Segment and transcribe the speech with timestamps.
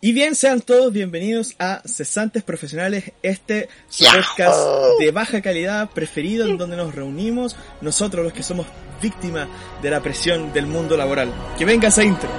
[0.00, 4.56] Y bien, sean todos bienvenidos a Cesantes Profesionales, este podcast
[5.00, 8.68] de baja calidad preferido en donde nos reunimos nosotros los que somos
[9.02, 9.48] víctimas
[9.82, 11.32] de la presión del mundo laboral.
[11.58, 12.30] Que venga esa intro.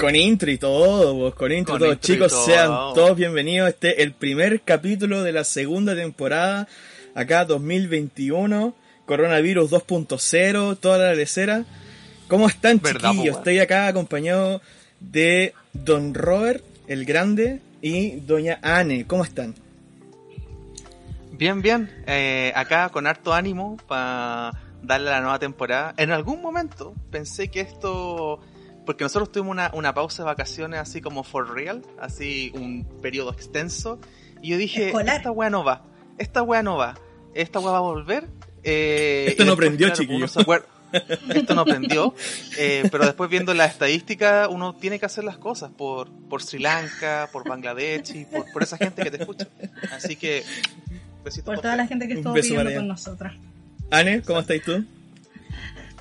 [0.00, 1.92] Con intro y todo, vos, con intro y Con todo.
[1.92, 2.46] intro y Chicos, todo.
[2.46, 3.68] sean todos bienvenidos.
[3.68, 6.66] Este el primer capítulo de la segunda temporada,
[7.14, 11.66] acá 2021, coronavirus 2.0, toda la lecera.
[12.28, 13.36] ¿Cómo están, Verdad, chiquillos?
[13.36, 14.62] Estoy acá acompañado
[15.00, 19.06] de Don Robert, el grande, y Doña Anne.
[19.06, 19.54] ¿Cómo están?
[21.32, 21.90] Bien, bien.
[22.06, 25.92] Eh, acá con harto ánimo para darle a la nueva temporada.
[25.98, 28.40] En algún momento pensé que esto...
[28.86, 33.32] Porque nosotros tuvimos una, una pausa de vacaciones así como for real, así un periodo
[33.32, 33.98] extenso.
[34.42, 35.16] Y yo dije, Escolar.
[35.16, 35.82] esta wea no va,
[36.18, 36.98] esta wea no va,
[37.34, 38.28] esta wea va a volver.
[38.64, 40.18] eh, Esto no después, prendió, claro, chiquillo.
[40.18, 40.64] uno se acuer-
[41.32, 42.14] Esto no prendió,
[42.58, 46.58] eh, pero después viendo la estadística uno tiene que hacer las cosas por, por Sri
[46.58, 49.46] Lanka, por Bangladesh y por, por esa gente que te escucha.
[49.92, 50.42] Así que,
[51.24, 53.34] besitos Por por toda la gente que estuvo viviendo con nosotras.
[53.92, 54.84] Anne, ¿cómo estás tú?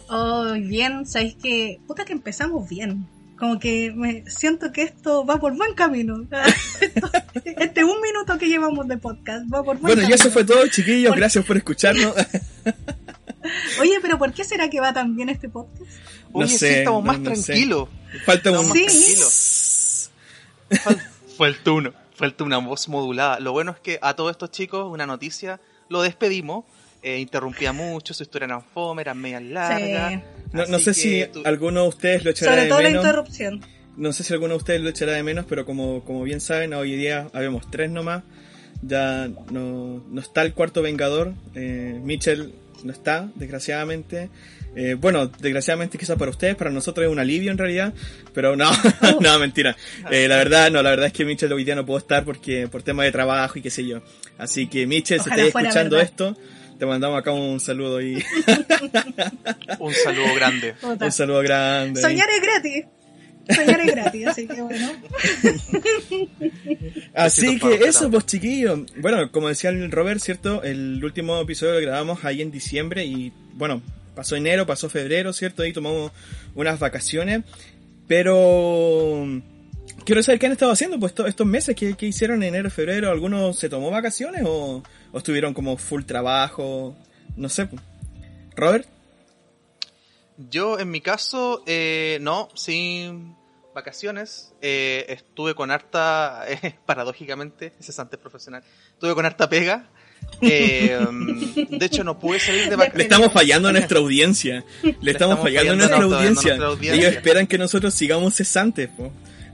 [0.10, 1.80] Oh, bien, sabéis que.
[1.88, 3.08] Puta que empezamos bien.
[3.38, 6.26] Como que me siento que esto va por buen camino.
[7.46, 10.16] Este un minuto que llevamos de podcast va por buen Bueno, y camino.
[10.16, 11.10] eso fue todo, chiquillos.
[11.12, 12.14] Por- Gracias por escucharnos.
[13.80, 15.82] Oye, pero ¿por qué será que va tan bien este podcast?
[16.34, 17.44] No Oye, sí, sé, estamos no- más no sé.
[17.44, 17.90] tranquilos.
[18.26, 18.70] Falta Estamos un...
[18.70, 18.86] más Sí.
[18.86, 20.12] tranquilos.
[20.70, 21.94] Fal- Falta uno.
[22.16, 23.40] Falta una voz modulada.
[23.40, 26.66] Lo bueno es que a todos estos chicos, una noticia, lo despedimos.
[27.02, 30.22] Eh, interrumpía mucho, su historia era fome, eran medias largas.
[30.52, 32.90] No, no Así sé si tú- alguno de ustedes lo echará Sobre de todo la
[32.90, 33.06] menos.
[33.06, 33.62] interrupción.
[33.96, 36.74] No sé si alguno de ustedes lo echará de menos, pero como, como bien saben,
[36.74, 38.24] hoy día habemos tres nomás.
[38.82, 41.34] Ya no, no está el cuarto Vengador.
[41.56, 44.30] Eh, Mitchell no está, desgraciadamente.
[44.76, 47.94] Eh, bueno, desgraciadamente quizás para ustedes, para nosotros es un alivio en realidad.
[48.34, 48.70] Pero no,
[49.22, 49.76] no, mentira.
[50.12, 52.68] Eh, la verdad, no, la verdad es que Mitchell hoy día no puedo estar porque
[52.70, 54.02] por tema de trabajo y qué sé yo.
[54.38, 56.02] Así que Mitchell, si estás escuchando verdad.
[56.12, 56.38] esto,
[56.80, 58.16] te mandamos acá un saludo y
[59.80, 60.74] Un saludo grande.
[60.82, 62.02] Un saludo grande.
[62.02, 62.86] Soñar es gratis.
[63.54, 64.92] Soñar es gratis, así que bueno.
[67.14, 68.82] Así que eso, pues chiquillos.
[68.98, 70.64] Bueno, como decía el Robert, ¿cierto?
[70.64, 73.82] El último episodio lo grabamos ahí en diciembre y bueno,
[74.16, 75.64] pasó enero, pasó febrero, ¿cierto?
[75.64, 76.12] Ahí tomamos
[76.56, 77.42] unas vacaciones.
[78.08, 79.26] Pero
[80.06, 82.70] quiero saber qué han estado haciendo pues to- estos meses, ¿qué, qué hicieron en enero,
[82.70, 83.12] febrero?
[83.12, 86.96] ¿Algunos se tomó vacaciones o, o estuvieron como full trabajo?
[87.36, 87.70] No sé.
[88.56, 88.88] Robert,
[90.50, 93.36] Yo, en mi caso, eh, no, sin
[93.76, 94.54] vacaciones.
[94.62, 99.90] Eh, estuve con harta, eh, paradójicamente, cesante profesional, estuve con harta pega.
[100.42, 100.98] Eh,
[101.70, 103.06] de hecho, no pude salir de le vacaciones.
[103.06, 104.66] estamos fallando a nuestra audiencia.
[104.84, 106.50] Le estamos estamos fallando a fallando nuestra a nuestra- a audiencia.
[106.50, 106.94] nuestra audiencia.
[107.02, 108.90] Ellos esperan que nosotros sigamos cesantes,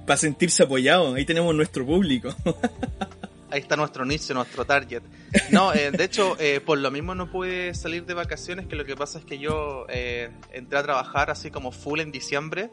[0.06, 1.16] para sentirse apoyados.
[1.16, 2.36] Ahí tenemos nuestro público.
[3.56, 5.02] Ahí está nuestro nicho, nuestro target.
[5.50, 8.84] No, eh, de hecho, eh, por lo mismo no pude salir de vacaciones, que lo
[8.84, 12.70] que pasa es que yo eh, entré a trabajar así como full en diciembre,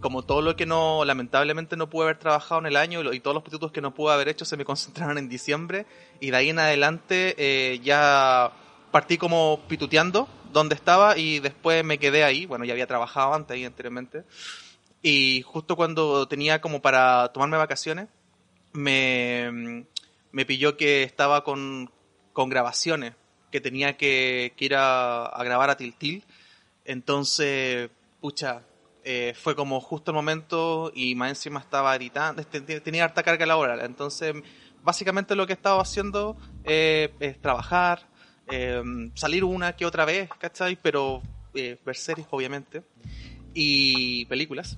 [0.00, 3.34] como todo lo que no, lamentablemente no pude haber trabajado en el año y, todos
[3.34, 5.84] los proyectos que no pude haber hecho se me concentraron en diciembre
[6.20, 8.50] y de ahí en adelante eh, ya
[8.92, 13.54] partí como pituteando donde estaba y después me quedé ahí, bueno, ya había trabajado antes
[13.56, 14.24] ahí anteriormente
[15.02, 18.08] y justo cuando tenía como para tomarme vacaciones,
[18.72, 19.84] me,
[20.34, 21.90] me pilló que estaba con,
[22.32, 23.14] con grabaciones,
[23.52, 26.24] que tenía que, que ir a, grabar a Tiltil.
[26.84, 27.88] Entonces,
[28.20, 28.62] pucha,
[29.04, 33.22] eh, fue como justo el momento y más encima estaba editando, este, te- tenía harta
[33.22, 33.80] carga laboral.
[33.80, 34.34] Entonces,
[34.82, 38.06] básicamente lo que estaba haciendo eh, es trabajar,
[38.50, 38.82] eh,
[39.14, 40.76] salir una que otra vez, ¿cachai?
[40.82, 41.22] Pero
[41.54, 42.82] eh, ver series, obviamente,
[43.54, 44.76] y películas.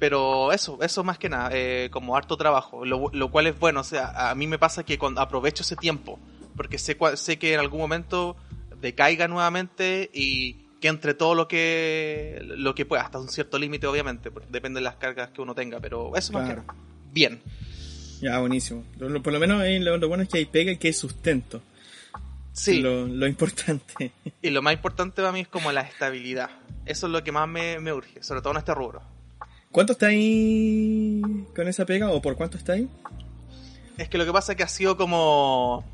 [0.00, 3.80] Pero eso, eso más que nada, eh, como harto trabajo, lo, lo cual es bueno,
[3.80, 6.18] o sea, a mí me pasa que cuando aprovecho ese tiempo,
[6.56, 8.34] porque sé, sé que en algún momento
[8.80, 13.86] decaiga nuevamente y que entre todo lo que lo que pueda, hasta un cierto límite
[13.86, 16.62] obviamente, depende de las cargas que uno tenga, pero eso más que Claro.
[16.66, 16.78] nada.
[17.12, 17.42] Bien.
[18.22, 18.82] ya, buenísimo.
[18.98, 20.94] Lo- por lo menos ahí lo, lo bueno es que hay pega y que hay
[20.94, 21.60] sustento.
[22.52, 24.12] Sí, Lo, lo importante.
[24.42, 26.50] y lo más importante para mí es como la estabilidad.
[26.86, 29.02] Eso es lo que más me, me urge, sobre todo en este rubro.
[29.72, 31.22] ¿Cuánto está ahí
[31.54, 32.88] con esa pega o por cuánto está ahí?
[33.98, 35.84] Es que lo que pasa es que ha sido como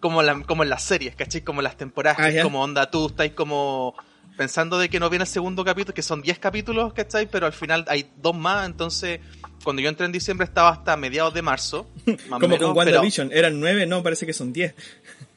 [0.00, 1.40] como, la- como en las series, ¿cachai?
[1.40, 2.42] Como en las temporadas, Ah, que es ya.
[2.42, 3.94] como onda, tú estás como
[4.36, 7.26] pensando de que no viene el segundo capítulo, que son 10 capítulos, ¿cachai?
[7.28, 9.20] Pero al final hay dos más, entonces
[9.64, 11.88] cuando yo entré en diciembre estaba hasta mediados de marzo.
[12.06, 13.38] Más como menos, con WandaVision, pero...
[13.40, 14.74] eran nueve, no, parece que son 10.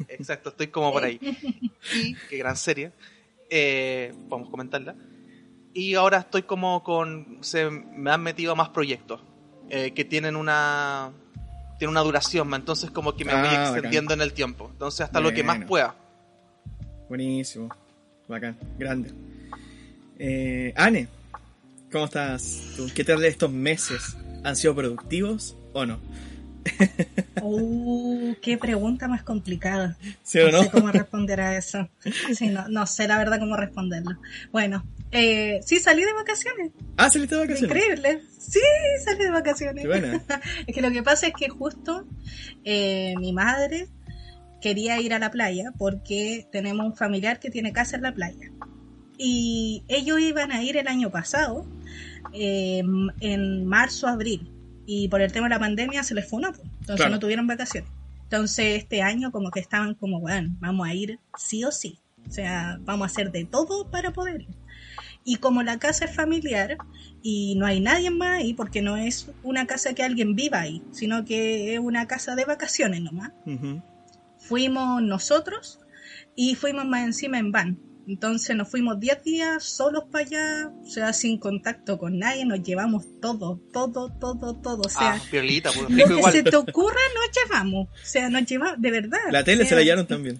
[0.09, 1.19] Exacto, estoy como por ahí.
[1.95, 2.91] Y qué gran serie.
[3.49, 4.93] Eh, vamos a comentarla.
[5.73, 7.37] Y ahora estoy como con.
[7.41, 9.21] Se me han metido más proyectos
[9.69, 11.11] eh, que tienen una.
[11.77, 14.21] Tienen una duración, entonces como que me ah, voy extendiendo bacán.
[14.21, 14.69] en el tiempo.
[14.71, 15.29] Entonces hasta bueno.
[15.29, 15.95] lo que más pueda.
[17.07, 17.69] Buenísimo.
[18.27, 18.57] Bacán.
[18.77, 19.13] Grande.
[20.17, 21.07] Eh, Anne,
[21.91, 22.87] ¿cómo estás tú?
[22.93, 24.17] ¿Qué tal estos meses?
[24.43, 25.99] ¿Han sido productivos o no?
[27.41, 29.97] Uh, qué pregunta más complicada.
[30.23, 30.57] ¿Sí o no?
[30.57, 31.89] no sé cómo responder a eso.
[32.33, 34.19] Sí, no, no sé la verdad cómo responderlo.
[34.51, 36.71] Bueno, eh, sí, salí de vacaciones.
[36.97, 37.77] Ah, saliste de vacaciones.
[37.77, 38.21] Increíble.
[38.37, 38.59] Sí,
[39.03, 39.85] salí de vacaciones.
[40.67, 42.05] Es que lo que pasa es que justo
[42.65, 43.87] eh, mi madre
[44.61, 48.51] quería ir a la playa porque tenemos un familiar que tiene casa en la playa.
[49.17, 51.65] Y ellos iban a ir el año pasado,
[52.33, 52.83] eh,
[53.21, 54.58] en marzo, abril
[54.91, 57.11] y por el tema de la pandemia se les fue una, entonces claro.
[57.11, 57.91] no tuvieron vacaciones.
[58.23, 62.31] Entonces este año como que estaban como, bueno, vamos a ir sí o sí, o
[62.31, 64.55] sea, vamos a hacer de todo para poder ir.
[65.23, 66.75] Y como la casa es familiar
[67.21, 70.81] y no hay nadie más ahí, porque no es una casa que alguien viva ahí,
[70.91, 73.83] sino que es una casa de vacaciones nomás, uh -huh.
[74.39, 75.81] fuimos nosotros
[76.35, 77.79] y fuimos más encima en van.
[78.09, 82.63] Entonces nos fuimos 10 días solos para allá, o sea, sin contacto con nadie, nos
[82.63, 84.81] llevamos todo, todo, todo, todo.
[84.81, 86.33] O sea, ah, piolita, lo que igual.
[86.33, 87.87] se te ocurra nos llevamos.
[87.87, 89.19] O sea, nos llevamos, de verdad.
[89.29, 90.39] La tele o sea, se la llevaron también.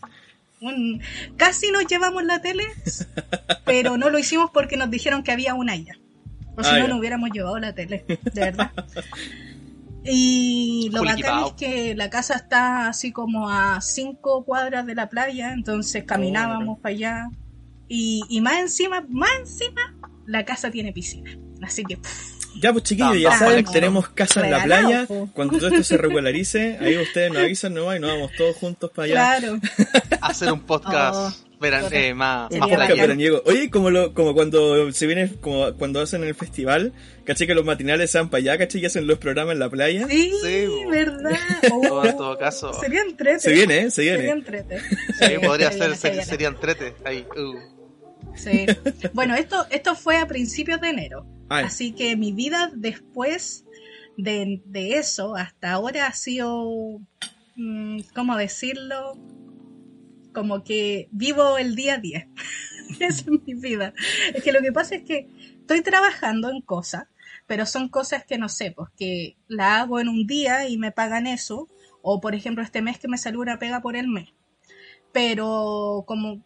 [0.62, 1.00] Un,
[1.38, 2.63] casi nos llevamos la tele,
[3.66, 5.94] pero no lo hicimos porque nos dijeron que había una allá.
[6.56, 8.72] O si ah, no, no hubiéramos llevado la tele, de verdad.
[10.04, 15.10] Y lo bacán es que la casa está así como a cinco cuadras de la
[15.10, 17.30] playa, entonces caminábamos oh, para allá.
[17.89, 21.38] Y, y, más encima, más encima, la casa tiene piscina.
[21.62, 21.97] Así que.
[21.97, 25.07] Pff, ya, pues chiquillos, ya saben, tenemos casa en la playa.
[25.33, 28.91] Cuando todo esto se regularice, ahí ustedes nos avisan nomás y nos vamos todos juntos
[28.94, 29.39] para allá.
[29.39, 29.59] Claro.
[30.21, 31.15] Hacer un podcast.
[31.15, 31.50] Oh.
[31.59, 33.44] Veran, eh, más, un podcast veraniego.
[33.45, 36.94] Oye, como lo, como cuando se viene, como cuando hacen el festival,
[37.25, 39.69] caché que los matinales se van para allá, caché y hacen los programas en la
[39.69, 40.07] playa.
[40.07, 41.38] Sí, sí verdad.
[41.71, 42.74] Oh, en todo caso.
[42.80, 43.39] Sería entrete.
[43.39, 43.91] Se viene, ¿eh?
[43.91, 44.18] Se viene.
[44.19, 44.80] Sería entrete.
[44.80, 46.94] Sí, podría ser, sería entrete.
[47.03, 47.78] Ahí, uh.
[48.44, 48.65] Sí.
[49.13, 51.25] Bueno, esto, esto fue a principios de enero.
[51.50, 51.65] Ay.
[51.65, 53.65] Así que mi vida después
[54.18, 57.00] de, de, eso hasta ahora ha sido,
[57.56, 59.13] mmm, ¿cómo decirlo?
[60.33, 62.27] Como que vivo el día a día.
[63.00, 63.94] Esa es mi vida.
[64.33, 65.27] Es que lo que pasa es que
[65.59, 67.07] estoy trabajando en cosas,
[67.47, 70.91] pero son cosas que no sé, pues que la hago en un día y me
[70.91, 71.68] pagan eso.
[72.01, 74.30] O por ejemplo, este mes que me salió una pega por el mes.
[75.12, 76.44] Pero como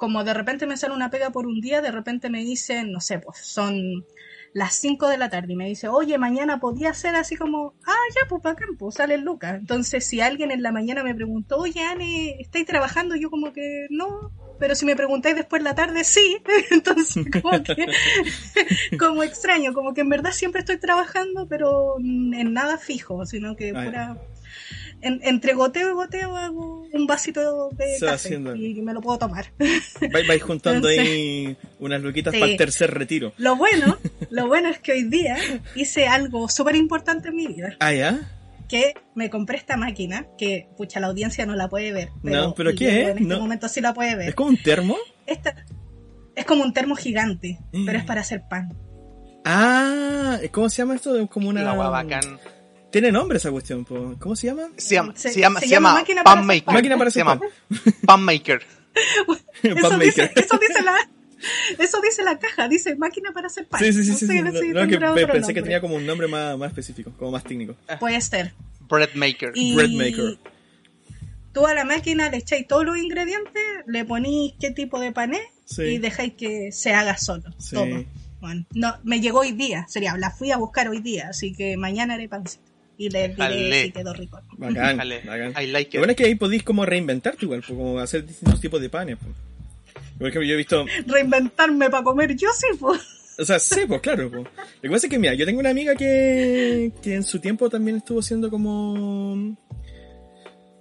[0.00, 3.00] como de repente me sale una pega por un día, de repente me dicen, no
[3.00, 4.06] sé, pues son
[4.52, 8.04] las 5 de la tarde y me dice, oye, mañana podía ser así como, ah,
[8.14, 9.56] ya, pues para campo, sale Lucas.
[9.56, 13.14] Entonces, si alguien en la mañana me preguntó, oye, Anne, ¿estáis trabajando?
[13.14, 16.38] Yo como que no, pero si me preguntáis después la tarde, sí.
[16.70, 17.86] Entonces, como que,
[18.98, 23.72] como extraño, como que en verdad siempre estoy trabajando, pero en nada fijo, sino que
[23.72, 24.16] pura
[25.02, 29.18] en, entre goteo y goteo hago un vasito de Se café y me lo puedo
[29.18, 29.46] tomar.
[30.12, 32.40] Vais, vais juntando Entonces, ahí unas luquitas sí.
[32.40, 33.32] para el tercer retiro.
[33.36, 33.98] Lo bueno,
[34.30, 35.36] lo bueno es que hoy día
[35.74, 37.76] hice algo súper importante en mi vida.
[37.80, 38.30] Ah, ¿ya?
[38.68, 42.10] Que me compré esta máquina, que pucha, la audiencia no la puede ver.
[42.22, 43.08] Pero no, pero ¿qué es?
[43.08, 43.40] En este no.
[43.40, 44.28] momento sí la puede ver.
[44.28, 44.96] ¿Es como un termo?
[45.26, 45.64] Esta,
[46.36, 47.84] es como un termo gigante, mm.
[47.84, 48.76] pero es para hacer pan.
[49.44, 51.26] Ah, ¿cómo se llama esto?
[51.28, 51.62] Como una...
[51.62, 52.38] La bacán.
[52.90, 54.14] Tiene nombre esa cuestión, po.
[54.18, 54.68] ¿cómo se llama?
[54.76, 56.64] Se llama, se, se llama, se llama, máquina Pan Maker.
[56.64, 56.74] Pan.
[56.74, 57.40] Máquina para se llama
[58.06, 58.62] Pan Maker.
[59.62, 60.44] eso, pan dice, maker.
[60.44, 61.10] eso dice la,
[61.78, 63.80] eso dice la caja, dice máquina para hacer pan.
[63.80, 64.10] Sí, sí, sí.
[64.10, 64.68] No sí, sé, sí.
[64.72, 65.54] no que pensé nombre.
[65.54, 67.76] que tenía como un nombre más, más específico, como más técnico.
[68.00, 68.52] Puede ser.
[68.88, 69.52] Bread Maker.
[69.54, 70.38] Y Bread Maker.
[71.52, 75.34] Tú a la máquina le echáis todos los ingredientes, le ponéis qué tipo de pan
[75.34, 75.82] es Sí.
[75.82, 77.44] y dejáis que se haga solo.
[77.58, 77.76] Sí.
[77.76, 78.04] Todo.
[78.40, 81.76] Bueno, no, me llegó hoy día, sería, la fui a buscar hoy día, así que
[81.76, 82.69] mañana haré pancito.
[83.00, 84.42] Y le diré si quedó rico.
[84.58, 85.54] Bacán, bacán.
[85.58, 86.00] I like Lo it.
[86.00, 89.16] bueno es que ahí podéis como reinventarte igual, pues, como hacer distintos tipos de panes.
[89.16, 89.34] Pues.
[90.18, 93.00] Por ejemplo, yo he visto, Reinventarme para comer yo sí, pues.
[93.38, 94.30] o sea, sí, pues claro.
[94.30, 94.44] Pues.
[94.44, 97.70] Lo que pasa es que, mira, yo tengo una amiga que, que en su tiempo
[97.70, 99.56] también estuvo haciendo como...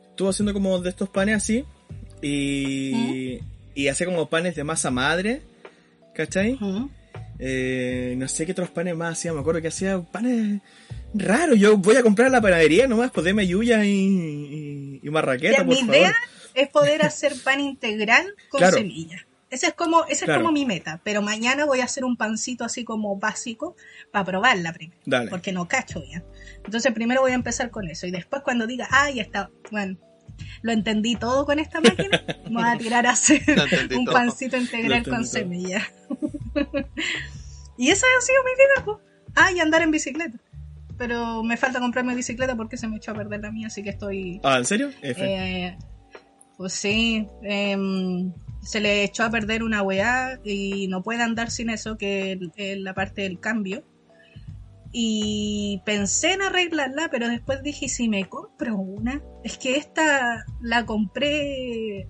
[0.10, 1.64] Estuvo haciendo como de estos panes así.
[2.22, 3.40] Y,
[3.76, 5.42] y hacía como panes de masa madre.
[6.14, 6.56] ¿Cachai?
[6.56, 6.90] Ujú.
[7.40, 10.60] Eh, no sé qué otros panes más hacía, me acuerdo que hacía panes
[11.13, 11.60] raros.
[11.60, 15.66] Yo voy a comprar la panadería nomás, pues deme yuya y, y, y marraqueta, Ya,
[15.66, 15.96] por mi favor.
[15.96, 16.16] idea
[16.56, 18.78] es poder hacer pan integral con Claro.
[18.78, 19.25] semilla.
[19.50, 20.42] Ese es como, ese Claro.
[20.42, 21.01] es como mi meta.
[21.04, 23.75] Pero mañana voy a hacer un pancito así como básico
[24.12, 25.00] para probarla primero.
[25.06, 25.30] Dale.
[25.30, 26.24] Porque no cacho bien.
[26.63, 28.06] Entonces primero voy a empezar con eso.
[28.06, 29.98] Y después cuando diga, ah, ya está, bueno,
[30.62, 33.42] lo entendí todo con esta máquina, me voy a tirar a hacer
[33.98, 34.13] un todo.
[34.13, 35.25] pancito integral con todo.
[35.25, 35.82] semilla.
[37.78, 38.98] y esa ha sido mi vida, pues.
[39.36, 40.38] Ah, y andar en bicicleta.
[41.00, 43.89] Pero me falta comprarme bicicleta porque se me echó a perder la mía, así que
[43.89, 44.91] estoy Ah, ¿en serio?
[45.01, 45.20] F.
[45.24, 45.77] eh,
[46.58, 51.70] pues sí, em, se le echó a perder una weá y no puede andar sin
[51.72, 53.84] eso, que es la parte del cambio.
[54.91, 59.22] Y pensé en arreglarla, pero después dije, ¿y si me compro una?
[59.44, 62.08] Es que esta la compré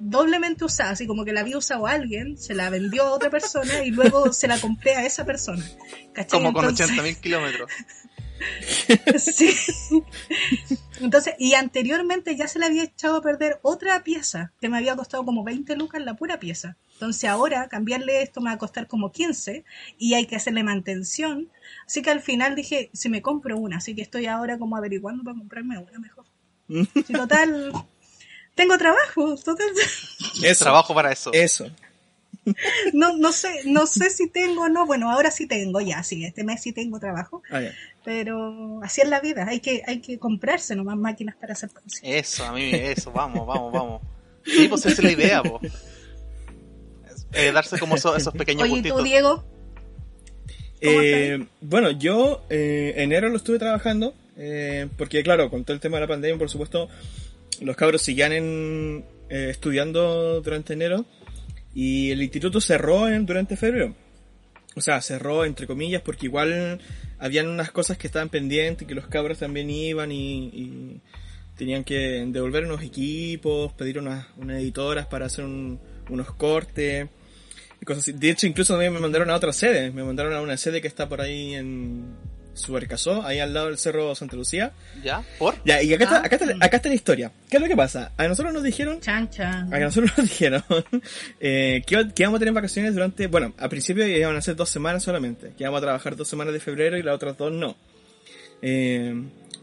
[0.00, 3.84] doblemente usada, así como que la había usado alguien, se la vendió a otra persona
[3.84, 5.64] y luego se la compré a esa persona.
[6.12, 6.40] ¿Cachai?
[6.40, 7.70] Como con Entonces- 80.000 kilómetros.
[9.18, 9.54] Sí.
[11.00, 14.96] Entonces, y anteriormente ya se le había echado a perder otra pieza que me había
[14.96, 16.76] costado como 20 lucas la pura pieza.
[16.94, 19.64] Entonces ahora cambiarle esto me va a costar como 15
[19.98, 21.50] y hay que hacerle mantención.
[21.86, 25.24] Así que al final dije, si me compro una, así que estoy ahora como averiguando
[25.24, 26.24] para comprarme una mejor.
[27.06, 27.72] Si total,
[28.54, 29.66] tengo trabajo, total.
[30.42, 30.64] Eso.
[30.64, 31.30] Trabajo para eso.
[31.32, 31.70] Eso.
[32.92, 36.24] No, no sé, no sé si tengo o no, bueno, ahora sí tengo, ya, sí,
[36.24, 37.74] este mes sí tengo trabajo, Ah, ya.
[38.04, 42.06] Pero así es la vida, hay que, hay que comprarse nomás máquinas para hacer pancito.
[42.06, 44.02] Eso, a mí, eso, vamos, vamos, vamos.
[44.44, 45.60] Sí, pues esa es la idea, po.
[47.32, 49.02] Eh, darse como eso- esos pequeños Oye, ¿y tú.
[49.02, 49.44] Diego?
[50.82, 55.80] ¿Cómo Eh, bueno, yo eh, enero lo estuve trabajando, eh, porque claro, con todo el
[55.80, 56.88] tema de la pandemia, por supuesto,
[57.60, 61.04] los cabros seguían en, eh, estudiando durante enero
[61.74, 63.94] y el instituto cerró en, durante febrero.
[64.76, 66.80] O sea, cerró entre comillas porque igual
[67.18, 71.00] habían unas cosas que estaban pendientes, que los cabros también iban y,
[71.56, 77.06] tenían que devolver unos equipos, pedir unas, unas editoras para hacer un- unos cortes
[77.82, 78.12] y cosas así.
[78.12, 79.90] De hecho, incluso también me mandaron a otra sede.
[79.90, 82.14] Me mandaron a una sede que está por ahí en
[82.54, 84.72] Subercasó, ahí al lado del Cerro Santa Lucía.
[85.02, 85.22] ¿Ya?
[85.38, 85.54] ¿Por?
[85.64, 86.22] Ya, y acá, está, Ah.
[86.26, 87.32] acá, está, la- acá está la historia.
[87.48, 88.12] ¿Qué es lo que pasa?
[88.16, 89.72] A nosotros nos dijeron Chan, chan.
[89.72, 90.62] a nosotros nos dijeron
[91.40, 94.68] eh, que, que íbamos a tener vacaciones durante, bueno, a principio iban a ser dos
[94.68, 97.76] semanas solamente, que íbamos a trabajar dos semanas de febrero y las otras dos no.
[98.62, 99.14] Eh,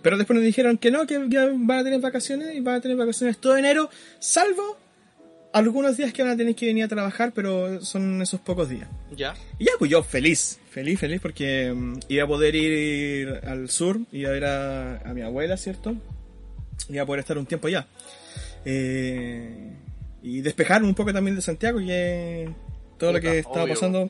[0.02, 2.96] pero después nos dijeron que no, que van a tener vacaciones y van a tener
[2.98, 3.90] vacaciones todo enero,
[4.20, 4.78] salvo
[5.54, 8.88] algunos días que van a tener que venir a trabajar, pero son esos pocos días.
[9.16, 9.36] ¿Ya?
[9.60, 14.00] Y ya, pues yo feliz, feliz, feliz, porque mm, iba a poder ir al sur,
[14.12, 15.96] iba a ver a, a mi abuela, ¿cierto?
[16.90, 17.88] Iba a poder estar un tiempo allá.
[18.66, 19.72] Eh,
[20.22, 22.50] y despejarme un poco también de Santiago, que
[22.98, 23.74] todo lo que estaba obvio.
[23.76, 24.10] pasando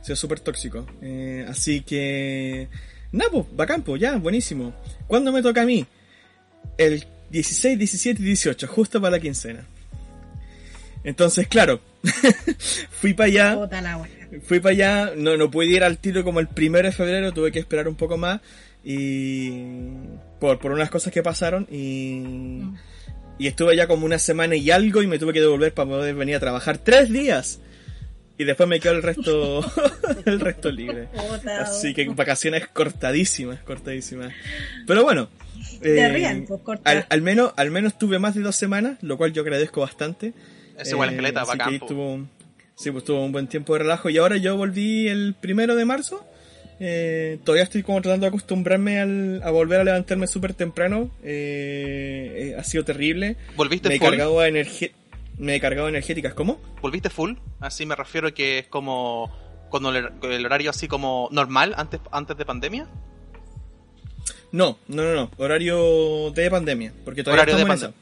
[0.00, 0.86] ha sido súper tóxico.
[1.02, 2.68] Eh, así que,
[3.12, 4.74] nada, pues, bacán, pues, ya, buenísimo.
[5.06, 5.86] ¿Cuándo me toca a mí?
[6.78, 9.66] El 16, 17 y 18, justo para la quincena.
[11.04, 11.80] Entonces, claro,
[12.90, 13.54] fui para allá.
[14.44, 17.50] Fui para allá, no, no pude ir al tiro como el primero de febrero, tuve
[17.50, 18.40] que esperar un poco más
[18.84, 19.50] y
[20.38, 22.62] por, por unas cosas que pasaron y,
[23.38, 26.14] y estuve allá como una semana y algo y me tuve que devolver para poder
[26.14, 27.60] venir a trabajar tres días
[28.38, 29.60] y después me quedó el resto
[30.24, 31.08] el resto libre.
[31.60, 34.32] Así que vacaciones cortadísimas, cortadísimas.
[34.86, 35.28] Pero bueno,
[35.82, 39.42] eh, pues, al, al menos al menos tuve más de dos semanas, lo cual yo
[39.42, 40.32] agradezco bastante.
[40.80, 41.72] Es igual Eh, esqueleta, así que bacán.
[41.74, 41.86] ahí po.
[41.86, 42.20] tuvo,
[42.76, 45.84] sí, pues tuvo un buen tiempo de relajo y ahora yo volví el primero de
[45.84, 46.24] marzo.
[46.82, 51.10] Eh, todavía estoy como tratando de acostumbrarme al- a volver a levantarme súper temprano.
[51.22, 53.36] Eh, eh, ha sido terrible.
[53.56, 54.08] ¿Volviste Me he full?
[54.08, 54.88] cargado energía.
[55.36, 56.58] Me he cargado energéticas, ¿cómo?
[56.82, 57.34] ¿Volviste full?
[57.60, 59.30] Así me refiero a que es como
[59.70, 62.86] cuando el, horario así como normal antes, antes de pandemia.
[64.52, 65.30] No, no, no, no.
[65.36, 66.92] Horario de pandemia.
[67.04, 67.94] Porque todavía Horario de en pandemia.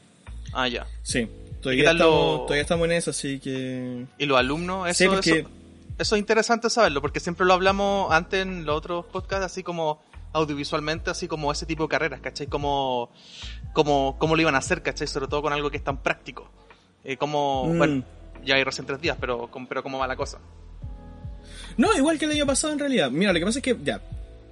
[0.53, 0.87] Ah, ya.
[1.03, 1.27] Sí.
[1.59, 4.05] ¿Y Todavía qué tal estamos, lo- todavía estamos en eso, así que.
[4.17, 4.95] ¿Y los alumnos?
[4.95, 5.49] Sí, Eso, porque- eso,
[5.97, 10.01] eso es interesante saberlo, porque siempre lo hablamos antes en los otros podcasts, así como
[10.31, 12.47] audiovisualmente, así como ese tipo de carreras, ¿cachai?
[12.47, 13.09] Como,
[13.73, 15.07] como, cómo lo iban a hacer, ¿cachai?
[15.07, 16.47] Sobre todo con algo que es tan práctico.
[17.03, 17.77] Eh, como, Mm.
[17.77, 18.03] bueno,
[18.45, 20.37] ya hay recién tres días, pero, pero cómo va la cosa.
[21.77, 23.09] No, igual que el año pasado en realidad.
[23.11, 24.01] Mira, lo que pasa es que ya.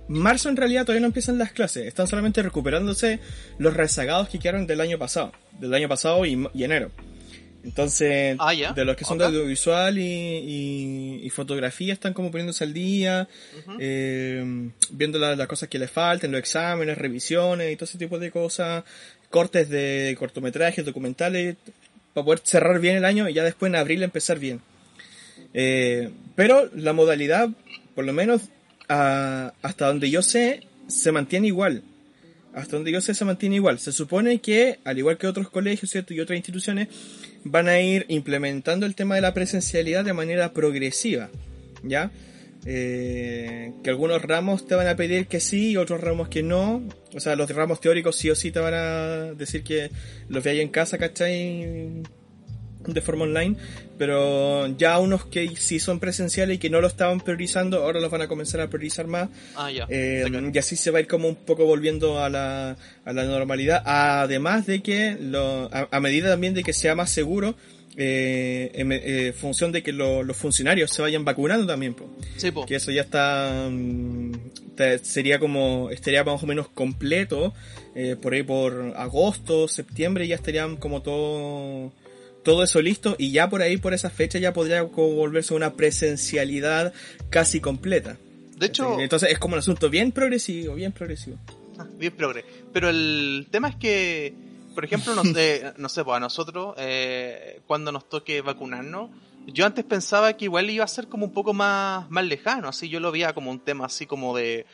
[0.09, 1.85] Marzo en realidad todavía no empiezan las clases.
[1.85, 3.19] Están solamente recuperándose
[3.57, 5.31] los rezagados que quedaron del año pasado.
[5.59, 6.91] Del año pasado y, y enero.
[7.63, 12.63] Entonces, Ah, de los que son de audiovisual y, y- y fotografía están como poniéndose
[12.63, 13.27] al día,
[13.79, 18.19] eh, viendo la- las cosas que les faltan, los exámenes, revisiones y todo ese tipo
[18.19, 18.85] de cosas,
[19.29, 21.57] cortes de cortometrajes, documentales,
[22.13, 24.61] para poder cerrar bien el año y ya después en abril empezar bien.
[25.53, 27.49] Eh, pero la modalidad,
[27.95, 28.43] por lo menos
[28.88, 31.84] hasta donde yo sé, se mantiene igual.
[32.53, 33.79] hasta donde yo sé, se mantiene igual.
[33.79, 36.13] Se supone que, al igual que otros colegios ¿cierto?
[36.13, 36.88] y otras instituciones,
[37.44, 41.29] van a ir implementando el tema de la presencialidad de manera progresiva.
[41.84, 42.12] ¿Ya?
[42.65, 46.84] Eh, que algunos ramos te van a pedir que sí y otros ramos que no.
[47.13, 49.89] O sea, los ramos teóricos sí o sí te van a decir que
[50.27, 52.03] los veáis en casa, ¿cachai?
[52.88, 53.56] De forma online.
[53.98, 58.10] Pero ya unos que sí son presenciales y que no lo estaban priorizando, ahora los
[58.10, 59.29] van a comenzar a priorizar más.
[59.56, 59.86] Ah, ya.
[59.89, 63.24] Eh, y así se va a ir como un poco volviendo a la, a la
[63.25, 63.84] normalidad.
[63.86, 67.56] Además de que, lo, a, a medida también de que sea más seguro,
[68.00, 71.96] eh, en eh, función de que lo, los funcionarios se vayan vacunando también.
[71.96, 72.08] Po.
[72.36, 72.63] Sí, po.
[72.67, 74.34] Que eso ya está, mm,
[75.01, 77.56] sería como, estaría más o menos completo,
[77.96, 81.91] eh, por ahí por agosto, septiembre ya estarían como todo,
[82.48, 85.74] todo eso listo y ya por ahí, por esa fecha ya podría como volverse una
[85.74, 86.94] presencialidad
[87.30, 88.16] casi completa.
[88.56, 91.38] De hecho, Entonces es como un asunto bien progresivo, bien progresivo.
[91.77, 92.46] Ah, bien progre.
[92.72, 94.34] Pero el tema es que,
[94.74, 99.10] por ejemplo, no sé, no sé, pues a nosotros, eh, cuando nos toque vacunarnos,
[99.48, 102.88] yo antes pensaba que igual iba a ser como un poco más, más lejano, así
[102.88, 104.66] yo lo veía como un tema así como de,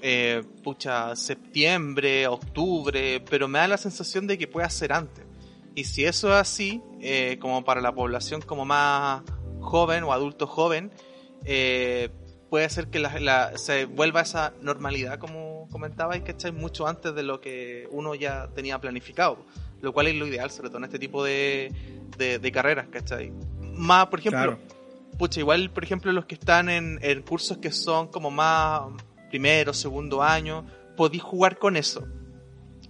[0.00, 5.26] eh, pucha, septiembre, octubre, pero me da la sensación de que puede ser antes.
[5.74, 9.22] Y si eso es así, eh, como para la población como más
[9.60, 10.92] joven o adulto joven,
[11.44, 12.10] eh,
[12.50, 16.52] puede ser que la, la- se vuelva esa normalidad, como comentabais, ¿cachai?
[16.52, 19.38] Mucho antes de lo que uno ya tenía planificado,
[19.80, 21.72] lo cual es lo ideal, sobre todo en este tipo de,
[22.18, 23.32] de, de carreras, ¿cachai?
[23.74, 24.58] Más, por ejemplo, Claro.
[25.18, 28.82] pucha, igual, por ejemplo, los que están en, en cursos que son como más
[29.30, 30.66] primero, segundo año,
[30.98, 32.06] podéis jugar con eso.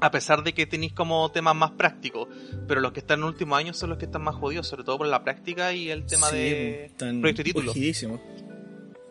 [0.03, 2.29] A pesar de que tenéis como temas más prácticos,
[2.67, 4.99] pero los que están en último año son los que están más jodidos, sobre todo
[4.99, 7.73] por la práctica y el tema Sí, de proyecto de título.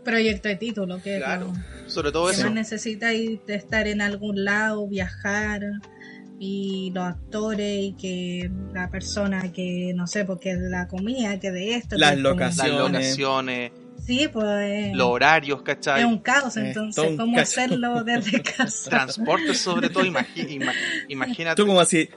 [0.04, 1.54] Proyecto de título, que Claro,
[1.86, 2.44] lo sobre todo que eso.
[2.46, 5.62] más necesita ir de estar en algún lado, viajar
[6.40, 11.52] y los actores y que la persona que no sé, porque de la comida, que
[11.52, 13.72] de esto, Las que es como- Las locaciones.
[14.12, 16.02] Sí, pues los horarios, ¿cachai?
[16.02, 17.50] es un caos, entonces, un ¿cómo caos.
[17.50, 18.90] hacerlo desde casa?
[18.90, 21.56] Transporte sobre todo, imagínate.
[21.56, 22.10] Tú como así,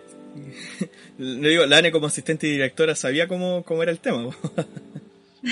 [1.18, 4.24] le digo, la Ane como asistente y directora sabía cómo, cómo era el tema.
[4.24, 4.34] po.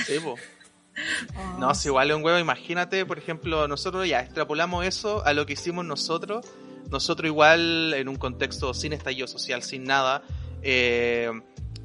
[0.06, 0.34] Sí, po.
[1.36, 5.32] Oh, No, si igual es un huevo, imagínate, por ejemplo, nosotros ya extrapolamos eso a
[5.34, 6.44] lo que hicimos nosotros.
[6.90, 10.22] Nosotros igual, en un contexto sin estallido social, sin nada,
[10.62, 11.30] eh,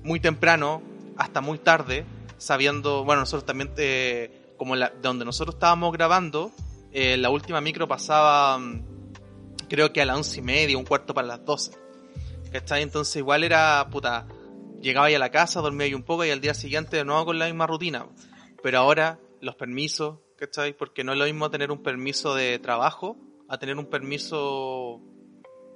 [0.03, 0.81] muy temprano,
[1.15, 2.03] hasta muy tarde,
[2.37, 6.51] sabiendo, bueno, nosotros también, eh, como la, donde nosotros estábamos grabando,
[6.91, 8.83] eh, la última micro pasaba, mm,
[9.69, 11.71] creo que a las once y media, un cuarto para las doce.
[12.51, 12.81] ¿Cachai?
[12.81, 14.25] Entonces igual era, puta,
[14.81, 17.25] llegaba ahí a la casa, dormía ahí un poco y al día siguiente de nuevo
[17.25, 18.05] con la misma rutina.
[18.63, 20.73] Pero ahora los permisos, ¿cachai?
[20.75, 23.17] Porque no es lo mismo tener un permiso de trabajo
[23.49, 25.01] a tener un permiso,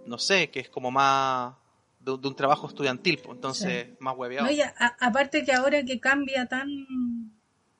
[0.05, 1.55] no sé, que es como más
[1.99, 4.47] de, de un trabajo estudiantil, pues, entonces más hueveado.
[4.47, 6.67] No, y a- aparte que ahora que cambia tan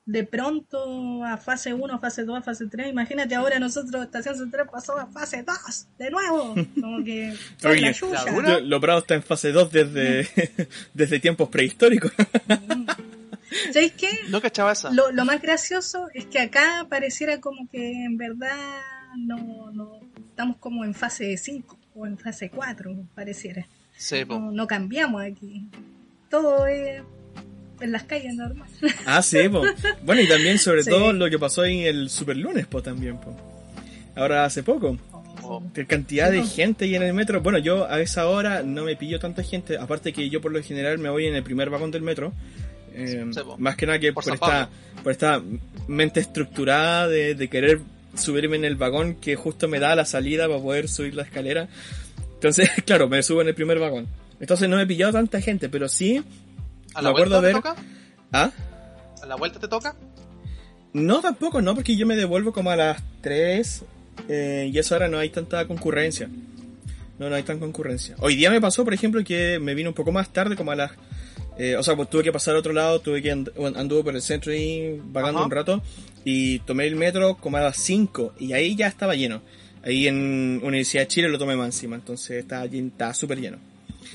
[0.04, 4.98] de pronto a fase 1, fase 2, fase 3, imagínate ahora nosotros, Estación Central pasó
[4.98, 7.32] a fase 2, de nuevo, como que
[7.64, 7.92] Oye, la.
[7.92, 10.28] Yo- Lo Bravo está en fase 2 desde,
[10.94, 12.12] desde tiempos prehistóricos.
[13.72, 14.08] ¿Sabéis qué?
[14.28, 14.72] No cachaba.
[14.92, 18.56] Lo, lo más gracioso es que acá pareciera como que en verdad
[19.16, 23.66] no, no estamos como en fase 5 o en fase 4, pareciera.
[23.96, 24.24] Sí.
[24.26, 25.68] No, no cambiamos aquí.
[26.30, 27.02] Todo es
[27.82, 28.68] en las calles normal.
[29.06, 29.62] Ah, sí, po.
[30.04, 30.90] Bueno, y también sobre Sí.
[30.90, 33.36] todo lo que pasó en el super lunes, po, también, po.
[34.14, 34.96] Ahora hace poco.
[35.42, 35.62] Oh.
[35.74, 37.40] Qué cantidad de gente ahí en el metro.
[37.40, 39.76] Bueno, yo a esa hora no me pillo tanta gente.
[39.76, 42.32] Aparte que yo por lo general me voy en el primer vagón del metro.
[42.94, 44.68] Eh, Sí, más que nada que Por esta,
[45.02, 45.42] por esta
[45.88, 47.80] mente estructurada de, de querer
[48.14, 51.68] subirme en el vagón que justo me da la salida para poder subir la escalera.
[52.34, 54.06] Entonces, claro, me subo en el primer vagón.
[54.40, 56.22] Entonces no me he pillado tanta gente, pero sí...
[56.94, 57.76] ¿A me la acuerdo vuelta te ver- toca?
[58.32, 58.50] ¿Ah?
[59.22, 59.94] ¿A la vuelta te toca?
[60.92, 63.84] No, tampoco, no, porque yo me devuelvo como a las 3
[64.28, 66.28] eh, y eso ahora no hay tanta concurrencia.
[67.18, 68.16] No, no hay tanta concurrencia.
[68.18, 70.76] Hoy día me pasó, por ejemplo, que me vino un poco más tarde, como a
[70.76, 70.90] las...
[71.56, 74.14] eh, o sea, pues tuve que pasar a otro lado, tuve que and- anduve por
[74.14, 75.46] el centro y vagando Ajá.
[75.46, 75.82] un rato
[76.24, 79.40] y tomé el metro como a las 5 y ahí ya estaba lleno.
[79.84, 83.58] Ahí en Universidad de Chile lo tomé más encima, entonces estaba estaba súper lleno.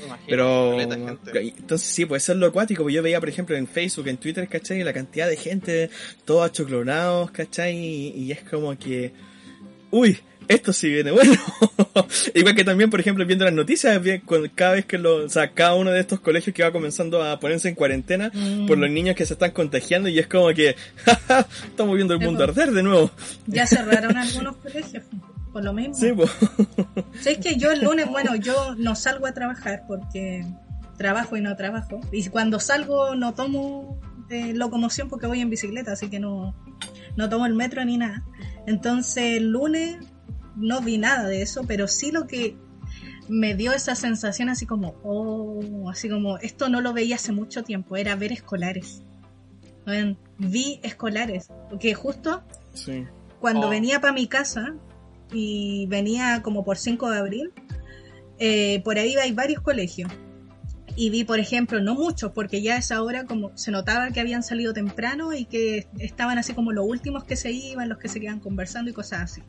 [0.06, 3.68] Imagino, Pero entonces sí, pues eso es lo acuático, pues yo veía por ejemplo en
[3.68, 4.84] Facebook, en Twitter, ¿cachai?
[4.84, 5.90] La cantidad de gente,
[6.26, 7.76] todos achoclonados, ¿cachai?
[7.78, 9.12] Y, y es como que,
[9.92, 11.34] uy, esto sí viene bueno.
[12.34, 14.00] Igual que también, por ejemplo, viendo las noticias,
[14.56, 17.38] cada vez que lo, o sea, cada uno de estos colegios que va comenzando a
[17.40, 18.66] ponerse en cuarentena Mm.
[18.66, 22.20] por los niños que se están contagiando y es como que, jaja, estamos viendo el
[22.22, 23.12] mundo arder de nuevo.
[23.46, 25.04] Ya cerraron algunos colegios.
[25.58, 25.96] Por lo mismo.
[25.96, 26.30] Sí, pues.
[27.22, 30.46] Sí, es que yo el lunes, bueno, yo no salgo a trabajar porque
[30.98, 32.00] trabajo y no trabajo.
[32.12, 36.54] Y cuando salgo no tomo eh, locomoción porque voy en bicicleta, así que no,
[37.16, 38.24] no tomo el metro ni nada.
[38.68, 39.98] Entonces el lunes
[40.56, 42.56] no vi nada de eso, pero sí lo que
[43.28, 47.64] me dio esa sensación así como, oh, así como, esto no lo veía hace mucho
[47.64, 49.02] tiempo, era ver escolares.
[50.38, 52.44] Vi escolares, porque justo
[52.74, 53.06] Sí.
[53.40, 53.70] cuando Oh.
[53.70, 54.76] venía para mi casa
[55.32, 57.54] y venía como por 5 de abril,
[58.40, 60.12] eh, por ahí hay varios colegios.
[61.00, 64.20] Y vi, por ejemplo, no muchos, porque ya a esa hora como se notaba que
[64.20, 68.08] habían salido temprano y que estaban así como los últimos que se iban, los que
[68.08, 69.44] se quedan conversando y cosas así.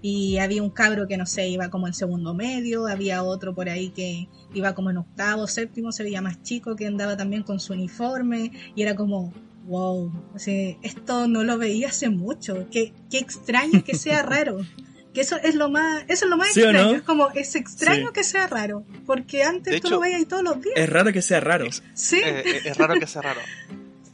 [0.00, 3.68] Y había un cabro que no sé, iba como en segundo medio, había otro por
[3.68, 7.58] ahí que iba como en octavo, séptimo, se veía más chico, que andaba también con
[7.58, 9.32] su uniforme y era como,
[9.66, 14.58] wow, así, esto no lo veía hace mucho, qué, qué extraño que sea raro.
[15.14, 16.96] Que eso es lo más, eso es lo más ¿Sí o extraño, no?
[16.96, 18.12] es como, es extraño Sí.
[18.14, 20.74] que sea raro, porque antes De tú hecho- lo veías ahí todos los días.
[20.76, 21.66] Es raro que sea raro.
[21.94, 23.40] Sí, Eh, eh, es raro que sea raro.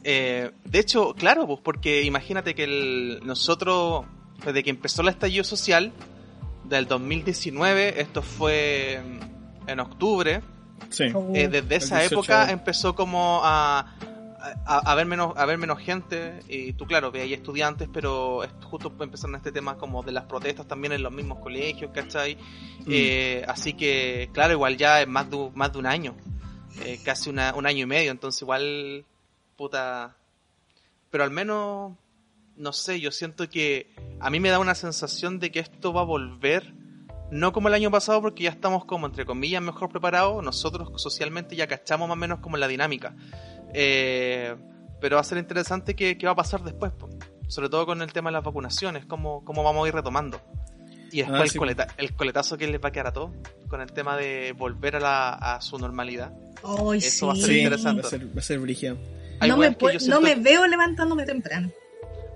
[0.03, 4.05] Eh, de hecho, claro, pues porque imagínate que el- nosotros,
[4.45, 5.91] desde que empezó el estallido social
[6.65, 8.99] del 2019, esto fue
[9.67, 10.41] en octubre,
[10.89, 11.05] Sí.
[11.33, 13.95] Eh, desde esa 18 época empezó como a,
[14.41, 18.51] a, a ver menos a ver menos gente y tú claro veías estudiantes pero es-
[18.63, 22.35] justo empezaron este tema como de las protestas también en los mismos colegios ¿cachai?
[22.35, 22.89] Mm.
[22.91, 26.15] Eh, así que claro igual ya es más de, más de un año
[26.85, 29.03] eh, casi una- un año y medio entonces igual
[29.57, 30.15] puta
[31.11, 31.93] pero al menos
[32.55, 36.01] no sé yo siento que a mí me da una sensación de que esto va
[36.01, 36.73] a volver
[37.31, 41.55] no como el año pasado porque ya estamos como entre comillas mejor preparados, nosotros socialmente
[41.55, 43.15] ya cachamos más o menos como la dinámica.
[43.73, 44.55] Eh,
[45.01, 47.09] pero va a ser interesante qué, qué va a pasar después, po.
[47.47, 50.41] sobre todo con el tema de las vacunaciones, cómo, cómo vamos a ir retomando.
[51.11, 51.57] Y después Ah, el, sí.
[51.57, 53.31] coleta- el coletazo que les va a quedar a todos
[53.67, 56.33] con el tema de volver a, la, a su normalidad.
[56.63, 58.01] Ay, eso va a ser Sí, interesante.
[58.03, 58.97] va a ser, va a ser brígido.
[59.39, 61.71] Hay no me, weas que pu- yo no siento- me veo levantándome temprano.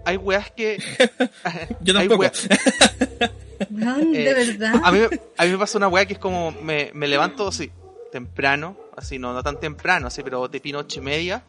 [0.05, 0.77] Hay weas que...
[1.81, 2.23] Yo hay tampoco.
[2.23, 2.47] weas-
[3.19, 3.31] Weón,
[3.69, 4.81] de Eh, verdad.
[4.83, 4.99] A mí,
[5.37, 7.71] a mí me pasa una weá que es como me, me levanto así,
[8.11, 11.43] temprano, así, no, no tan temprano, así, pero te pino ocho y media.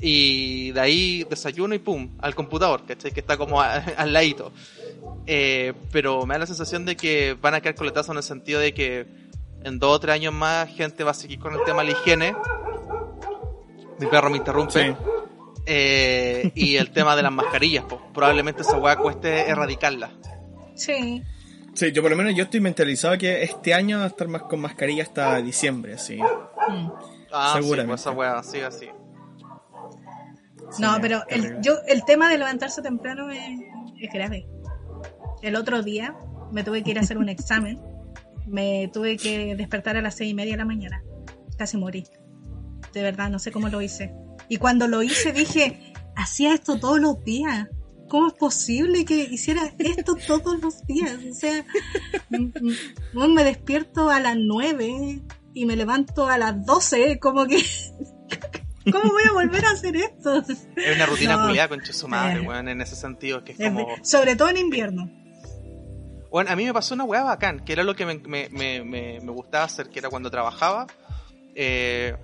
[0.00, 3.10] Y de ahí desayuno y pum, al computador, ¿cachai?
[3.10, 4.52] Que está como a- al ladito.
[5.26, 8.60] Eh, pero me da la sensación de que van a quedar coletazos en el sentido
[8.60, 9.06] de que
[9.64, 11.98] en dos o tres años más gente va a seguir con el tema de la
[11.98, 12.34] higiene.
[13.98, 14.86] Mi perro me interrumpe.
[14.90, 14.96] Sí.
[15.66, 20.10] Eh, y el tema de las mascarillas, pues, probablemente esa weá cueste erradicarla.
[20.76, 21.22] Sí.
[21.78, 24.42] Sí, yo por lo menos yo estoy mentalizado que este año va a estar más
[24.42, 26.16] con mascarilla hasta diciembre, así.
[26.16, 26.90] Mm.
[27.30, 27.90] Ah, sí, Seguramente.
[27.90, 28.88] pues esa weá, sí, así.
[30.80, 33.40] No, Sí, pero el, yo, el tema de levantarse temprano es,
[34.00, 34.48] es grave.
[35.40, 36.16] El otro día
[36.50, 37.80] me tuve que ir a hacer un examen.
[38.44, 41.04] Me tuve que despertar a las seis y media de la mañana.
[41.58, 42.08] Casi morí.
[42.92, 44.12] De verdad, no sé cómo lo hice.
[44.48, 47.68] Y cuando lo hice dije, hacía esto todos los días.
[48.08, 51.18] ¿Cómo es posible que hiciera esto todos los días?
[51.30, 51.64] O sea,
[52.30, 55.20] me despierto a las nueve
[55.54, 57.62] y me levanto a las doce, como que...
[58.90, 60.38] ¿Cómo voy a volver a hacer esto?
[60.48, 61.46] Es una rutina No.
[61.48, 62.46] culiada con su madre, Eh.
[62.48, 63.86] weón, en ese sentido, que es como...
[64.02, 65.10] sobre todo en invierno.
[66.30, 68.82] Bueno, a mí me pasó una weá bacán, que era lo que me, me, me,
[68.84, 70.86] me- me gustaba hacer, que era cuando trabajaba,
[71.54, 72.16] eh,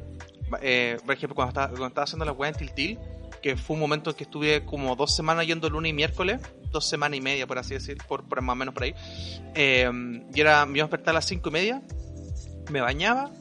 [0.63, 2.99] eh, por ejemplo, cuando estaba, cuando estaba haciendo la weá en Tiltil,
[3.45, 6.41] que fue un momento en que estuve como dos semanas yendo lunes y miércoles,
[6.73, 8.95] dos semanas y media, por así decir, por, más o menos por ahí,
[9.55, 9.87] eh,
[10.35, 11.83] y era, me iba a despertar a las cinco y media,
[12.71, 13.33] me bañaba,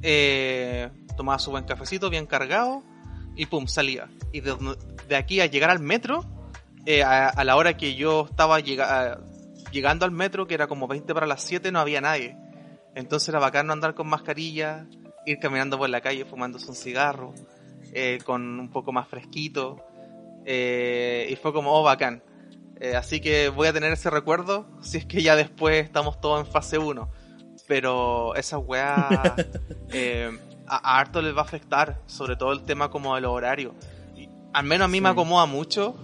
[0.00, 0.88] eh,
[1.18, 2.82] tomaba su buen cafecito bien cargado,
[3.36, 4.08] y pum, salía.
[4.32, 6.24] Y de, aquí a llegar al metro,
[6.86, 11.26] eh, a, la hora que yo estaba llegando al metro, que era como 20 para
[11.26, 12.38] las 7, no había nadie.
[12.94, 14.86] Entonces era bacán no andar con mascarilla,
[15.26, 17.34] ir caminando por la calle fumándose un cigarro,
[17.92, 19.80] eh, con un poco más fresquito.
[20.44, 22.22] eh, y fue como, oh, bacán.
[22.80, 26.44] Eh, así que voy a tener ese recuerdo si es que ya después estamos todos
[26.46, 27.08] en fase 1.
[27.68, 28.94] Pero esa weá
[30.66, 33.72] a, a harto les va a afectar, sobre todo el tema como de los horarios.
[34.52, 35.94] Al menos a mí me acomoda mucho.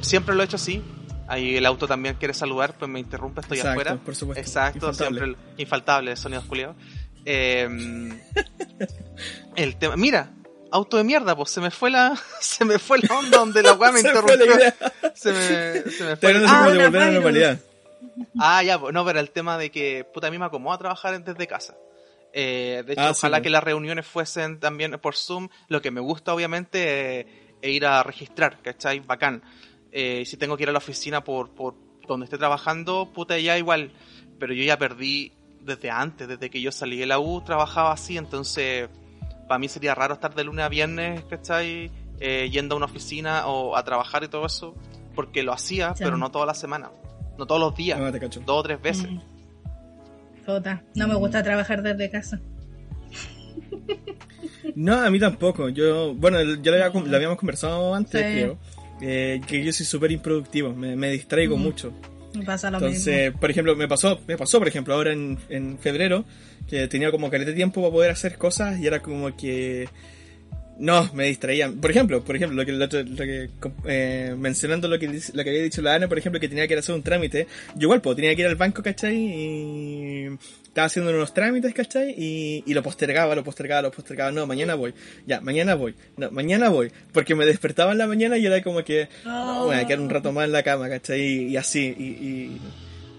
[0.00, 0.82] siempre lo he hecho así.
[1.28, 3.96] Ahí el auto también quiere saludar, pues me interrumpe, estoy Exacto, afuera.
[4.04, 4.40] por supuesto.
[4.40, 5.18] Exacto, Infaltable.
[5.20, 6.76] siempre el- infaltable, sonidos culiados.
[7.24, 7.68] Eh,
[9.56, 10.30] el tema, mira,
[10.72, 13.74] auto de mierda, pues se me fue la, se me fue la onda donde la
[13.74, 14.54] weá me Se interrumpió.
[15.14, 16.42] Se me, se me fue.
[16.46, 17.58] Ah, como de volver a la normalidad.
[18.38, 21.22] Ah, ya, pues, no, pero el tema de que, puta, a mí me acomoda trabajar
[21.22, 21.76] desde casa.
[22.32, 25.48] Eh, de hecho, Ah, ojalá que las reuniones fuesen también por Zoom.
[25.68, 27.26] Lo que me gusta, obviamente, eh,
[27.60, 29.00] es ir a registrar, ¿cachai?
[29.00, 29.42] Bacán.
[29.92, 31.74] Eh, si tengo que ir a la oficina por, por,
[32.08, 33.92] donde esté trabajando, puta, ya igual.
[34.38, 38.16] Pero yo ya perdí desde antes, desde que yo salí de la U, trabajaba así,
[38.16, 38.88] entonces
[39.52, 41.90] para mí sería raro estar de lunes a viernes, ¿cachai?
[42.20, 44.74] Eh, yendo a una oficina o a trabajar y todo eso,
[45.14, 46.04] porque lo hacía, Sí.
[46.04, 46.90] pero no toda la semana,
[47.36, 48.40] no todos los días, No, te cacho.
[48.46, 49.10] dos o tres veces.
[49.10, 49.20] Mm.
[50.46, 52.40] Puta, no me gusta trabajar desde casa.
[54.74, 55.68] No, a mí tampoco.
[55.68, 58.32] Yo, bueno, ya lo, había- lo habíamos conversado antes, Sí.
[58.32, 58.58] creo.
[59.04, 61.64] eh, que yo soy súper improductivo, me, me distraigo Ujú.
[61.64, 61.92] mucho.
[62.34, 65.76] Me pasa lo Entonces, por ejemplo, me pasó, me pasó, por ejemplo, ahora en, en
[65.78, 66.24] febrero,
[66.68, 69.88] que tenía como caleta de tiempo para poder hacer cosas y era como que
[70.78, 71.80] no, me distraían.
[71.80, 72.88] Por ejemplo, por ejemplo, lo que, lo, lo
[73.24, 73.50] que
[73.86, 76.72] eh, mencionando lo que, lo que había dicho la Ana, por ejemplo, que tenía que
[76.74, 77.46] ir a hacer un trámite.
[77.74, 79.14] Yo igual, pues, tenía que ir al banco, ¿cachai?
[79.14, 80.26] Y
[80.64, 82.14] estaba haciendo unos trámites, ¿cachai?
[82.16, 84.32] Y, y lo postergaba, lo postergaba, lo postergaba.
[84.32, 84.94] No, mañana voy.
[85.26, 85.94] Ya, mañana voy.
[86.16, 86.90] No, mañana voy.
[87.12, 90.46] Porque me despertaba en la mañana y era como que, no, quedar un rato más
[90.46, 91.20] en la cama, ¿cachai?
[91.20, 92.60] Y, y así, y, y-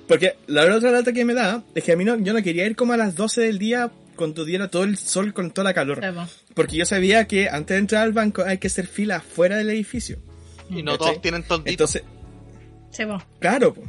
[0.08, 2.66] Porque la otra lata que me da es que a mí no, yo no quería
[2.66, 5.74] ir como a las 12 del día cuando diera todo el sol con toda la
[5.74, 6.02] calor.
[6.54, 9.70] Porque yo sabía que antes de entrar al banco hay que hacer fila fuera del
[9.70, 10.18] edificio.
[10.70, 11.08] Y no ¿Cachai?
[11.08, 11.70] todos tienen toldito.
[11.72, 12.04] Entonces,
[12.92, 13.24] Sí, po.
[13.40, 13.84] claro, po.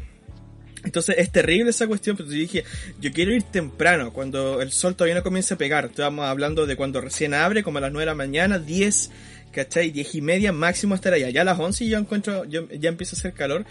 [0.85, 2.65] Entonces es terrible esa cuestión, pero yo dije,
[3.01, 5.87] yo quiero ir temprano, cuando el sol todavía no comience a pegar.
[5.87, 9.11] Estábamos hablando de cuando recién abre, como a las 9 de la mañana, 10,
[9.51, 9.91] ¿cachai?
[9.91, 11.31] 10 y media máximo estar allá.
[11.31, 13.65] Ya a las 11 yo encuentro, yo, ya empieza a hacer calor.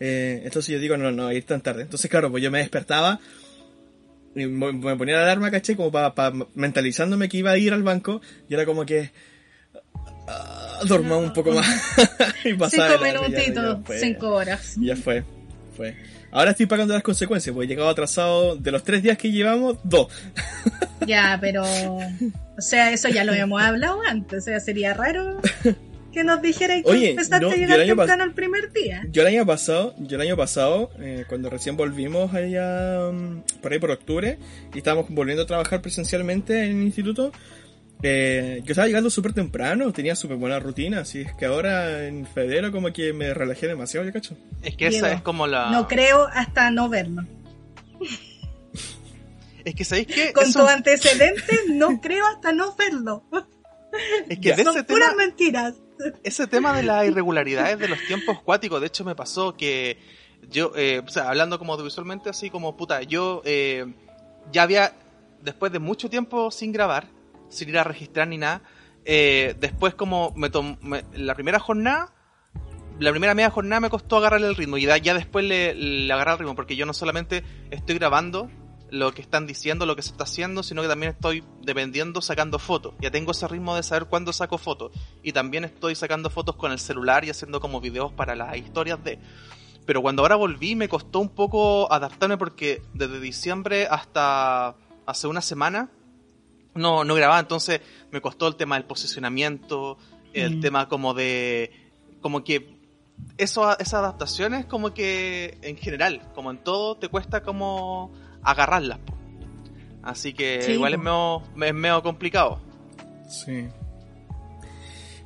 [0.00, 1.82] Eh, entonces yo digo, no, no, ir tan tarde.
[1.82, 3.20] Entonces claro, pues yo me despertaba,
[4.34, 5.76] y me ponía la alarma, ¿cachai?
[5.76, 9.10] Como para mentalizándome que iba a ir al banco, y era como que...
[10.28, 11.66] ah, dormía un poco más.
[12.44, 13.98] y pasaba Cinco minutitos, fue.
[13.98, 14.76] cinco horas.
[14.80, 15.24] Ya fue,
[15.76, 15.96] fue.
[16.32, 19.78] Ahora estoy pagando las consecuencias, porque he llegado atrasado de los tres días que llevamos,
[19.84, 20.08] dos.
[21.06, 21.64] Ya, pero.
[22.56, 24.42] O sea, eso ya lo habíamos hablado antes.
[24.42, 25.40] O sea, sería raro
[26.12, 29.02] que nos dijeran que Oye, empezaste no, a yo llegar temprano el primer día.
[29.10, 33.72] Yo el año pasado, yo el año pasado, eh, cuando recién volvimos allá, mm, por
[33.72, 34.38] ahí por octubre,
[34.74, 37.32] y estábamos volviendo a trabajar presencialmente en el instituto,
[38.02, 42.26] eh, yo estaba llegando súper temprano, tenía súper buena rutina, así es que ahora en
[42.26, 44.36] febrero como que me relajé demasiado, yo cacho.
[44.62, 45.70] Es que Diego, esa es como la...
[45.70, 47.22] No creo hasta no verlo.
[49.64, 50.32] Es que ¿sabéis qué?
[50.32, 53.24] Con Eso- tu antecedente, no creo hasta no verlo.
[54.28, 55.74] es que de Son ese puras tema, mentiras.
[56.24, 59.98] Ese tema de las irregularidades de los tiempos cuáticos, de hecho me pasó que
[60.48, 63.86] yo, eh, o sea, hablando como audiovisualmente, así como puta, yo eh,
[64.52, 64.92] ya había,
[65.42, 67.06] después de mucho tiempo sin grabar,
[67.48, 68.62] sin ir a registrar ni nada,
[69.04, 70.76] eh, después como me tom-
[71.14, 72.12] la primera jornada,
[72.98, 76.38] la primera media jornada me costó agarrarle el ritmo y ya después le, le el
[76.38, 78.50] ritmo porque yo no solamente estoy grabando
[78.90, 82.58] lo que están diciendo, lo que se está haciendo, sino que también estoy dependiendo sacando
[82.58, 82.94] fotos.
[83.00, 84.92] Ya tengo ese ritmo de saber cuándo saco fotos.
[85.22, 89.02] Y también estoy sacando fotos con el celular y haciendo como videos para las historias
[89.04, 89.18] de...
[89.86, 94.76] Pero cuando ahora volví me costó un poco adaptarme porque desde diciembre hasta
[95.06, 95.90] hace una semana
[96.74, 97.80] no, no grababa, entonces
[98.12, 99.98] me costó el tema del posicionamiento,
[100.32, 100.60] el Mm.
[100.60, 101.90] tema como de...
[102.20, 102.78] como que
[103.36, 108.98] eso, esas adaptaciones como que en general, como en todo, te cuesta como agarrarlas.
[108.98, 109.14] po.
[110.02, 112.60] Así que Sí, igual es medio, es medio complicado.
[113.28, 113.66] Sí.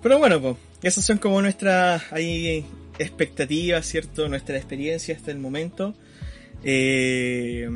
[0.02, 2.66] Pero bueno, pues, esas son como nuestras ahí
[2.98, 4.28] expectativas, ¿cierto?
[4.28, 5.94] Nuestra experiencia hasta el momento.
[6.62, 7.68] Eh,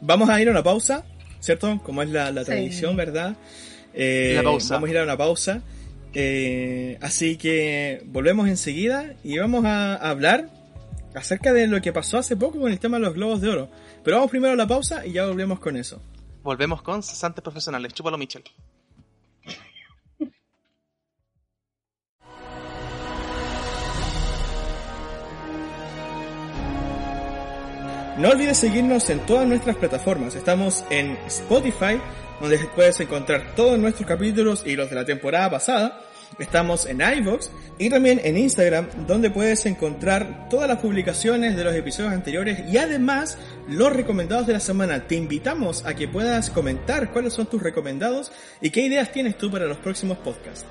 [0.00, 1.04] vamos a ir a una pausa,
[1.40, 1.80] ¿cierto?
[1.84, 2.46] Como es la, la Sí.
[2.50, 3.36] tradición, ¿verdad?
[3.92, 4.74] Eh, La pausa.
[4.74, 5.62] Vamos a ir a una pausa.
[6.14, 10.48] Eh, así que volvemos enseguida y vamos a hablar
[11.14, 13.68] acerca de lo que pasó hace poco con el tema de los globos de oro.
[14.04, 16.00] Pero vamos primero a la pausa y ya volvemos con eso.
[16.42, 17.94] Volvemos con cesantes profesionales.
[17.94, 18.44] Chúpalo, Michel.
[28.18, 30.36] No olvides seguirnos en todas nuestras plataformas.
[30.36, 31.98] Estamos en Spotify,
[32.40, 35.98] donde puedes encontrar todos nuestros capítulos y los de la temporada pasada.
[36.38, 41.74] Estamos en iVoox y también en Instagram, donde puedes encontrar todas las publicaciones de los
[41.74, 45.06] episodios anteriores y además los recomendados de la semana.
[45.06, 49.50] Te invitamos a que puedas comentar cuáles son tus recomendados y qué ideas tienes tú
[49.50, 50.66] para los próximos podcasts.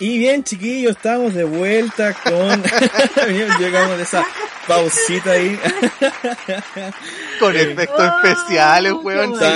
[0.00, 2.62] Y bien, chiquillos, estamos de vuelta con.
[3.60, 4.24] Llegamos de esa
[4.66, 5.58] pausita ahí.
[7.40, 9.30] Con efectos Oh, especiales, weón.
[9.30, 9.48] con con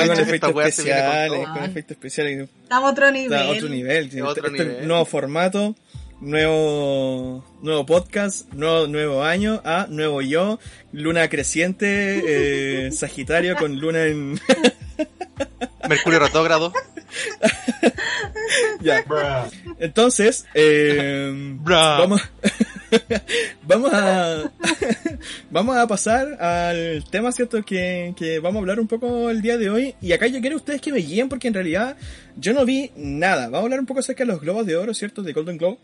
[0.62, 2.48] especiales, con efectos especiales.
[2.62, 3.32] Estamos a otro nivel.
[3.32, 4.08] Está a otro nivel.
[4.14, 4.88] Es otro Este nivel.
[4.88, 5.74] nuevo formato.
[6.20, 10.58] nuevo nuevo podcast, nuevo, nuevo año, a nuevo yo,
[10.92, 14.40] luna creciente, eh, Sagitario con luna en...
[15.88, 16.72] Mercurio retrógrado.
[18.80, 19.04] ya.
[19.84, 22.22] Entonces, eh, vamos,
[23.66, 24.50] vamos a
[25.50, 27.62] vamos a pasar al tema, ¿cierto?
[27.62, 29.94] Que, que vamos a hablar un poco el día de hoy.
[30.00, 31.98] Y acá yo quiero ustedes que me guíen porque en realidad
[32.36, 33.44] yo no vi nada.
[33.44, 35.22] Vamos a hablar un poco acerca de los globos de oro, ¿cierto?
[35.22, 35.76] De Golden Globe.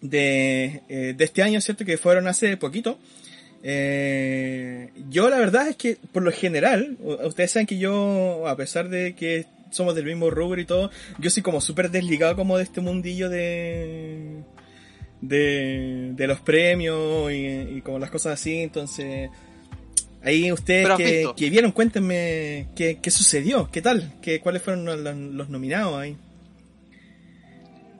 [0.00, 1.84] De, eh, de este año, ¿cierto?
[1.84, 2.98] Que fueron hace poquito.
[3.62, 8.88] Eh, yo la verdad es que por lo general, ustedes saben que yo, a pesar
[8.88, 12.64] de que somos del mismo rubro y todo, yo soy como súper desligado como de
[12.64, 14.42] este mundillo de,
[15.20, 19.30] de, de los premios y, como las cosas así, entonces
[20.22, 25.16] ahí ustedes que, que, vieron, cuéntenme qué, qué, sucedió, qué tal, qué, cuáles fueron los,
[25.16, 26.16] los nominados ahí.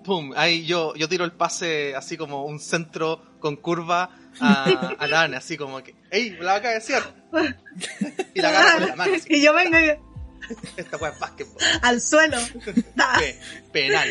[0.04, 5.06] Pum, ahí yo, yo tiro el pase así como un centro con curva a, a
[5.08, 6.30] la así como que, ¡ey!
[6.40, 7.02] La va a cabecear.
[8.34, 9.14] Y la agarra con la mano.
[9.14, 9.34] Así.
[9.34, 10.07] Y yo vengo y...
[10.76, 11.62] Esta weá es básquetbol.
[11.82, 12.36] Al suelo.
[13.72, 14.08] penal.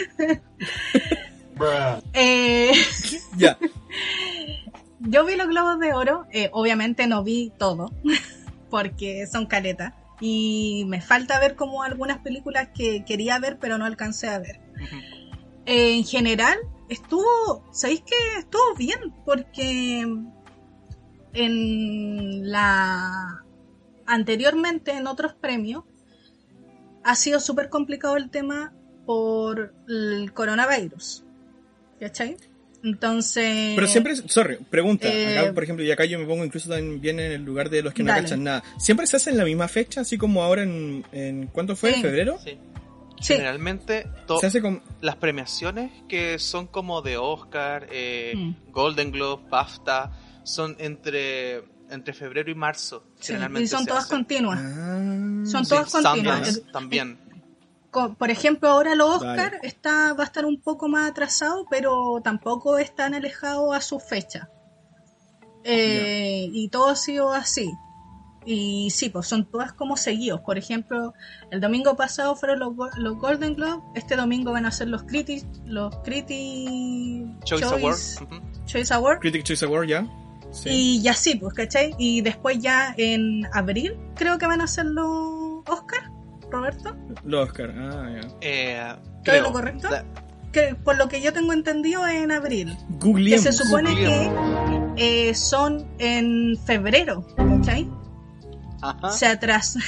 [2.13, 2.71] eh...
[3.37, 3.57] Ya.
[4.99, 7.91] Yo vi los globos de oro, eh, obviamente no vi todo,
[8.69, 9.93] porque son caletas.
[10.19, 14.59] Y me falta ver como algunas películas que quería ver, pero no alcancé a ver.
[15.67, 16.57] eh, en general,
[16.89, 19.13] estuvo, ¿sabéis que estuvo bien?
[19.23, 19.99] Porque
[21.33, 23.43] en la
[24.07, 25.83] anteriormente en otros premios
[27.07, 28.73] ha sido súper complicado el tema
[29.05, 31.23] por el coronavirus.
[32.01, 32.35] ¿Cachai?
[32.83, 33.73] Entonces.
[33.75, 35.07] Pero siempre, sorry, pregunta.
[35.07, 37.81] acá, eh, por ejemplo, y acá yo me pongo incluso también en el lugar de
[37.81, 38.61] los que no cachan nada.
[38.77, 41.05] ¿Siempre se hace en la misma fecha, así como ahora en.
[41.13, 41.95] en ¿Cuánto fue?
[41.95, 42.37] ¿En febrero?
[42.43, 42.57] Sí.
[43.19, 44.05] Generalmente
[45.01, 48.71] las premiaciones que son como de Oscar, eh, mm.
[48.71, 50.11] Golden Globe, BAFTA,
[50.43, 53.03] son entre entre febrero y marzo.
[53.59, 54.59] y son todas continuas.
[54.61, 55.43] Ah.
[55.45, 56.61] son todas continuas.
[56.71, 57.19] también.
[58.17, 62.77] Por ejemplo, ahora los Oscar está, va a estar un poco más atrasado, pero tampoco
[62.77, 64.49] es tan alejado a su fecha.
[65.63, 67.71] Eh, y todo ha sido así.
[68.45, 70.41] Y sí, pues son todas como seguidos.
[70.41, 71.13] Por ejemplo,
[71.51, 75.43] el domingo pasado fueron los, los Golden Globe, este domingo van a ser los Critic,
[75.65, 78.23] los Critic Choice, Awards.
[78.65, 79.19] Choice Award.
[79.19, 80.07] Critic Choice Award, ya.
[80.65, 81.95] Y ya sí, pues, ¿cachai?
[81.97, 86.11] Y después ya en abril creo que van a ser los Oscar,
[86.49, 86.95] Roberto.
[87.23, 88.27] Los Oscar, ah, ya.
[88.41, 89.43] Eh, creo.
[89.43, 89.89] lo correcto?
[90.51, 92.75] Que, por lo que yo tengo entendido en abril.
[92.99, 94.31] Google Que se supone que
[94.97, 97.87] eh, son en febrero, ¿cachai?
[99.11, 99.79] se atrasó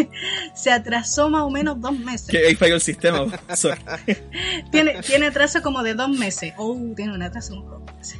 [0.54, 2.28] se atrasó más o menos dos meses.
[2.28, 3.26] Que ahí falló el sistema.
[4.70, 6.54] tiene, tiene atraso como de dos meses.
[6.56, 8.18] Oh, tiene un atraso de dos meses.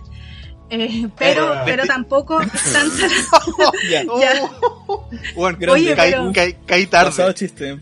[0.70, 2.40] Eh, pero, eh, pero tampoco
[2.72, 3.07] tanto.
[3.90, 4.04] ya.
[5.35, 6.33] Bueno, oye, pero...
[6.66, 7.35] caí, tarde.
[7.35, 7.81] chiste.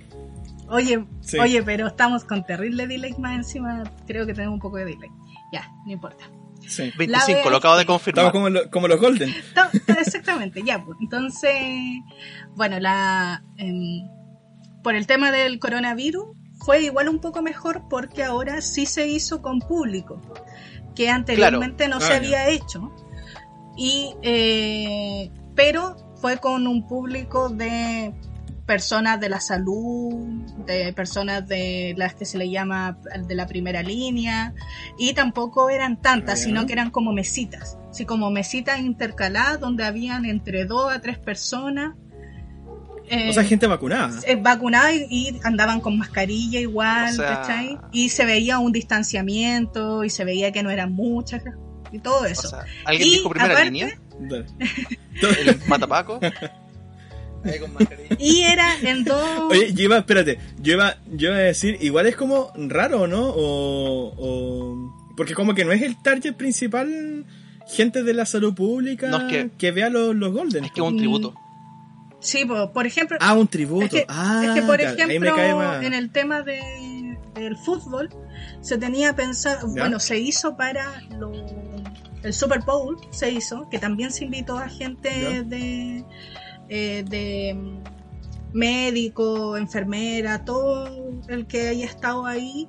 [0.68, 1.04] Oye,
[1.40, 3.84] oye, pero estamos con terrible delay más encima.
[4.06, 5.10] Creo que tenemos un poco de delay.
[5.52, 6.24] Ya, no importa.
[6.96, 8.26] 25, lo acabo de confirmar.
[8.26, 9.32] Estamos como, los Golden.
[9.98, 10.98] Exactamente, ya, pues.
[11.00, 11.54] Entonces,
[12.54, 14.08] bueno, la em,
[14.82, 16.26] por el tema del coronavirus
[16.64, 20.20] fue igual un poco mejor porque ahora sí se hizo con público,
[20.96, 22.92] que anteriormente no se ah, había hecho.
[23.76, 28.12] Y, eh, pero fue con un público de
[28.66, 30.12] personas de la salud,
[30.66, 34.54] de personas de las que se le llama de la primera línea,
[34.98, 40.24] y tampoco eran tantas, sino que eran como mesitas, así como mesitas intercaladas donde habían
[40.24, 41.94] entre dos a tres personas.
[43.28, 44.20] O sea, gente vacunada.
[44.26, 47.14] Eh, vacunada y, andaban con mascarilla igual,
[47.92, 51.42] Y se veía un distanciamiento y se veía que no eran muchas
[51.92, 52.56] y todo eso.
[52.84, 53.98] ¿Alguien dijo primera línea?
[55.20, 56.20] ¿El matapaco?
[58.18, 59.40] y era en dos.
[59.50, 63.28] Oye, yo iba, espérate, yo iba, yo iba a decir, igual es como raro, ¿no?
[63.28, 67.24] O, o, porque como que no es el target principal
[67.68, 70.64] gente de la salud pública que, vea los, los Golden.
[70.64, 71.34] Es que es un tributo.
[72.26, 73.18] Sí, por, ejemplo.
[73.20, 73.84] Ah, un tributo.
[73.84, 78.08] Es que, ah, por ejemplo, en el tema de, del fútbol,
[78.60, 81.32] se tenía pensado, bueno, se hizo para lo,
[82.22, 86.04] el Super Bowl, se hizo, que también se invitó a gente de
[86.68, 87.56] eh, de
[88.52, 90.88] médico, enfermera, todo
[91.28, 92.68] el que haya estado ahí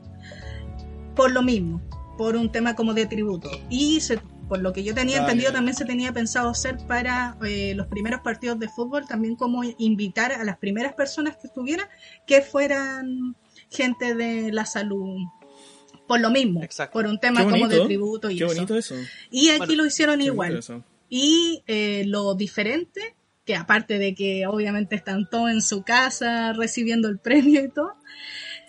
[1.16, 1.82] por lo mismo,
[2.16, 3.50] por un tema como de tributo.
[3.70, 4.02] Y
[4.48, 8.22] por lo que yo tenía entendido, también se tenía pensado hacer para eh, los primeros
[8.22, 11.88] partidos de fútbol, también como invitar a las primeras personas que estuvieran,
[12.26, 13.36] que fueran
[13.70, 15.18] gente de la salud
[16.08, 16.94] por lo mismo, Exacto.
[16.94, 18.54] por un tema como de tributo y Qué eso.
[18.54, 18.96] bonito eso.
[19.30, 20.62] Y aquí Bueno, lo hicieron igual.
[21.10, 27.10] Y eh, lo diferente, que aparte de que obviamente están todos en su casa recibiendo
[27.10, 27.94] el premio y todo,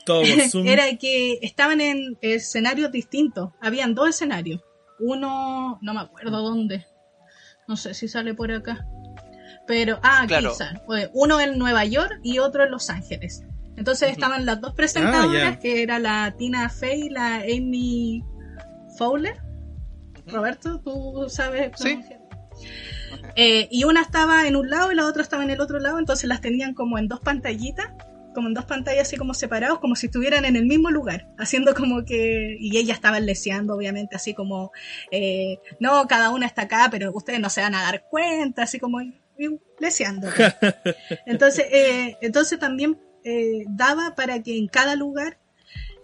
[0.65, 3.51] era que estaban en escenarios distintos.
[3.61, 4.61] Habían dos escenarios.
[5.01, 6.87] Uno, no me acuerdo dónde.
[7.67, 8.87] No sé si sale por acá.
[9.67, 10.55] Pero, ah, aquí Claro.
[10.55, 10.81] sale.
[10.87, 13.45] Pues, Uno en Nueva York y otro en Los Ángeles.
[13.77, 18.25] Entonces estaban las dos presentadoras, Ah, que era la Tina Fey y la Amy
[18.97, 19.41] Fowler.
[20.27, 21.71] Roberto, ¿tú sabes?
[21.77, 22.01] Sí.
[23.37, 25.99] Eh, y una estaba en un lado y la otra estaba en el otro lado,
[25.99, 27.87] entonces las tenían como en dos pantallitas,
[28.39, 31.75] como en dos pantallas así como separados, como si estuvieran en el mismo lugar, haciendo
[31.75, 32.57] como que...
[32.61, 34.71] Y ellas estaban leseando, obviamente, así como,
[35.11, 38.79] eh, no, cada una está acá, pero ustedes no se van a dar cuenta, así
[38.79, 39.01] como
[39.81, 40.29] leseando.
[41.27, 45.39] Entonces, eh, entonces también eh, daba para que en cada lugar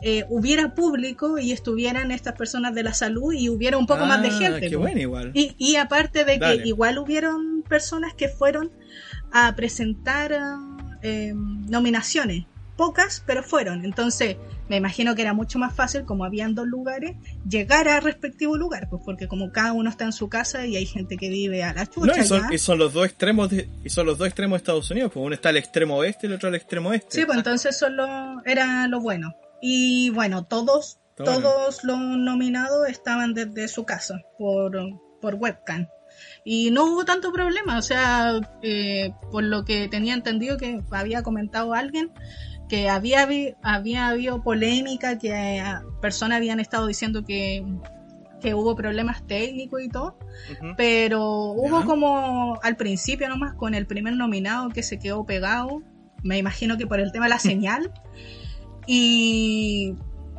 [0.03, 4.23] eh, hubiera público y estuvieran estas personas de la salud y hubiera un poco más
[4.23, 4.71] de Ah, gente.
[4.71, 5.31] Qué bueno igual.
[5.35, 8.73] Y, y aparte de que igual hubieron personas que fueron
[9.33, 10.74] a presentar ah,
[11.05, 11.33] eh,
[11.79, 12.47] nominaciones.
[12.77, 13.85] Pocas, pero fueron.
[13.85, 14.37] Entonces,
[14.69, 17.15] me imagino que era mucho más fácil, como habían dos lugares,
[17.49, 20.85] llegar al respectivo lugar, pues porque como cada uno está en su casa y hay
[20.85, 22.17] gente que vive a la chucha.
[22.17, 24.63] No, y son, y son los dos extremos de, y son los dos extremos de
[24.63, 27.21] Estados Unidos, pues uno está al extremo oeste y el otro al extremo este.
[27.21, 29.35] Sí, pues entonces eso lo- era lo bueno.
[29.63, 34.73] Y bueno, todos, todos los nominados estaban desde su casa por,
[35.21, 35.87] por webcam.
[36.45, 41.23] Y no hubo tanto problema, o sea, eh, por lo que tenía entendido que había
[41.23, 42.13] comentado alguien,
[42.69, 43.27] que había,
[43.63, 45.63] había habido polémica, que
[46.03, 47.65] personas habían estado diciendo que,
[48.43, 50.19] que hubo problemas técnicos y todo,
[50.77, 55.83] pero hubo como al principio nomás con el primer nominado que se quedó pegado,
[56.23, 57.91] me imagino que por el tema de la señal,
[58.87, 59.95] y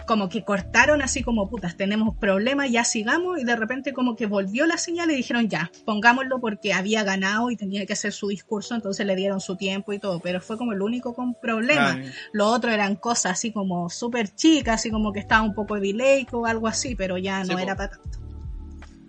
[0.06, 4.26] como que cortaron así como putas, tenemos problemas, ya sigamos, y de repente como que
[4.26, 8.28] volvió la señal y dijeron ya, pongámoslo porque había ganado y tenía que hacer su
[8.28, 12.00] discurso, entonces le dieron su tiempo y todo, pero fue como el único con problema.
[12.00, 15.80] Ah, Lo otro eran cosas así como súper chicas, así como que estaba un poco
[15.80, 18.20] delay o algo así, pero ya no era para tanto.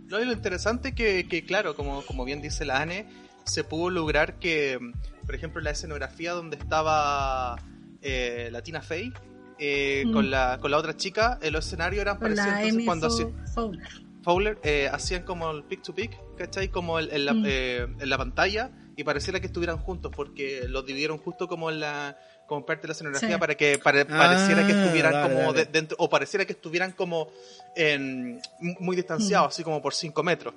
[0.08, 3.06] Lo interesante que, que claro, como, como bien dice la ANE,
[3.44, 4.78] se pudo lograr que,
[5.24, 7.56] por ejemplo, la escenografía donde estaba
[8.02, 9.12] eh, la Tina Fey
[9.58, 10.12] eh, Mm.
[10.12, 13.08] con, la, con la otra chica, en los escenarios eran parecidos cuando
[13.54, 13.82] Fowler.
[14.22, 16.68] Fowler eh, hacían como el pick to pick, ¿cachai?
[16.68, 17.44] Como el- en, la, Mm.
[17.46, 21.80] eh, en la pantalla y pareciera que estuvieran juntos porque los dividieron justo como en
[21.80, 22.16] la
[22.48, 23.38] como parte de la escenografía Sí.
[23.40, 25.64] para que pare- pareciera que Ah, estuvieran dale, como dale.
[25.64, 27.28] de- dentro o pareciera que estuvieran como
[27.74, 28.40] en,
[28.80, 29.48] muy distanciados, Mm.
[29.48, 30.54] así como por 5 metros.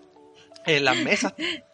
[0.66, 1.34] En las mesas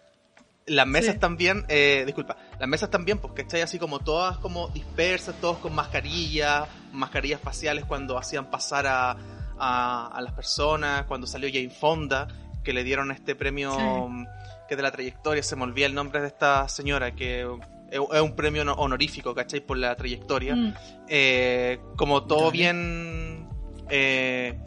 [0.67, 1.19] las mesas Sí.
[1.19, 3.61] también, eh, disculpa, las mesas también, pues, ¿cachai?
[3.61, 9.15] Así como todas como dispersas, todos con mascarillas, mascarillas faciales cuando hacían pasar a,
[9.59, 12.27] a, a las personas, cuando salió Jane Fonda,
[12.63, 14.25] que le dieron este premio Sí.
[14.67, 17.47] que de la trayectoria, se me olvida el nombre de esta señora, que
[17.91, 19.59] es un premio no- honorífico, ¿cachai?
[19.61, 20.55] Por la trayectoria.
[20.55, 20.73] Mm.
[21.07, 22.51] Eh, como todo Dale.
[22.51, 23.47] bien
[23.89, 24.57] eh,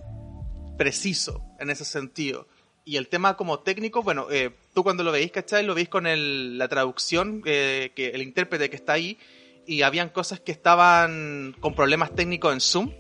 [0.77, 2.47] preciso en ese sentido.
[2.89, 5.63] Y el tema como técnico, bueno, eh, tú cuando lo veis, ¿cachai?
[5.63, 9.19] Lo veis con el- la traducción, eh, que el intérprete que está ahí,
[9.67, 12.91] y habían cosas que estaban con problemas técnicos en Zoom.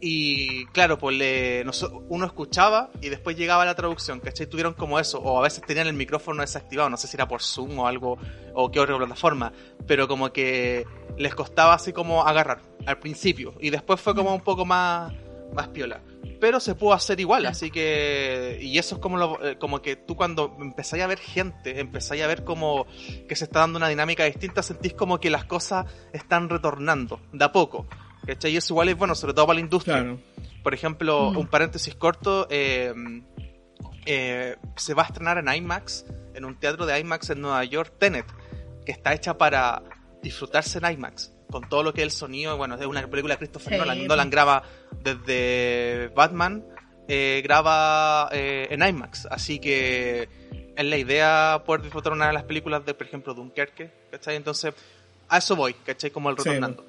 [0.00, 1.62] Y claro, pues le,
[2.08, 4.46] uno escuchaba y después llegaba la traducción, ¿cachai?
[4.46, 7.42] Tuvieron como eso, o a veces tenían el micrófono desactivado, no sé si era por
[7.42, 8.16] Zoom o algo,
[8.54, 9.52] o qué otra plataforma,
[9.86, 10.86] pero como que
[11.18, 15.12] les costaba así como agarrar al principio, y después fue como un poco más,
[15.52, 16.00] más piola.
[16.40, 18.58] Pero se pudo hacer igual, así que.
[18.60, 22.22] Y eso es como, lo- eh, como que tú cuando empezáis a ver gente, empezáis
[22.22, 22.86] a ver como
[23.28, 27.44] que se está dando una dinámica distinta, sentís como que las cosas están retornando, de
[27.44, 27.86] a poco.
[28.26, 28.52] ¿Cachai?
[28.52, 29.96] Y eso igual es bueno, sobre todo para la industria.
[29.98, 30.20] Claro.
[30.62, 31.38] Por ejemplo, Mm.
[31.38, 32.92] un paréntesis corto, eh,
[34.06, 36.04] eh, se va a estrenar en IMAX,
[36.34, 38.26] en un teatro de IMAX en Nueva York, Tenet,
[38.86, 39.82] que está hecha para
[40.22, 43.38] disfrutarse en IMAX, con todo lo que es el sonido, bueno, es una película de
[43.38, 43.78] Christopher Sí.
[43.78, 44.64] Nolan, Nolan graba
[45.04, 46.64] desde Batman,
[47.06, 50.28] eh, graba eh, en IMAX, así que
[50.74, 54.36] es la idea poder disfrutar una de las películas de, por ejemplo, Dunkerque, ¿cachai?
[54.36, 54.74] Entonces,
[55.28, 56.10] a eso voy, ¿cachai?
[56.10, 56.84] Como el Sí, retornando.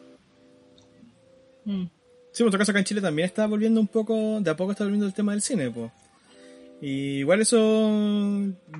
[1.65, 1.85] Mm.
[2.31, 4.71] Sí, en otro caso acá en Chile también está volviendo un poco, de a poco
[4.71, 5.91] está volviendo el tema del cine, pues.
[6.81, 7.57] Y igual eso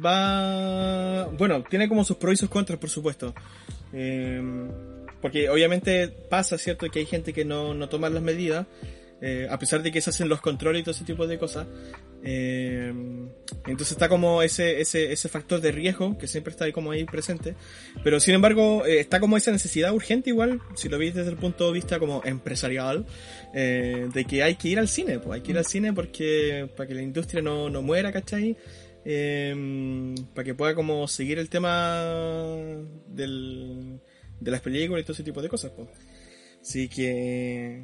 [0.03, 3.33] va, bueno, tiene como sus pros y sus contras, por supuesto.
[3.93, 4.41] Eh,
[5.23, 6.87] porque obviamente pasa, ¿cierto?
[6.91, 8.67] Que hay gente que no, no toma las medidas.
[9.25, 11.65] eh, a pesar de que se hacen los controles y todo ese tipo de cosas.
[12.25, 12.91] Eh,
[13.67, 17.05] entonces está como ese, ese, ese factor de riesgo que siempre está ahí como ahí
[17.05, 17.55] presente.
[18.03, 21.37] Pero sin embargo, eh, está como esa necesidad urgente igual, si lo veis desde el
[21.37, 23.05] punto de vista como empresarial,
[23.53, 26.69] eh, de que hay que ir al cine, pues hay que ir al cine porque
[26.75, 28.57] para que la industria no, no muera, ¿cachai?
[29.05, 32.03] Eh, para que pueda como seguir el tema
[33.07, 34.01] del,
[34.43, 35.87] de las películas y todo ese tipo de cosas, pues.
[36.61, 37.83] Así que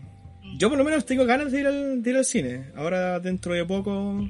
[0.58, 2.72] yo por lo menos tengo ganas de ir al, de ir al cine.
[2.76, 4.28] Ahora dentro de poco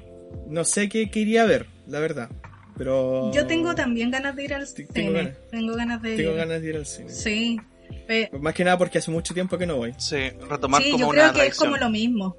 [0.48, 2.30] no sé qué, qué iría a ver, la verdad.
[2.78, 5.12] Pero Yo tengo también ganas de ir al Tengo cine.
[5.12, 5.38] ganas.
[5.52, 6.38] Tengo ganas de tengo ir.
[6.38, 7.10] ganas de ir al cine.
[7.10, 7.60] Sí.
[8.08, 9.94] Pe- Más que nada porque hace mucho tiempo que no voy.
[9.98, 10.16] Sí,
[10.50, 12.38] retomar sí, como yo una creo que es como lo mismo.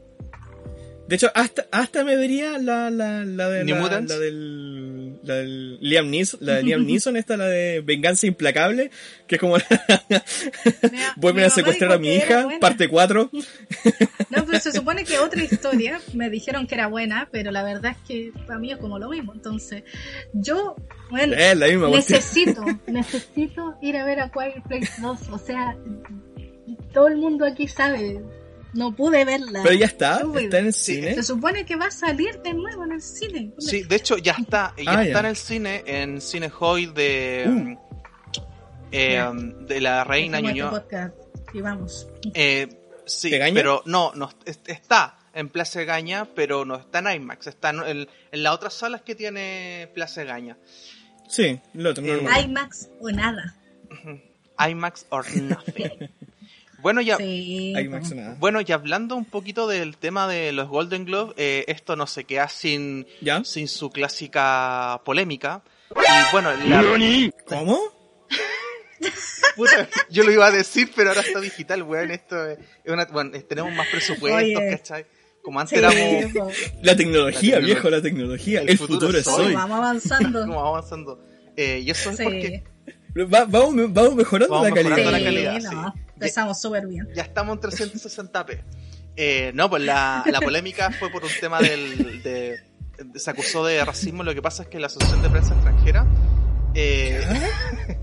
[1.08, 4.79] De hecho, hasta, hasta me vería la, la, la, de, la, la del,
[5.22, 8.90] la del Liam Neeson, la de Liam Neeson, esta, la de Venganza Implacable,
[9.26, 9.56] que es como
[11.16, 13.30] vuelven a secuestrar a mi hija, parte 4.
[14.30, 17.96] No, pero se supone que otra historia me dijeron que era buena, pero la verdad
[17.96, 19.32] es que para mí es como lo mismo.
[19.34, 19.82] Entonces,
[20.32, 20.76] yo,
[21.10, 22.20] bueno, Es la misma cuestión.
[22.20, 25.20] necesito, necesito ir a ver a Quiet Place 2.
[25.32, 25.76] O sea,
[26.92, 28.20] todo el mundo aquí sabe.
[28.72, 29.60] No pude verla.
[29.64, 31.14] Pero ya está, está en el cine.
[31.14, 33.52] Se supone que va a salir de nuevo en el cine.
[33.58, 37.44] Sí, de hecho ya está, ya Ah, está en el cine, en Cine Hoy de,
[37.46, 37.50] Uh.
[37.50, 37.78] mm,
[38.92, 40.70] eh, um, de la reina este Ñuñoa.
[40.70, 41.14] podcast.
[41.52, 42.06] Y vamos.
[42.34, 42.68] Eh,
[43.06, 43.54] sí, ¿Pegaña?
[43.54, 47.80] pero no, no, es- está en Plaza Gaña, pero no está en IMAX, está en,
[47.80, 50.58] en, en las otras salas que tiene Plaza Gaña.
[51.28, 52.42] Sí, lo no, Eh.
[52.44, 53.56] IMAX o nada.
[54.58, 56.10] IMAX or nothing.
[56.82, 57.74] bueno, ya, Sí.
[58.38, 62.24] Bueno, y hablando un poquito del tema de los Golden Globes, eh, esto no se
[62.24, 63.42] queda sin, ¿Ya?
[63.44, 65.62] sin su clásica polémica.
[65.90, 66.82] Y bueno, la,
[67.46, 67.80] ¿Cómo?
[69.56, 72.10] Puta, yo lo iba a decir, pero ahora está digital, weón.
[72.10, 74.70] Esto es una, bueno, tenemos más presupuestos, Oye.
[74.70, 75.06] ¿cachai?
[75.42, 75.96] Como antes Sí, éramos.
[76.02, 77.58] La tecnología, La tecnología.
[77.60, 78.60] viejo, la tecnología.
[78.60, 79.46] El, El futuro, futuro es es hoy.
[79.46, 79.54] hoy.
[79.54, 80.40] Vamos avanzando.
[80.46, 81.24] como avanzando.
[81.56, 82.22] Eh, y eso es Sí.
[82.24, 82.64] porque
[83.16, 84.96] Va- vamos, vamos mejorando Vamos la calidad.
[84.96, 85.94] mejorando la Sí, calidad, no.
[86.20, 87.08] Empezamos súper bien.
[87.14, 88.62] ya estamos en 360p.
[89.16, 92.22] Eh, no, pues la, la polémica fue por un tema del.
[92.22, 92.60] De,
[93.16, 94.22] se acusó de racismo.
[94.22, 96.06] Lo que pasa es que la Asociación de Prensa Extranjera.
[96.74, 97.20] eh,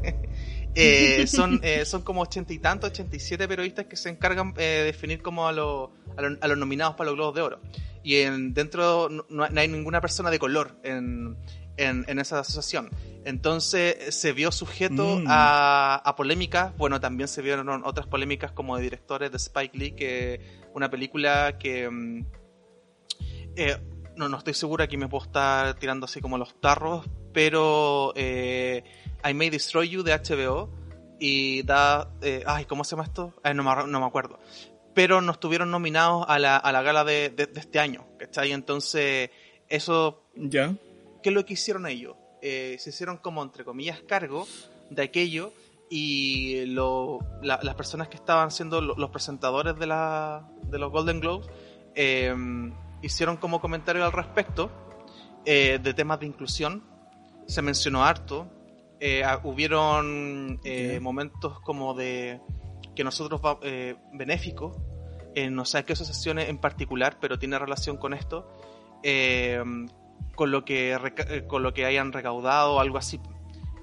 [0.76, 4.84] eh, son, eh, son como ochenta y tantos, 87 periodistas que se encargan eh, de
[4.84, 7.62] definir como a, los a, los- a los nominados para los Globos de Oro.
[8.04, 11.36] Y en, dentro no, no hay ninguna persona de color en,
[11.78, 12.90] en, en esa asociación.
[13.26, 15.26] Entonces se vio sujeto Mm.
[15.28, 16.76] a, a polémicas.
[16.78, 20.42] Bueno, también se vieron otras polémicas como de directores de Spike Lee, que
[20.74, 21.90] una película que...
[21.90, 22.26] mm,
[23.56, 23.78] eh,
[24.16, 28.84] no, no estoy segura, aquí me puedo estar tirando así como los tarros, pero eh,
[29.28, 30.70] I May Destroy You de HBO
[31.20, 32.12] y da...
[32.22, 33.34] eh, ay, ¿cómo se llama esto?
[33.44, 34.40] Ay, no, me, no me acuerdo.
[34.96, 38.52] Pero no estuvieron nominados a la, a la gala de, de- de este año, ¿cachai?
[38.52, 39.30] Entonces,
[39.70, 40.74] eso Ya.
[41.28, 42.16] ¿Qué es lo que hicieron ellos?
[42.42, 44.48] Eh, se hicieron como, entre comillas, cargo
[44.90, 45.52] de aquello
[45.90, 50.90] y lo- la- las personas que estaban siendo lo- los presentadores de, la, de los
[50.90, 51.50] Golden Globes
[51.96, 52.34] eh,
[53.02, 54.72] hicieron como comentario al respecto
[55.44, 56.82] eh, de temas de inclusión.
[57.46, 58.48] Se mencionó harto.
[59.02, 62.40] Eh, hubieron eh, momentos como de
[62.96, 64.78] que nosotros eh, benéficos,
[65.36, 68.48] en no sé qué asociaciones en particular, pero tiene relación con esto.
[69.04, 69.62] eh,
[70.36, 73.20] con lo que eh, con lo que hayan recaudado o algo así.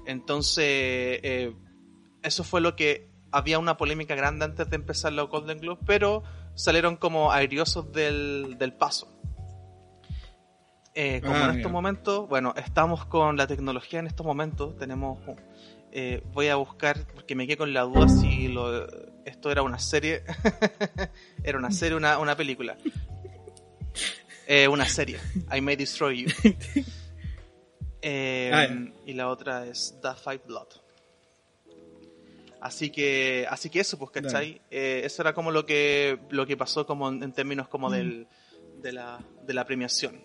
[0.05, 1.55] Entonces, eh,
[2.23, 6.23] eso fue lo que había una polémica grande antes de empezar los Golden Globes, pero
[6.53, 9.15] salieron como airiosos del, del paso.
[10.93, 15.19] Eh, como Ah, en estos momentos, bueno, estamos con la tecnología en estos momentos, tenemos,
[15.91, 18.87] eh, voy a buscar, porque me quedé con la duda si lo,
[19.25, 20.23] esto era una serie,
[21.43, 22.77] era una serie, una, una película.
[24.47, 25.17] Eh, una serie,
[25.55, 26.29] I May Destroy You.
[28.07, 28.67] Eh, Ah,
[29.07, 30.67] y la otra es The Five Blood.
[32.61, 34.61] Así que, así que eso, pues, ¿cachai?
[34.69, 38.27] Eh, eso era como lo que, lo que pasó como en, en términos como del,
[38.83, 40.21] de, la, de la premiación.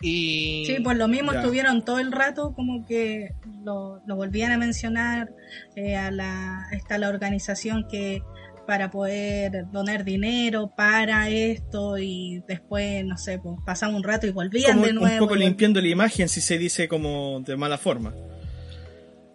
[0.00, 0.64] Y...
[0.66, 1.40] Sí, por lo mismo Ya.
[1.40, 3.30] estuvieron todo el rato como que
[3.62, 5.34] lo, lo volvían a mencionar
[5.74, 8.22] eh, a la está la organización que
[8.66, 14.30] para poder donar dinero para esto y después no sé pues pasamos un rato y
[14.32, 17.40] volvían Como de un nuevo poco y vol- limpiando la imagen si se dice como
[17.40, 18.12] de mala forma,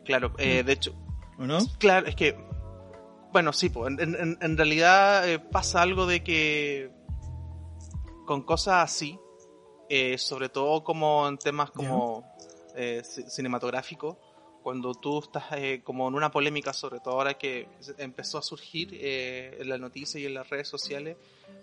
[0.03, 0.93] Claro, eh, de hecho,
[1.37, 1.59] ¿o no?
[1.77, 2.35] Claro, es que.
[3.31, 6.91] Bueno, sí, pues, en, en- en realidad eh, pasa algo de que.
[8.25, 9.17] Con cosas así,
[9.89, 12.23] eh, sobre todo como en temas como
[12.75, 14.17] eh, ci- cinematográficos
[14.61, 18.89] cuando tú estás eh, como en una polémica, sobre todo ahora que empezó a surgir
[18.93, 21.17] eh, en la noticia y en las redes sociales,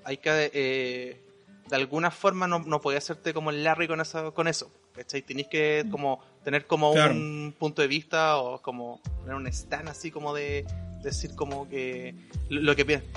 [0.04, 1.20] hay que eh,
[1.68, 5.22] de alguna forma no, no podía hacerte como el Larry con eso, con eso ¿cachai?
[5.22, 7.14] Tenéis que como tener como Claro.
[7.14, 10.64] un punto de vista o como tener un stand así como de
[11.02, 12.14] decir como que
[12.48, 13.08] lo, lo que piensas.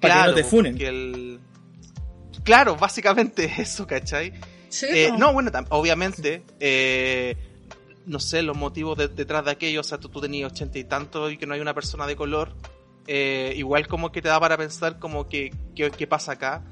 [0.00, 0.80] Para que no te funen.
[0.80, 1.40] el-
[2.44, 4.32] Claro, básicamente eso, ¿cachai?
[4.68, 5.18] Sí, Eh, po.
[5.18, 7.36] no, bueno, obviamente, eh,
[8.06, 10.84] no sé, los motivos de- detrás de aquello, o sea, tú, tú tenías ochenta y
[10.84, 12.54] tanto y que no hay una persona de color,
[13.06, 16.64] eh, igual como que te da para pensar como que, que- qué pasa acá.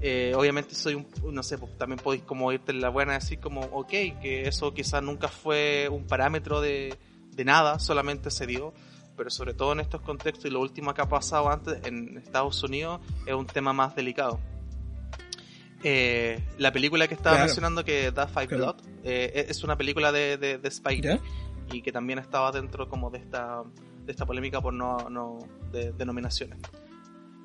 [0.00, 3.18] Eh, obviamente soy un, no sé, pues, también podéis como irte en la buena y
[3.18, 6.96] decir como, ok, que eso quizás nunca fue un parámetro de,
[7.32, 8.72] de nada, solamente se dio,
[9.16, 12.62] pero sobre todo en estos contextos y lo último que ha pasado antes en Estados
[12.62, 14.38] Unidos es un tema más delicado.
[15.84, 17.46] Eh, la película que estaba Claro.
[17.46, 18.64] mencionando que da Five Claro.
[18.64, 21.20] Blood eh, es una película de, de, de Spike ¿Ya?
[21.72, 23.62] y que también estaba dentro como de esta
[24.04, 25.38] de esta polémica por no, no
[25.70, 26.58] de denominaciones.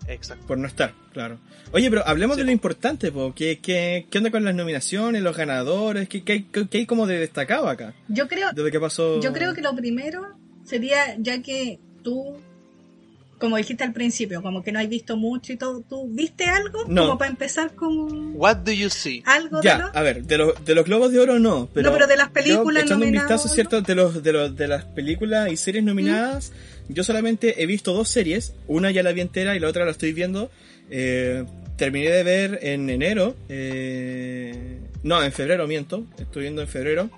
[0.08, 0.46] Exacto.
[0.48, 1.38] Por no estar, claro.
[1.72, 2.42] Oye, pero hablemos Sí.
[2.42, 3.34] de lo importante, po.
[3.34, 6.10] ¿Qué, qué, qué onda con las nominaciones, los ganadores?
[6.10, 7.94] ¿Qué, qué, qué- qué hay como de destacado acá?
[8.10, 8.50] Yo creo,
[8.82, 9.22] pasó...
[9.22, 12.38] yo creo que lo primero sería, ya que tú,
[13.44, 16.86] como dijiste al principio, como que no has visto mucho y todo, ¿tú viste algo?
[16.88, 17.08] No.
[17.08, 19.22] Como para empezar con What do you see?
[19.26, 19.92] algo de Ya, lo...
[19.94, 21.90] a ver, de, los de los Globos de Oro no, pero...
[21.90, 23.54] No, pero de las películas yo, echando un nominadas, vistazo, ¿no?
[23.54, 23.82] ¿cierto?
[23.82, 26.54] De, los, de, los, de las películas y series nominadas,
[26.88, 28.54] yo solamente he visto dos series.
[28.68, 30.50] Una ya la vi entera y la otra la estoy viendo.
[30.90, 31.44] Eh,
[31.76, 33.36] terminé de ver en enero.
[33.50, 36.06] eh, no, en febrero, miento.
[36.18, 37.10] Estoy viendo en febrero.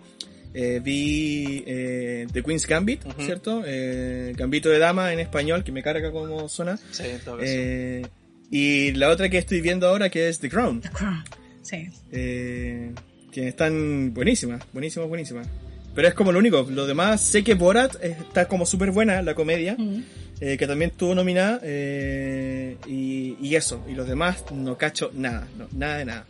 [0.57, 3.21] Eh, vi eh, The Queen's Gambit, Ujú.
[3.21, 3.61] ¿cierto?
[3.65, 6.77] Eh, Gambito de Dama en español, que me carga como zona.
[6.91, 7.51] Sí, todo caso.
[7.53, 8.05] Eh,
[8.51, 10.79] y la otra que estoy viendo ahora que es The Crown.
[10.79, 11.23] The Crown.
[11.61, 11.89] Sí.
[12.11, 12.91] Eh,
[13.33, 15.47] que están buenísimas, buenísimas, buenísimas.
[15.93, 16.65] Pero es como lo único.
[16.69, 20.03] Lo demás, sé que Borat está como súper buena, la comedia, Mm.
[20.39, 21.59] eh, que también estuvo nominada.
[21.63, 23.83] eh, y, y eso.
[23.89, 26.25] Y los demás no cacho nada, no, nada de nada.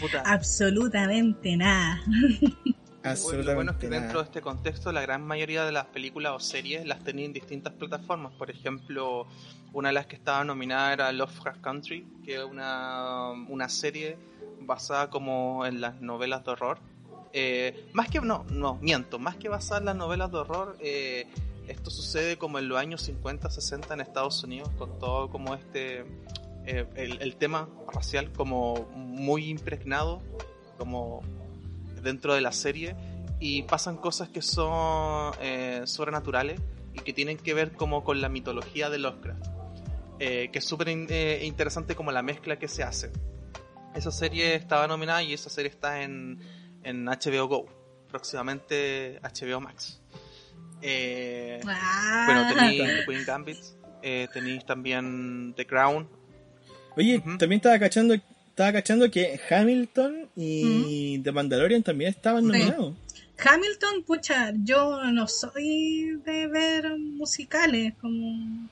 [0.00, 0.22] Puta.
[0.24, 2.00] Absolutamente nada.
[3.02, 4.02] Absolutamente Lo bueno es que nada.
[4.02, 7.32] dentro de este contexto la gran mayoría de las películas o series las tenía en
[7.32, 8.32] distintas plataformas.
[8.34, 9.26] Por ejemplo,
[9.72, 14.18] una de las que estaba nominada era Lovecraft Country, que es una, una serie
[14.60, 16.78] basada como en las novelas de horror.
[17.32, 21.26] Eh, más que, no, no, miento, más que basada en las novelas de horror, eh,
[21.68, 26.04] esto sucede como en los años 50, 60 en Estados Unidos, con todo como este,
[26.66, 30.20] eh, el, el tema racial como muy impregnado,
[30.76, 31.22] como
[32.02, 32.96] dentro de la serie
[33.38, 36.60] y pasan cosas que son eh, sobrenaturales
[36.94, 39.46] y que tienen que ver como con la mitología de Lovecraft.
[40.18, 43.10] Eh, que es súper in- eh, interesante como la mezcla que se hace.
[43.94, 46.38] Esa serie estaba nominada y esa serie está en,
[46.82, 47.66] en HBO Go,
[48.08, 50.00] próximamente HBO Max.
[50.82, 52.24] Eh, Ah.
[52.26, 53.58] bueno, tenéis The Queen Gambit,
[54.02, 56.08] eh, tenéis también The Crown.
[56.96, 58.14] Oye, también estaba cachando,
[58.60, 62.48] estaba cachando que Hamilton y The Mandalorian también estaban Sí.
[62.48, 62.94] nominados.
[63.42, 68.68] Hamilton, pucha, yo no soy de ver musicales, como...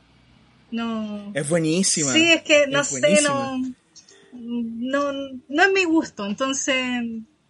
[0.70, 1.30] No...
[1.32, 2.12] Es buenísima.
[2.12, 3.62] Sí, es que no Es sé, no,
[4.34, 5.12] no...
[5.48, 6.76] No es mi gusto, entonces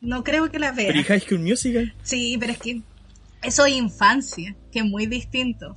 [0.01, 0.87] no creo que la vea.
[0.87, 1.93] Pero ¿y High School Musical?
[2.05, 2.83] Sí, pero es que
[3.43, 5.77] eso es infancia, que es muy distinto.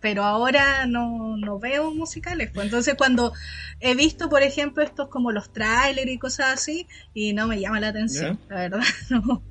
[0.00, 2.50] Pero ahora no, no veo musicales.
[2.52, 3.32] Pues entonces cuando
[3.80, 7.80] he visto, por ejemplo, estos como los trailers y cosas así, y no me llama
[7.80, 8.80] la atención, la verdad,
[9.10, 9.42] no.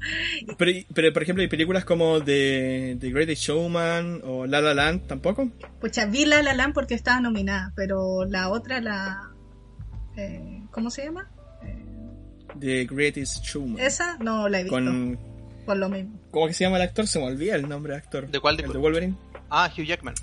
[0.58, 5.08] Pero, pero, por ejemplo, hay películas como The, The Greatest Showman o La La Land,
[5.08, 5.50] ¿tampoco?
[5.82, 9.32] Pucha, vi La La Land porque estaba nominada, pero la otra, la...
[10.16, 11.30] eh, ¿Cómo se llama?
[11.64, 11.84] Eh,
[12.60, 13.80] The Greatest Showman.
[13.80, 15.20] esa no la he visto, Con,
[15.66, 16.20] por lo mismo.
[16.32, 17.08] ¿Cómo que se llama el actor?
[17.08, 18.30] Se me olvida el nombre del actor.
[18.30, 18.60] ¿De cuál?
[18.60, 19.16] El de Wolverine.
[19.50, 20.14] Ah, Hugh Jackman.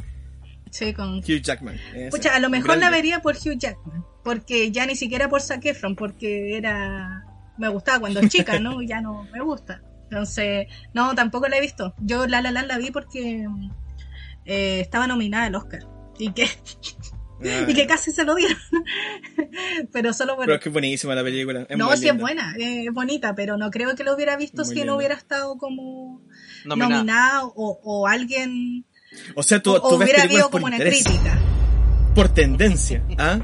[0.72, 1.76] Sí, con Hugh Jackman.
[2.10, 2.86] Pucha, a lo mejor Grande.
[2.86, 7.24] la vería por Hugh Jackman, porque ya ni siquiera por Zac Efron, porque era...
[7.58, 8.80] Me gustaba cuando chica, ¿no?
[8.82, 9.82] Ya no me gusta.
[10.04, 11.94] Entonces, no, tampoco la he visto.
[12.00, 13.46] Yo La La Land la vi porque
[14.46, 15.82] eh, estaba nominada al Oscar.
[16.18, 16.46] Y que,
[17.44, 18.56] Ah, y que casi se lo dieron.
[19.92, 20.46] pero solo por...
[20.46, 21.66] Pero es que es buenísima la película.
[21.68, 24.66] Es no, sí es buena, es bonita, pero no creo que lo hubiera visto Muy
[24.66, 24.86] si linda.
[24.86, 26.22] no hubiera estado como
[26.64, 26.96] Nominada.
[26.96, 28.86] nominado o, o alguien...
[29.34, 31.38] O sea, tú, o, tú o ves hubiera películas habido por como una interés, crítica.
[32.14, 33.38] por tendencia, ¿ah?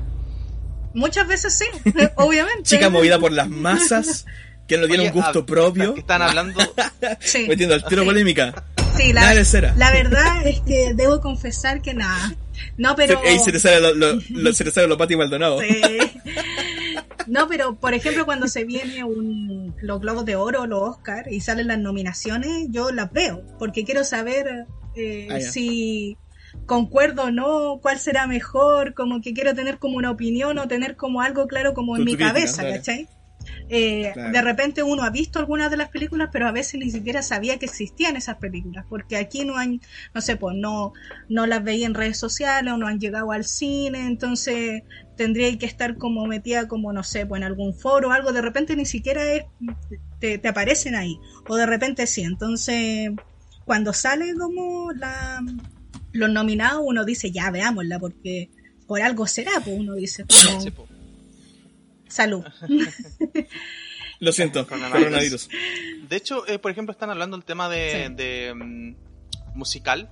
[0.94, 1.66] Muchas veces sí,
[2.16, 2.62] obviamente.
[2.62, 4.26] Chica movida por las masas,
[4.66, 6.60] que no tiene Oye, un gusto ah, propio, Que están hablando.
[7.20, 7.46] Sí.
[7.48, 8.08] metiendo al tiro Sí.
[8.08, 8.64] polémica.
[8.96, 9.74] Sí, Nada la, de cera.
[9.76, 12.34] la verdad es que debo confesar que nada.
[12.76, 13.20] No, pero...
[13.24, 15.60] Ahí se te sale lo, lo, lo- se te sale los Pati Maldonado.
[15.60, 15.80] Sí.
[17.28, 21.40] No, pero por ejemplo cuando se viene un, los Globos de Oro los Oscar y
[21.40, 24.66] salen las nominaciones, yo las veo, porque quiero saber
[24.98, 26.16] eh, Ah, si
[26.66, 30.96] concuerdo o no, cuál será mejor, como que quiero tener como una opinión o tener
[30.96, 32.76] como algo claro como en mi crítica, cabeza, claro.
[32.76, 33.08] ¿cachai?
[33.70, 34.32] Eh, Claro.
[34.32, 37.58] De repente uno ha visto algunas de las películas, pero a veces ni siquiera sabía
[37.58, 39.80] que existían esas películas, porque aquí no han,
[40.14, 40.92] no sé, pues no,
[41.28, 44.82] no las veía en redes sociales o no han llegado al cine, entonces
[45.16, 48.42] tendría que estar como metida como, no sé, pues en algún foro o algo, de
[48.42, 49.44] repente ni siquiera es,
[50.18, 51.18] te, te aparecen ahí,
[51.48, 53.10] o de repente sí, entonces
[53.68, 55.40] cuando sale como la,
[56.12, 58.50] los nominados uno dice, ya veámosla, porque
[58.88, 60.88] por algo será, pues uno dice, como, Sí, po.
[62.08, 62.44] salud.
[64.20, 64.98] Lo siento, Coronavirus.
[65.04, 65.48] coronavirus.
[66.08, 68.14] De hecho, eh, por ejemplo, están hablando del tema de, Sí.
[68.14, 70.10] de, mm, musical.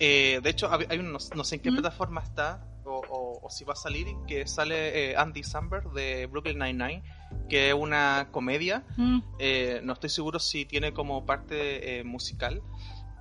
[0.00, 1.74] Eh, de hecho, hay un, no, no sé en qué ¿Mm?
[1.74, 6.26] plataforma está o, o- o si va a salir, que sale eh, Andy Samberg de
[6.26, 7.02] Brooklyn Nine-Nine,
[7.48, 8.84] que es una comedia.
[8.96, 9.20] Mm.
[9.38, 12.62] Eh, no estoy seguro si tiene como parte eh, musical,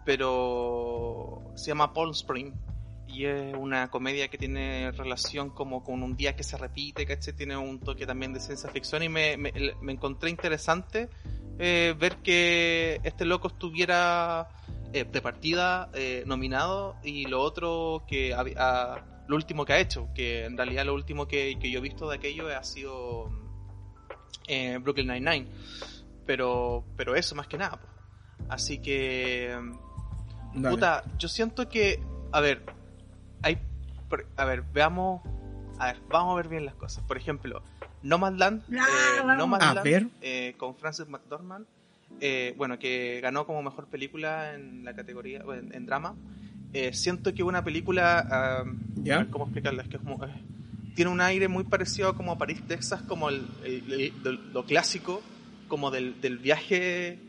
[0.05, 2.53] pero se llama Palm Spring.
[3.07, 7.33] Y es una comedia que tiene relación como con un día que se repite, ¿cachai?
[7.33, 9.53] Tiene un toque también de ciencia ficción y me, me-
[9.87, 11.09] encontré interesante
[11.57, 14.49] eh, ver que este loco estuviera
[14.91, 20.09] eh, de partida eh, nominado y lo otro que ah, lo último que ha hecho,
[20.13, 23.29] que en realidad lo último que, que yo he visto de aquello ha sido
[24.47, 25.47] eh, Brooklyn Nine-Nine.
[26.25, 27.79] Pero, pero eso más que nada.
[27.79, 27.87] po.
[28.49, 29.55] Así que,
[30.55, 30.75] Dale.
[30.75, 31.99] puta, yo siento que,
[32.31, 32.63] a ver,
[33.41, 33.57] hay,
[34.37, 35.21] a ver, veamos,
[35.79, 37.03] a ver, vamos a ver bien las cosas.
[37.05, 37.61] Por ejemplo,
[38.01, 38.87] Nomadland, Ah,
[39.21, 39.23] eh.
[39.37, 40.07] Nomadland A ver.
[40.21, 41.65] eh, con Frances McDormand,
[42.21, 46.15] eh, bueno, que ganó como mejor película en la categoría, en, en drama.
[46.73, 48.25] Eh, siento que una película,
[49.03, 49.15] ¿Ya?
[49.15, 50.29] a ver cómo explicarla, es que es como, eh,
[50.93, 54.13] tiene un aire muy parecido como a París, Texas, como el, el-
[54.53, 55.21] lo clásico,
[55.67, 57.19] como del, del viaje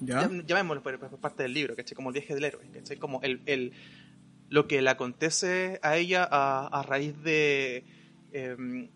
[0.00, 0.22] ¿Ya?
[0.28, 1.94] llam- llamémoslo por parte del libro, ¿cachai?
[1.96, 2.96] Como el viaje del héroe, ¿cachai?
[2.98, 3.72] Como el, el,
[4.48, 7.84] lo que le acontece a ella a, a raíz de
[8.32, 8.90] em,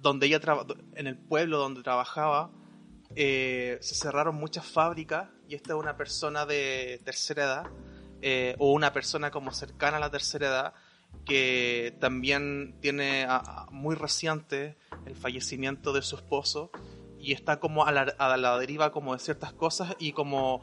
[0.00, 2.50] donde ella traba- en el pueblo donde trabajaba,
[3.16, 7.66] eh, se cerraron muchas fábricas y esta es una persona de tercera edad
[8.22, 10.74] eh, o una persona como cercana a la tercera edad
[11.24, 14.76] que también tiene a- a- muy reciente
[15.06, 16.70] el fallecimiento de su esposo
[17.26, 20.62] y está como a la, a la deriva como de ciertas cosas y como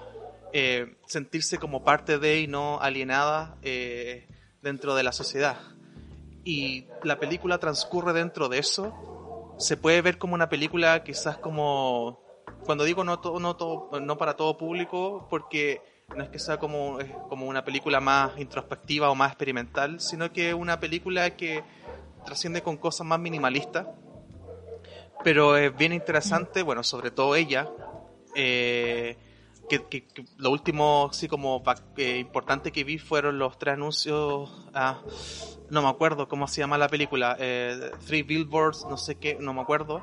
[0.53, 4.29] eh, sentirse como parte de y no alienada eh,
[4.61, 5.57] dentro de la sociedad.
[6.45, 9.55] Y la película transcurre dentro de eso.
[9.57, 12.23] Se puede ver como una película quizás como...
[12.63, 15.81] Cuando digo no, todo, no, todo, no para todo público, porque
[16.15, 16.97] no es que sea como,
[17.27, 21.61] como una película más introspectiva o más experimental, sino que una película que
[22.25, 23.85] trasciende con cosas más minimalistas
[25.23, 27.71] pero es bien interesante, bueno, sobre todo ella,
[28.35, 29.17] eh,
[29.69, 31.63] que, que- que lo último, sí, como
[31.97, 35.01] eh, importante que vi fueron los tres anuncios, ah,
[35.69, 39.53] no me acuerdo cómo se llama la película, eh, Three Billboards, no sé qué, no
[39.53, 40.01] me acuerdo.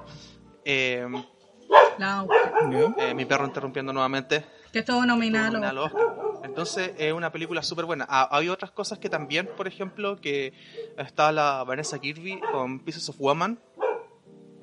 [1.98, 2.28] No,
[2.70, 2.94] ¿Ya?
[2.98, 4.44] eh, mi perro interrumpiendo nuevamente.
[4.72, 5.90] que estuvo nominado.
[6.42, 8.06] Entonces es una película súper buena.
[8.08, 10.52] Ah, hay otras cosas que también, por ejemplo, que
[10.96, 13.60] está la Vanessa Kirby con Pieces of Woman,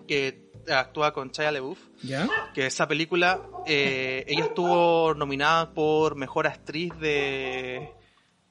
[0.08, 2.28] que actúa con Shia LaBeouf, ¿Ya?
[2.54, 7.92] que esa película, eh, ella estuvo nominada por Mejor Actriz de,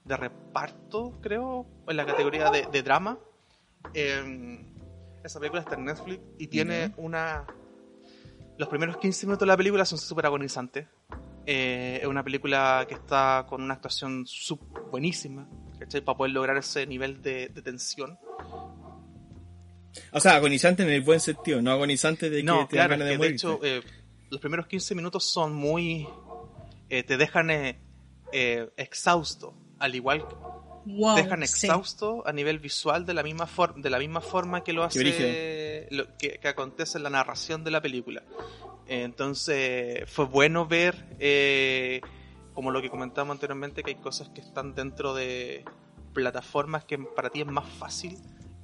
[0.04, 3.18] de Reparto, creo, en la categoría de, de drama.
[3.94, 4.64] Eh,
[5.24, 7.46] esa película está en Netflix y tiene una...
[8.58, 10.86] Los primeros 15 minutos de la película son súper agonizantes.
[11.44, 15.46] Eh, es una película que está con una actuación sub- buenísima,
[15.78, 16.00] ¿cachai?
[16.00, 18.18] Para poder lograr ese nivel de, de tensión.
[20.12, 23.08] O sea, agonizante en el buen sentido, no agonizante de que No, te claro, ganas
[23.08, 23.82] de que de hecho eh,
[24.30, 26.06] los primeros 15 minutos son muy...
[26.88, 27.78] eh, te dejan eh,
[28.32, 30.34] eh, exhausto, al igual que
[30.88, 31.66] Wow, te dejan sí.
[31.66, 35.88] exhausto a nivel visual de la misma, for- de la misma forma que lo hace
[35.90, 38.22] lo que, que acontece en la narración de la película.
[38.86, 42.00] Entonces fue bueno ver, eh,
[42.54, 45.64] como lo que comentábamos anteriormente, que hay cosas que están dentro de
[46.12, 48.16] plataformas que para ti es más fácil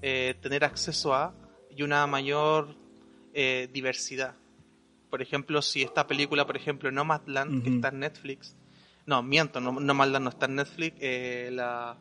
[0.03, 1.35] eh, tener acceso a
[1.71, 2.75] y una mayor
[3.35, 4.35] eh, diversidad.
[5.09, 7.77] Por ejemplo, si esta película, por ejemplo, Nomadland, que Ujú.
[7.77, 8.55] está en Netflix,
[9.07, 11.97] no, miento, no, Nomadland no está en Netflix, eh, la,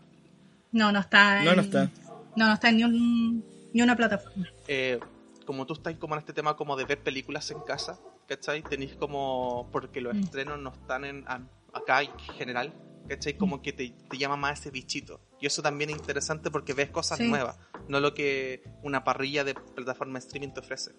[0.72, 1.44] No, no está.
[1.44, 1.90] No, en- no está.
[2.36, 4.48] No, no está en ni, un, ni una plataforma.
[4.68, 5.00] eh,
[5.46, 8.62] como tú estás como en este tema como de ver películas en casa, ¿cachai?
[8.62, 10.20] Tenéis como, porque los Mm.
[10.20, 11.42] estrenos no están en a-
[11.74, 12.72] acá en general,
[13.08, 13.34] ¿cachai?
[13.38, 15.20] Como que te, te llama más ese bichito.
[15.40, 17.28] Y eso también es interesante porque ves cosas Sí.
[17.28, 20.92] nuevas, no lo que una parrilla de plataforma de streaming te ofrece.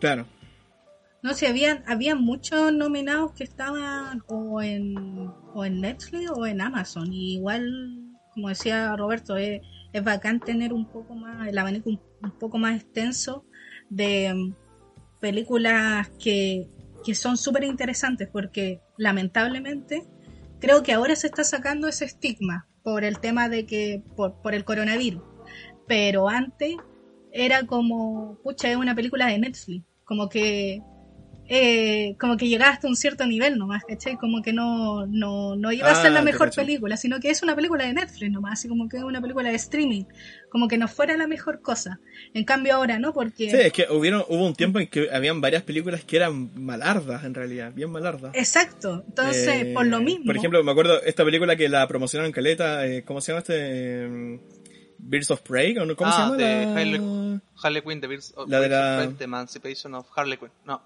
[0.00, 0.26] Claro.
[1.22, 6.60] No sé, habían, habían muchos nominados que estaban o en, o en Netflix o en
[6.60, 7.10] Amazon.
[7.12, 9.62] Y igual, como decía Roberto, es,
[9.94, 13.46] es bacán tener un poco más, el abanico un, un poco más extenso
[13.88, 14.54] de mm,
[15.20, 16.68] películas que,
[17.02, 20.02] que son súper interesantes porque lamentablemente
[20.64, 24.64] creo que ahora se está sacando ese estigma por el tema de que, por, el
[24.64, 25.22] coronavirus.
[25.86, 26.76] Pero antes
[27.32, 29.84] era como, pucha, es una película de Netflix.
[30.04, 30.82] Como que
[31.48, 34.16] eh, como que llegaba hasta un cierto nivel nomás, ¿cachai?
[34.16, 37.30] Como que no, no, no iba a ser Ah, la te mejor película, sino que
[37.30, 40.04] es una película de Netflix nomás, así como que es una película de streaming,
[40.48, 42.00] como que no fuera la mejor cosa.
[42.32, 43.12] En cambio ahora, ¿no?
[43.12, 43.50] Porque...
[43.50, 47.24] Sí, es que hubieron, hubo un tiempo en que habían varias películas que eran malardas,
[47.24, 48.34] en realidad, bien malardas.
[48.34, 50.24] Exacto, entonces, Eh, por lo mismo...
[50.26, 53.40] Por ejemplo, me acuerdo esta película que la promocionaron en Caleta, eh, ¿cómo se llama
[53.40, 53.54] este?
[53.58, 54.40] Eh,
[54.96, 55.94] Birds of Prey, ¿o no?
[55.96, 56.36] ¿cómo Ah, se llama?
[56.36, 56.74] de la...
[56.80, 60.50] Harley- Harley Quinn, The, Birds of- La de la- Prey, The Emancipation of Harley Quinn.
[60.64, 60.80] No.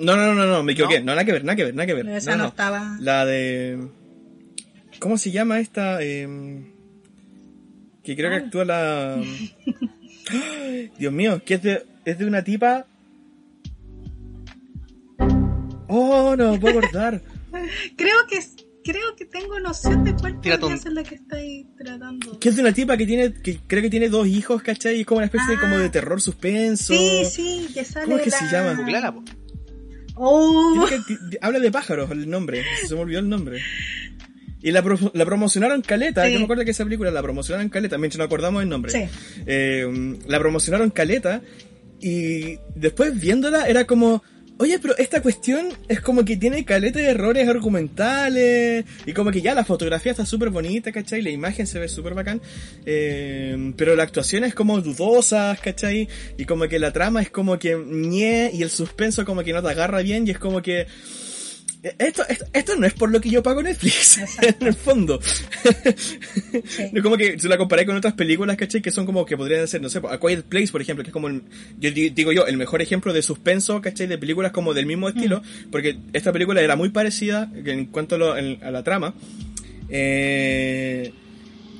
[0.00, 1.00] No, no, no, no, me equivoqué.
[1.00, 1.06] ¿No?
[1.06, 2.08] No, nada que ver, nada que ver, nada que ver.
[2.08, 2.48] esa No, no, no.
[2.48, 2.96] estaba...
[3.00, 3.88] La de...
[4.98, 6.02] ¿Cómo se llama esta?
[6.02, 6.26] Eh,
[8.02, 8.38] que creo que Ah.
[8.38, 9.22] actúa la...
[10.98, 12.86] Dios mío, que es de, es de una tipa...
[15.88, 17.20] Oh, no, me puedo acordar.
[17.96, 18.38] Creo que
[18.84, 22.38] creo que tengo noción de cuál podría ser la que estáis tratando.
[22.38, 24.96] Que es de una tipa que tiene, que creo que tiene dos hijos, ¿cachai?
[24.96, 25.60] Y es como una especie de, Ah.
[25.60, 26.94] como de terror suspenso.
[26.94, 28.38] Sí, sí, que sale ¿Cómo es que la...
[28.38, 29.12] se llama?
[29.12, 29.24] Po.
[30.22, 33.58] Oh, que- habla de pájaros el nombre, se me olvidó el nombre.
[34.62, 36.32] Y la, pro- la promocionaron caleta, Sí.
[36.34, 38.92] yo me acuerdo que esa película la promocionaron caleta, mientras no acordamos el nombre.
[38.92, 39.04] Sí.
[39.46, 41.40] Eh, la promocionaron caleta
[42.00, 44.22] y después viéndola era como,
[44.60, 49.40] oye, pero esta cuestión es como que tiene caleta de errores argumentales y como que
[49.40, 51.22] ya la fotografía está súper bonita, ¿cachai?
[51.22, 52.42] La imagen se ve súper bacán,
[52.84, 56.08] eh, pero la actuación es como dudosa, ¿cachai?
[56.36, 59.62] Y como que la trama es como que ñe y el suspenso como que no
[59.62, 60.86] te agarra bien y es como que...
[61.98, 64.56] Esto, esto, esto no es por lo que yo pago Netflix, Exacto.
[64.60, 65.18] en el fondo.
[65.22, 66.18] Sí.
[66.92, 68.82] Es como que si la comparé con otras películas, ¿cachai?
[68.82, 71.12] Que son como que podrían ser, no sé, A Quiet Place, por ejemplo, que es
[71.12, 71.42] como, el-
[71.78, 74.06] yo di- digo yo, el mejor ejemplo de suspenso, ¿cachai?
[74.08, 78.18] De películas como del mismo estilo, porque esta película era muy parecida en cuanto a,
[78.18, 79.14] lo- en- a la trama.
[79.88, 81.12] Eh,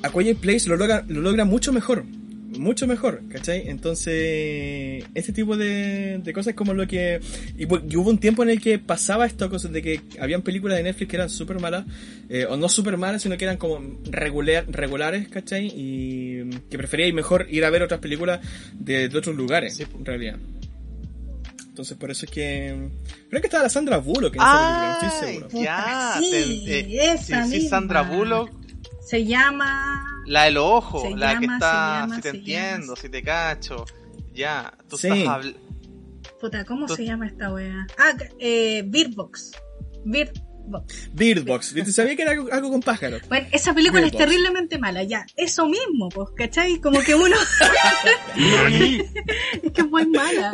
[0.03, 2.05] A Quiet Place lo logra, lo logra mucho mejor.
[2.61, 3.67] Mucho mejor, ¿cachai?
[3.69, 7.19] Entonces, este tipo de, de cosas como lo que...
[7.57, 10.43] Y, hu- y hubo un tiempo en el que pasaba esto, cosas de que habían
[10.43, 11.85] películas de Netflix que eran súper malas,
[12.29, 15.71] eh, o no súper malas, sino que eran como regular, regulares, ¿cachai?
[15.75, 18.39] Y que prefería mejor ir a ver otras películas
[18.73, 19.83] de, de otros lugares, Sí.
[19.97, 20.37] en realidad.
[21.67, 22.89] Entonces, por eso es que...
[23.29, 25.63] Creo que estaba la Sandra Bullock en esa película, no estoy seguro.
[25.63, 26.15] ya.
[26.19, 27.67] Sí, te- eh, esa sí, sí.
[27.69, 28.51] Sandra Bullock,
[29.11, 30.05] Se llama...
[30.25, 32.95] la de los ojos, Se la que llama, está, se llama, si te entiendo, llama.
[33.01, 33.85] si te cacho.
[34.33, 35.07] Ya, tú Sí.
[35.09, 35.55] estás habl-
[36.39, 37.85] Puta, ¿cómo Tú- se llama esta wea?
[37.99, 39.51] Ah, eh, Beardbox.
[40.61, 41.09] Beardbox.
[41.13, 43.21] Bird Box, sabía que era algo, algo con pájaros.
[43.27, 44.23] Bueno, esa película es Box.
[44.25, 45.25] terriblemente mala, ya.
[45.35, 46.79] Eso mismo, pues, ¿cachai?
[46.79, 47.35] Como que uno...
[48.35, 50.51] es que es muy mala.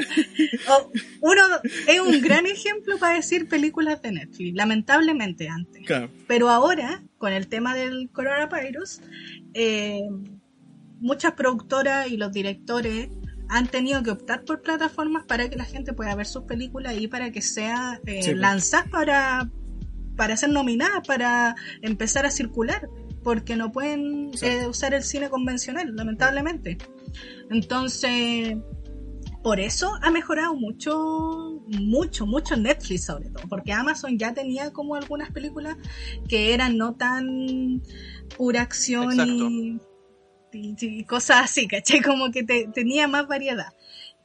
[0.69, 0.91] O,
[1.21, 1.41] uno
[1.87, 5.85] es un gran ejemplo para decir películas de Netflix, lamentablemente antes.
[5.85, 6.09] Claro.
[6.27, 9.01] Pero ahora, con el tema del coronavirus,
[9.53, 10.01] eh,
[10.99, 13.09] muchas productoras y los directores
[13.49, 17.07] han tenido que optar por plataformas para que la gente pueda ver sus películas y
[17.07, 18.37] para que sea eh, Sí, pues.
[18.41, 19.49] lanzadas para,
[20.17, 22.89] para ser nominadas, para empezar a circular,
[23.23, 26.77] porque no pueden eh, usar el cine convencional, lamentablemente.
[27.49, 28.57] Entonces,
[29.43, 34.95] por eso ha mejorado mucho, mucho, mucho Netflix sobre todo, porque Amazon ya tenía como
[34.95, 35.77] algunas películas
[36.27, 37.81] que eran no tan
[38.35, 39.77] pura acción y,
[40.51, 42.01] y- y cosas así, ¿cachai?
[42.01, 43.73] Como que te- tenía más variedad.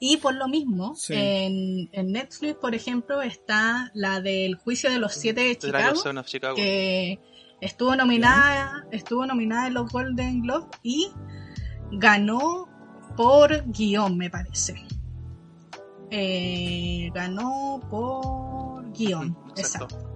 [0.05, 1.15] Y por lo mismo, Sí.
[1.15, 6.57] en, en Netflix, por ejemplo, está la del juicio de los siete de Chicago, Chicago.
[6.57, 7.21] que
[7.61, 11.07] estuvo nominada, estuvo nominada en los Golden Globe y
[11.93, 12.69] ganó
[13.17, 14.75] por guion, me parece.
[16.11, 19.85] Eh, ganó por guion, exacto.
[19.95, 20.09] exacto.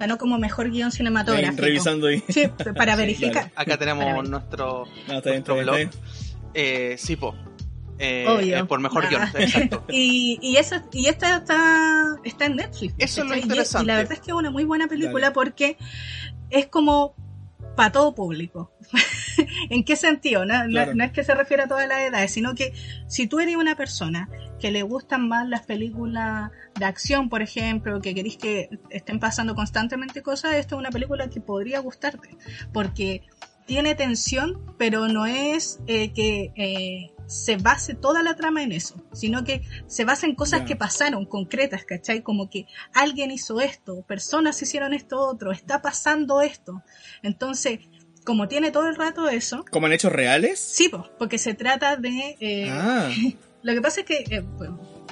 [0.00, 1.62] Ganó como mejor guion Ahí, cinematográfico.
[1.62, 2.22] revisando ahí.
[2.28, 2.42] Sí,
[2.76, 3.50] para verificar.
[3.54, 5.78] Acá tenemos nuestro, No, nuestro bien, blog.
[6.54, 7.34] Eh, sí, po.
[7.98, 8.56] Eh, Obvio.
[8.58, 9.84] eh, por mejor guion, exacto.
[9.88, 12.94] Y, y, esa, y esta está, está en Netflix.
[12.98, 13.40] Eso es lo ¿cachai?
[13.40, 13.84] Y- interesante.
[13.84, 15.34] Y, la verdad es que es una muy buena película Dale.
[15.34, 15.76] porque
[16.50, 17.14] es como
[17.76, 18.72] para todo público.
[19.70, 20.44] ¿En qué sentido?
[20.44, 20.94] No, no- Claro.
[20.94, 22.72] no es que se refiere a todas las edades, sino que
[23.06, 24.28] si tú eres una persona
[24.58, 29.54] que le gustan más las películas de acción, por ejemplo, que queréis que estén pasando
[29.54, 32.36] constantemente cosas, esta es una película que podría gustarte,
[32.72, 33.22] porque
[33.66, 38.96] tiene tensión, pero no es eh, que eh, se base toda la trama en eso,
[39.12, 42.22] sino que se basa en cosas que pasaron, concretas, ¿cachai?
[42.22, 46.82] Como que alguien hizo esto, personas hicieron esto otro, está pasando esto.
[47.22, 47.80] Entonces,
[48.24, 50.58] como tiene todo el rato eso, ¿Como en hechos reales?
[50.58, 52.36] sí, po, porque se trata de...
[52.40, 53.10] eh, Ah,
[53.62, 54.44] Lo que pasa es que, eh,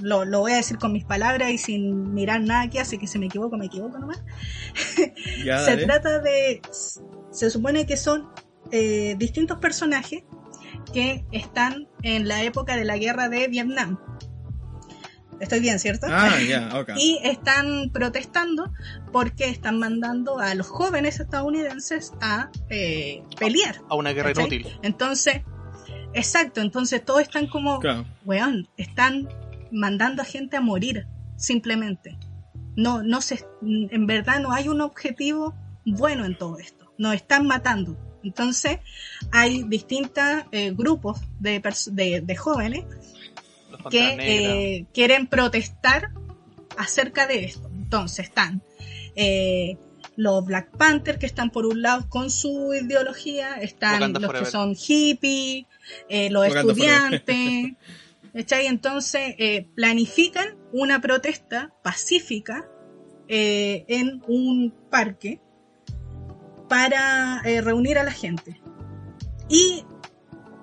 [0.03, 3.07] lo, lo voy a decir con mis palabras y sin mirar nada aquí, así que
[3.09, 4.23] si me equivoco, me equivoco nomás.
[5.45, 6.63] ya, se trata de...
[7.33, 8.31] Se supone que son
[8.71, 10.23] eh, distintos personajes
[10.93, 13.99] que están en la época de la guerra de Vietnam.
[15.41, 16.07] Estoy bien, ¿cierto?
[16.09, 16.91] Ah, ya, ok.
[16.97, 18.73] y están protestando
[19.13, 23.81] porque están mandando a los jóvenes estadounidenses a eh, pelear.
[23.89, 24.45] A una guerra ¿Cachai?
[24.55, 24.79] inútil.
[24.83, 25.43] Entonces,
[26.15, 28.07] exacto, entonces todos están como, Claro.
[28.25, 29.29] weón, están
[29.73, 32.17] mandando a gente a morir, simplemente.
[32.77, 35.55] No, no se, en verdad no hay un objetivo
[35.85, 36.93] bueno en todo esto.
[36.99, 37.99] Nos están matando.
[38.27, 38.79] Entonces,
[39.33, 41.63] hay distintos eh, grupos de,
[41.93, 42.85] de, de jóvenes
[43.91, 46.11] que eh, quieren protestar
[46.77, 47.69] acerca de esto.
[47.75, 48.63] Entonces están
[49.15, 49.77] eh,
[50.17, 54.45] los Black Panther que están por un lado con su ideología, están Wakanda los que
[54.47, 55.67] son hippies,
[56.09, 57.77] eh, los Wakanda estudiantes,
[58.35, 58.67] ¿cachai?
[58.67, 62.69] Entonces eh, planifican una protesta pacífica
[63.29, 65.41] eh, en un parque
[66.69, 68.61] para eh, reunir a la gente.
[69.49, 69.85] Y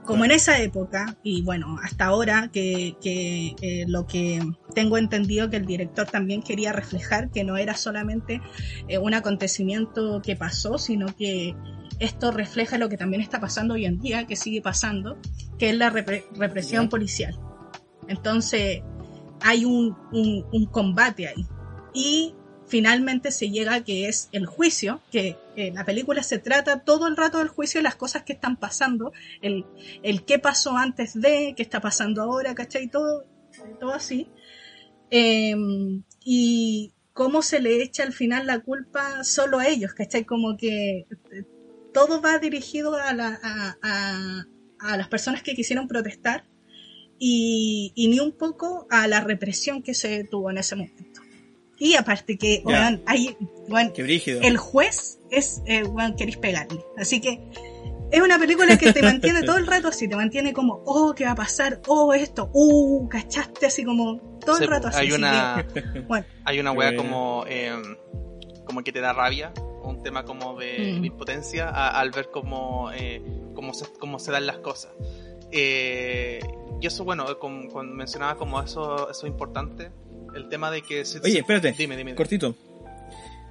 [0.04, 4.42] como en esa época, y bueno, hasta ahora que, que, eh, lo que
[4.76, 8.42] tengo entendido que el director también quería reflejar que no era solamente
[8.90, 11.56] eh, un acontecimiento que pasó, sino que
[12.00, 15.18] esto refleja lo que también está pasando hoy en día, que sigue pasando,
[15.58, 17.40] que es la repre- represión policial.
[18.10, 18.82] Entonces,
[19.42, 21.46] hay un, un, un combate ahí.
[21.94, 22.36] Y
[22.74, 27.06] finalmente se llega a que es el juicio, que eh, la película se trata todo
[27.08, 29.64] el rato del juicio, las cosas que están pasando, el,
[30.02, 32.88] el qué pasó antes de, qué está pasando ahora, ¿cachai?
[32.90, 33.26] Todo,
[33.80, 34.28] todo así.
[35.12, 35.56] Eh,
[36.26, 40.26] y cómo se le echa al final la culpa solo a ellos, ¿cachai?
[40.26, 41.44] Como que eh,
[41.94, 46.44] todo va dirigido a, a, a- las personas que quisieron protestar
[47.20, 51.13] y ni un poco a la represión que se tuvo en ese momento.
[51.84, 53.36] Y aparte que, weón, hay,
[53.68, 54.40] weón, Qué brígido.
[54.42, 56.80] el juez es, eh, weón, queréis pegarle.
[56.98, 57.42] Así que
[58.12, 61.26] es una película que te mantiene todo el rato así, te mantiene como, oh, ¿qué
[61.26, 61.82] va a pasar?
[61.88, 63.66] Oh, esto, uh, ¿cachaste?
[63.66, 65.00] Así como todo el rato así.
[65.00, 67.04] hay así una que, bueno, hay una wea buena.
[67.04, 67.74] como eh,
[68.66, 69.52] como que te da rabia
[69.84, 71.04] un tema como de, Mm.
[71.06, 73.22] impotencia a- al ver cómo eh,
[73.56, 74.92] cómo se cómo se dan las cosas
[75.52, 76.40] Eh,
[76.82, 79.92] y eso bueno con- cuando mencionaba como eso eso es importante
[80.36, 81.74] el tema de que se- Oye, espérate.
[81.78, 82.56] dime dime Cortito.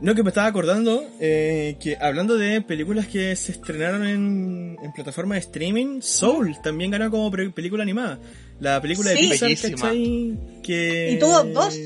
[0.01, 4.93] No, que me estaba acordando eh, que hablando de películas que se estrenaron en, en
[4.93, 8.19] plataforma de streaming, Soul también ganó como película animada.
[8.59, 9.17] La película de.
[9.17, 9.51] Pixar.
[9.71, 10.37] ¿cachai?
[10.63, 11.13] Que...
[11.13, 11.79] y tuvo dos,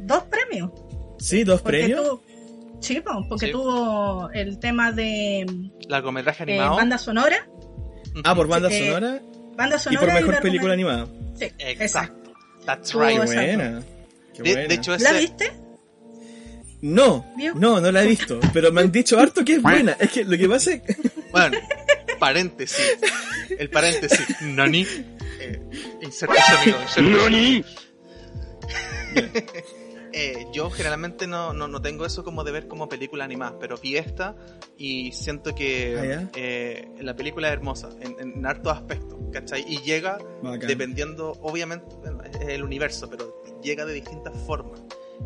[0.00, 0.70] dos premios.
[1.18, 2.00] Sí, dos Porque premios.
[2.02, 2.22] tuvo,
[2.80, 3.52] sí, po, porque Sí.
[3.52, 5.44] tuvo el tema de
[5.88, 7.48] largometraje eh, animado banda sonora.
[8.22, 9.20] Ah, por banda Eh, sonora
[9.56, 11.06] banda y por mejor película animada.
[11.34, 11.82] Sí, Exacto.
[11.84, 12.32] exacto.
[12.66, 13.40] That's Tuvo Qué right Exacto.
[13.56, 13.82] buena.
[14.42, 14.68] De, buena.
[14.68, 15.52] de hecho ¿La ese viste?
[16.82, 17.24] No,
[17.54, 19.96] no, no la he visto, pero me han dicho harto que es buena.
[19.98, 20.82] Es que lo que pasa es
[21.32, 21.56] bueno
[22.18, 22.96] paréntesis
[23.58, 24.86] el paréntesis nani
[25.40, 25.60] eh,
[26.02, 26.34] inserta
[26.88, 27.68] sonido inserta
[30.16, 33.76] Eh, yo generalmente no, no, no tengo eso como de ver como película animada, pero
[33.78, 34.36] vi esta
[34.78, 39.64] y siento que Ah, eh, la película es hermosa en, en hartos aspectos, ¿cachai?
[39.66, 40.68] Y llega Bacán.
[40.68, 41.96] dependiendo, obviamente,
[42.46, 44.80] el universo, pero llega de distintas formas.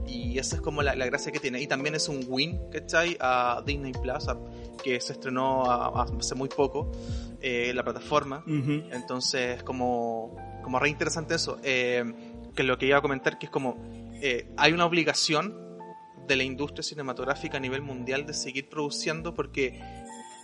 [0.07, 1.61] Y esa es como la, la gracia que tiene.
[1.61, 3.17] Y también es un win, ¿cachai?
[3.21, 4.39] A Disney Plus, a-
[4.83, 6.91] que se estrenó a- a- hace muy poco,
[7.41, 8.45] eh, la plataforma.
[8.47, 8.85] Ujú.
[8.93, 11.59] Entonces, como, como re interesante eso.
[11.63, 12.05] Eh,
[12.55, 13.77] que lo que iba a comentar, que es como,
[14.23, 15.57] eh, hay una obligación
[16.27, 19.81] de la industria cinematográfica a nivel mundial de seguir produciendo porque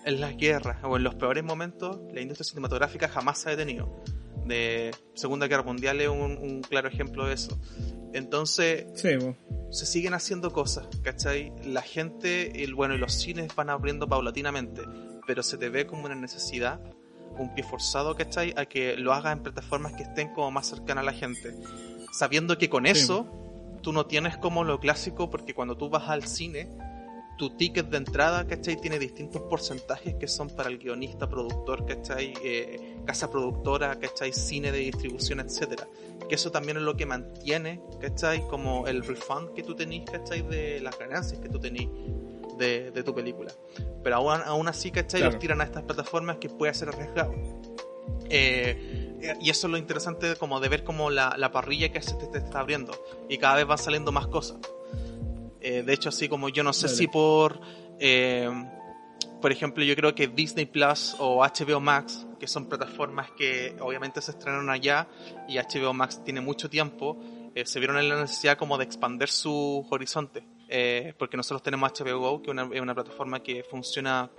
[0.07, 3.90] en las guerras o en los peores momentos la industria cinematográfica jamás se ha detenido.
[4.47, 7.59] De Segunda Guerra Mundial es un, un claro ejemplo de eso.
[8.12, 9.09] Entonces, Sí,
[9.70, 11.53] se siguen haciendo cosas, ¿cachai?
[11.64, 14.82] La gente, el, bueno, y los cines van abriendo paulatinamente,
[15.26, 16.80] pero se te ve como una necesidad,
[17.38, 18.55] un pie forzado, ¿cachai?
[18.57, 21.55] A que lo hagas en plataformas que estén como más cercanas a la gente.
[22.12, 22.92] Sabiendo que con Sí.
[22.92, 23.26] eso
[23.82, 26.68] tú no tienes como lo clásico, porque cuando tú vas al cine,
[27.36, 28.76] tu ticket de entrada, ¿cachai?
[28.80, 32.32] Tiene distintos porcentajes que son para el guionista, productor, ¿cachai?
[32.45, 34.33] Eh, casa productora, ¿cachai?
[34.33, 35.87] Cine de distribución, etcétera.
[36.29, 38.47] Que eso también es lo que mantiene, ¿cachai?
[38.49, 40.43] Como el refund que tú tenés, ¿cachai?
[40.43, 41.89] De las ganancias que tú tenés
[42.59, 43.53] de, de, tu película.
[44.03, 45.21] Pero aún, aún así, ¿cachai?
[45.21, 45.33] Claro.
[45.33, 47.35] Los tiran a estas plataformas que puede ser arriesgado.
[48.29, 52.15] Eh, y eso es lo interesante como de ver como la, la parrilla que se
[52.15, 52.93] te, te está abriendo.
[53.29, 54.59] Y cada vez van saliendo más cosas.
[55.61, 56.99] Eh, de hecho, así como yo no sé Vale.
[56.99, 57.59] si por,
[57.99, 58.51] eh,
[59.45, 64.22] por ejemplo, yo creo que Disney Plus o HBO Max, que son plataformas que obviamente
[64.22, 65.07] se estrenaron allá
[65.47, 67.18] y HBO Max tiene mucho tiempo,
[67.55, 70.45] eh, se vieron en la necesidad como de expandir su horizonte.
[70.70, 74.30] Eh, porque nosotros tenemos HBO Go, que una- es una plataforma que funciona,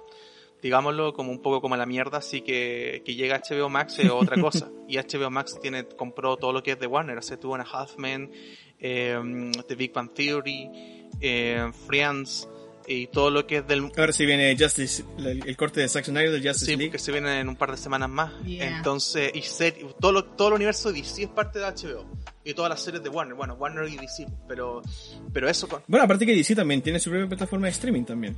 [0.60, 4.42] digámoslo, como un poco como la mierda, así que, que llega HBO Max es otra
[4.42, 4.72] cosa.
[4.88, 7.62] y HBO Max tiene, compró todo lo que es de Warner, o sea, tuvo a
[7.62, 8.32] Halfman,
[8.80, 10.68] eh, The Big Bang Theory,
[11.22, 12.50] eh, Friends
[12.88, 16.32] y todo lo que es del Ahora sí viene Justice, el, corte de Zack Snyder
[16.32, 16.92] del Justice sí, League.
[16.92, 18.32] que se viene en un par de semanas más.
[18.44, 18.78] Yeah.
[18.78, 22.06] Entonces, y ser- todo, lo- todo el universo de DC es parte de HBO.
[22.44, 23.34] Y todas las series de Warner.
[23.36, 24.28] Bueno, Warner y DC.
[24.48, 24.82] Pero,
[25.34, 28.38] pero eso con, Bueno, aparte que DC también tiene su propia plataforma de streaming también.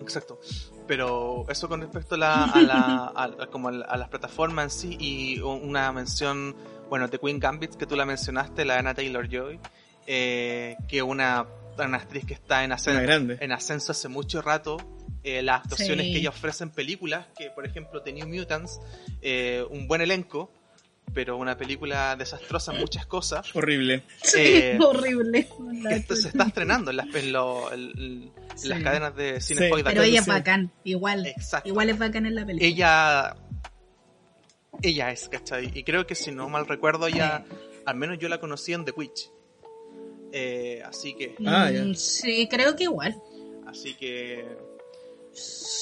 [0.00, 0.38] Exacto.
[0.86, 4.08] Pero eso con respecto a, la, a, la- a- a- como a, la- a las
[4.08, 6.54] plataformas en sí y una mención,
[6.88, 9.58] bueno, de Queen Gambit que tú la mencionaste, la Anna Taylor Joy,
[10.06, 11.46] eh, que una,
[11.86, 13.38] una actriz que está en ascenso, grande.
[13.40, 14.76] en ascenso hace mucho rato.
[15.24, 16.12] eh, las actuaciones Sí.
[16.12, 18.80] que ella ofrece en películas, que por ejemplo The New Mutants,
[19.20, 20.50] eh, un buen elenco,
[21.12, 23.54] pero una película desastrosa en muchas cosas.
[23.54, 24.04] Horrible.
[24.22, 25.48] Sí, Eh, horrible.
[25.90, 28.68] esto se está estrenando en las, en lo- en- en Sí.
[28.68, 29.54] las cadenas de Sí.
[29.54, 30.30] cine Pero ella es Sí.
[30.30, 31.26] bacán, igual.
[31.26, 31.68] Exacto.
[31.68, 32.68] Igual es bacán en la película.
[32.68, 33.36] ella
[34.82, 35.70] ella es, ¿cachai?
[35.74, 37.44] Y creo que si no mal recuerdo ella,
[37.86, 39.30] al menos yo la conocí en The Witch.
[40.32, 41.84] Eh, así que, Ah, ya.
[41.84, 43.16] Mm, Sí, creo que igual.
[43.66, 44.44] así que,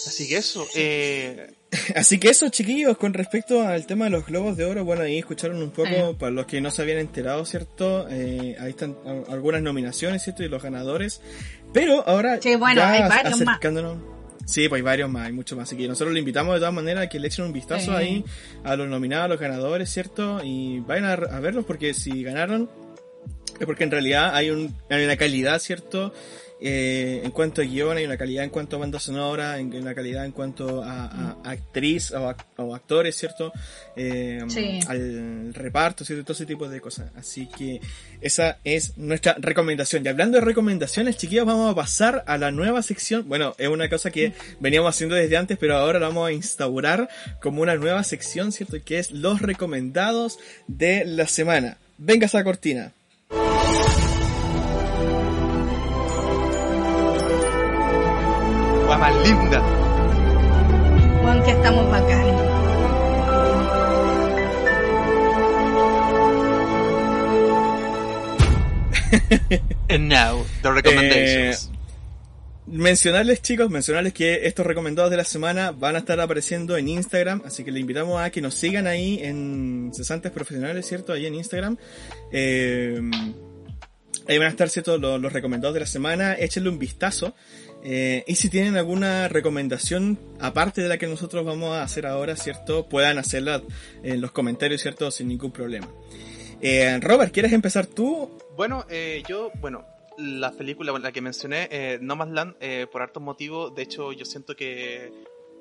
[0.06, 1.48] así que eso, eh,
[1.94, 5.18] Así que eso, chiquillos, con respecto al tema de los globos de oro, bueno, ahí
[5.18, 6.16] escucharon un poco, Sí.
[6.18, 8.06] para los que no se habían enterado, ¿cierto?
[8.08, 8.96] Eh, ahí están
[9.28, 10.42] algunas nominaciones, ¿cierto?
[10.42, 11.20] Y los ganadores.
[11.74, 13.48] Pero ahora, Sí, bueno, ya hay varios más.
[13.56, 13.98] acercándonos.
[14.46, 15.64] Sí, pues hay varios más, hay mucho más.
[15.68, 17.96] Así que nosotros le invitamos de todas maneras a que le echen un vistazo Sí.
[17.96, 18.24] ahí
[18.62, 20.40] a los nominados, a los ganadores, ¿cierto?
[20.44, 22.70] Y vayan a, a verlos porque si ganaron,
[23.64, 26.12] porque en realidad hay, un, hay una calidad, ¿cierto?
[26.58, 29.94] Eh, en cuanto a guion, hay una calidad en cuanto a banda sonora, en, una
[29.94, 33.52] calidad en cuanto a, a- a actriz o, ac- o actores, ¿cierto?
[33.94, 34.80] Eh, Sí.
[34.88, 36.24] Al reparto, ¿cierto?
[36.24, 37.10] Todo ese tipo de cosas.
[37.14, 37.82] Así que
[38.22, 40.02] esa es nuestra recomendación.
[40.04, 43.28] Y hablando de recomendaciones, chiquillos, vamos a pasar a la nueva sección.
[43.28, 47.10] Bueno, es una cosa que veníamos haciendo desde antes, pero ahora la vamos a instaurar
[47.42, 48.78] como una nueva sección, ¿cierto?
[48.82, 51.76] Que es los recomendados de la semana.
[51.98, 52.92] Venga esa cortina.
[58.88, 59.60] La más linda.
[61.22, 62.26] Juan, que estamos bacán.
[69.88, 71.70] And now, the recommendations.
[72.66, 77.42] Mencionarles chicos, mencionarles que estos recomendados de la semana van a estar apareciendo en Instagram,
[77.44, 81.12] así que le invitamos a que nos sigan ahí en Cesantes Profesionales, ¿cierto?
[81.12, 81.76] Ahí en Instagram.
[82.32, 83.00] Eh,
[84.26, 84.98] ahí van a estar, ¿cierto?
[84.98, 87.36] Los, recomendados de la semana, échenle un vistazo.
[87.84, 92.34] Eh, y si tienen alguna recomendación aparte de la que nosotros vamos a hacer ahora,
[92.34, 92.88] ¿cierto?
[92.88, 93.62] Puedan hacerla
[94.02, 95.12] en los comentarios, ¿cierto?
[95.12, 95.88] Sin ningún problema.
[96.60, 98.28] Eh, Robert, ¿quieres empezar tú?
[98.56, 98.84] Bueno,
[99.28, 99.84] yo, bueno,
[100.18, 104.24] la película, bueno, la que mencioné, eh, Nomadland, eh, por hartos motivos, de hecho yo
[104.24, 105.12] siento que,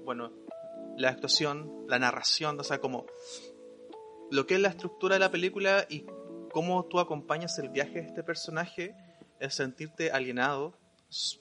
[0.03, 0.31] bueno,
[0.97, 3.05] la actuación, la narración, o sea, como
[4.31, 6.05] lo que es la estructura de la película y
[6.51, 8.95] cómo tú acompañas el viaje de este personaje,
[9.39, 10.77] el sentirte alienado.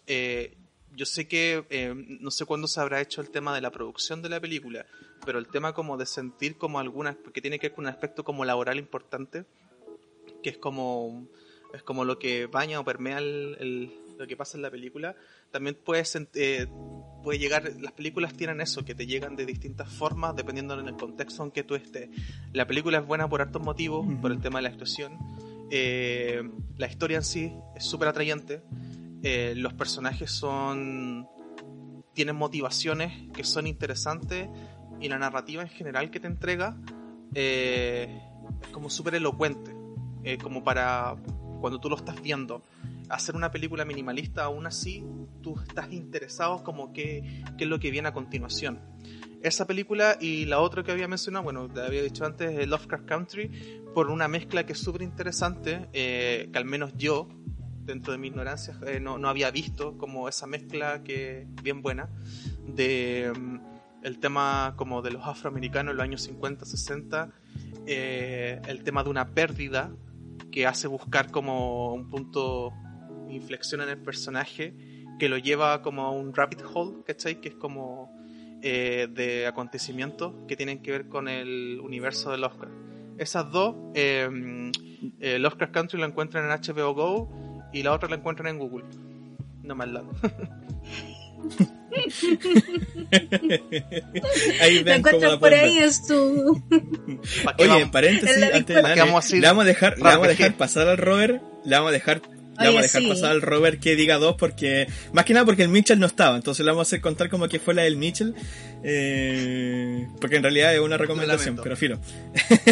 [0.06, 0.56] Eh,
[0.90, 4.22] yo sé que eh, no sé cuándo se habrá hecho el tema de la producción
[4.22, 4.86] de la película,
[5.24, 8.24] pero el tema como de sentir como algunas, porque tiene que ver con un aspecto
[8.24, 9.44] como laboral importante,
[10.42, 11.28] que es como
[11.74, 15.16] es como lo que baña o permea el, el- lo que pasa en la película.
[15.50, 16.68] También puede, sent- eh,
[17.24, 20.94] puede llegar, las películas tienen eso, que te llegan de distintas formas dependiendo en el
[20.94, 22.10] contexto en que tú estés.
[22.52, 25.18] La película es buena por hartos motivos, por el tema de la actuación.
[25.70, 26.42] Eh,
[26.78, 28.62] la historia en sí es súper atrayente.
[29.24, 31.26] Eh, los personajes son
[32.12, 34.48] tienen motivaciones que son interesantes
[35.00, 36.76] y la narrativa en general que te entrega
[37.34, 38.20] eh,
[38.62, 39.74] es como súper elocuente
[40.40, 41.16] como para
[41.64, 42.62] cuando tú lo estás viendo.
[43.08, 45.02] Hacer una película minimalista aún así
[45.40, 48.80] tú estás interesado como que qué es lo que viene a continuación.
[49.42, 53.06] Esa película y la otra que había mencionado bueno te había dicho antes eh, Lovecraft
[53.06, 57.28] Country por una mezcla que es súper interesante eh, que al menos yo
[57.86, 62.10] dentro de mi ignorancia, eh, no, no, había visto como esa mezcla que bien buena
[62.66, 63.56] de mm,
[64.02, 67.30] el tema como de los afroamericanos en los años 50, 60,
[67.86, 69.90] eh, el tema de una pérdida
[70.54, 72.72] que hace buscar como un punto
[73.26, 74.72] de inflexión en el personaje
[75.18, 77.40] que lo lleva como a un rabbit hole, ¿cachai?
[77.40, 78.16] Que es como
[78.62, 82.68] eh, de acontecimientos que tienen que ver con el universo del Oscar.
[83.18, 84.70] Esas dos, eh,
[85.18, 87.28] el Oscar Country la encuentran en HBO Go
[87.72, 88.84] y la otra la encuentran en Google.
[89.64, 90.12] No más lado.
[94.60, 96.62] ahí ven cómo por ahí es tu...
[97.58, 99.00] Oye, en paréntesis, antes de le
[99.46, 102.22] vamos a dejar, le vamos a dejar pasar al Robert, le vamos a dejar
[102.58, 105.64] le vamos a dejar pasar al Robert que diga dos porque, más que nada porque
[105.64, 107.96] el Mitchell no estaba, entonces le vamos a hacer contar como que fue la del
[107.96, 108.32] Mitchell,
[108.84, 111.98] eh, porque en realidad es una recomendación, pero filo.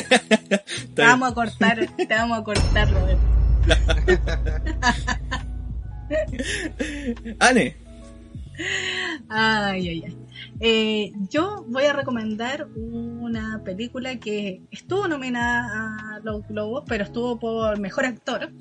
[0.95, 3.19] te vamos a cortar, te vamos a cortar, Robert.
[7.41, 7.82] Ane.
[9.29, 10.19] Ay, ay, ay.
[10.61, 17.39] Eh, yo voy a recomendar una película que estuvo nominada a los Globos, pero estuvo
[17.39, 18.53] por mejor actor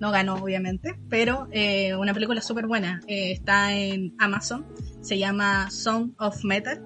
[0.00, 3.00] no ganó, obviamente, pero eh, una película súper buena.
[3.08, 4.64] Eh, está en Amazon.
[5.00, 6.80] Se llama Song of Metal.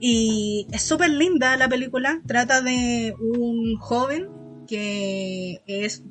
[0.00, 2.20] Y es súper linda la película.
[2.26, 4.28] Trata de un joven
[4.68, 6.02] que es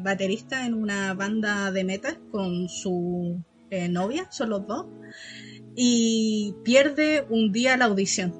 [0.00, 3.44] baterista en una banda de metal con su
[3.88, 4.86] novia, son los dos.
[5.74, 8.34] Y pierde un día la audición.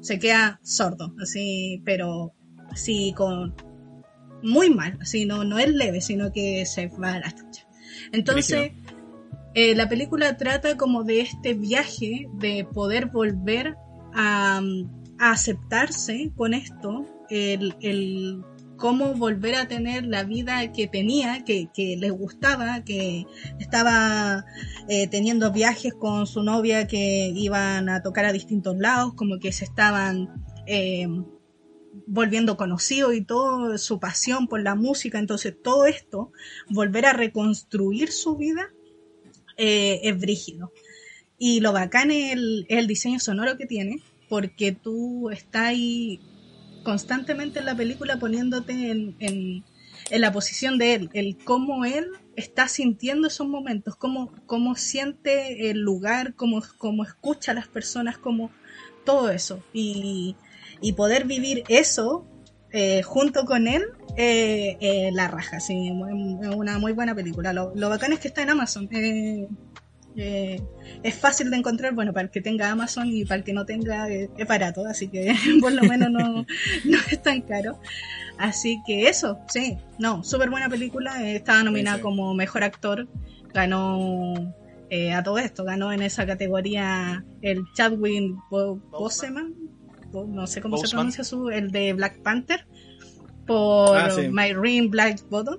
[0.00, 2.34] Se queda sordo, así, pero
[2.70, 3.54] así con
[4.42, 7.66] muy mal, así no, no es leve, sino que se va a la chucha.
[8.12, 8.72] Entonces,
[9.54, 13.76] eh, la película trata como de este viaje de poder volver
[14.14, 14.60] a,
[15.18, 18.42] aceptarse con esto, el, el,
[18.82, 23.26] cómo volver a tener la vida que tenía, que, que le gustaba, que
[23.60, 24.44] estaba
[24.88, 29.52] eh, teniendo viajes con su novia que iban a tocar a distintos lados, como que
[29.52, 30.44] se estaban...
[30.66, 31.06] Eh,
[32.06, 36.32] volviendo conocido y todo su pasión por la música, entonces todo esto,
[36.70, 38.72] volver a reconstruir su vida
[39.58, 40.72] eh, es brígido.
[41.38, 42.32] Y lo bacán es
[42.68, 46.20] el, diseño sonoro que tiene, porque tú estás ahí
[46.82, 49.64] constantemente en la película poniéndote en, en,
[50.10, 52.06] la posición de él, el cómo él
[52.36, 58.18] está sintiendo esos momentos, cómo, cómo siente el lugar, cómo, cómo escucha a las personas,
[58.18, 58.50] cómo
[59.04, 59.62] todo eso.
[59.72, 60.36] Y,
[60.82, 62.26] y poder vivir eso
[62.72, 63.84] eh, junto con él,
[64.16, 67.52] eh, eh, la raja, sí, una muy buena película.
[67.52, 68.88] Lo, lo, bacán es que está en Amazon.
[70.16, 73.64] Es fácil de encontrar, bueno, para el que tenga Amazon y para el que no
[73.64, 76.46] tenga es barato, así que por lo menos no,
[76.84, 77.78] no es tan caro.
[78.38, 83.08] Así que eso, sí, no, súper buena película, estaba nominada como mejor actor,
[83.52, 84.54] ganó
[85.14, 89.54] a todo esto, ganó en esa categoría el Chadwick Boseman,
[90.12, 92.66] no sé cómo se pronuncia su, el de Black Panther,
[93.46, 95.58] por ah, My Ring Black Bottom,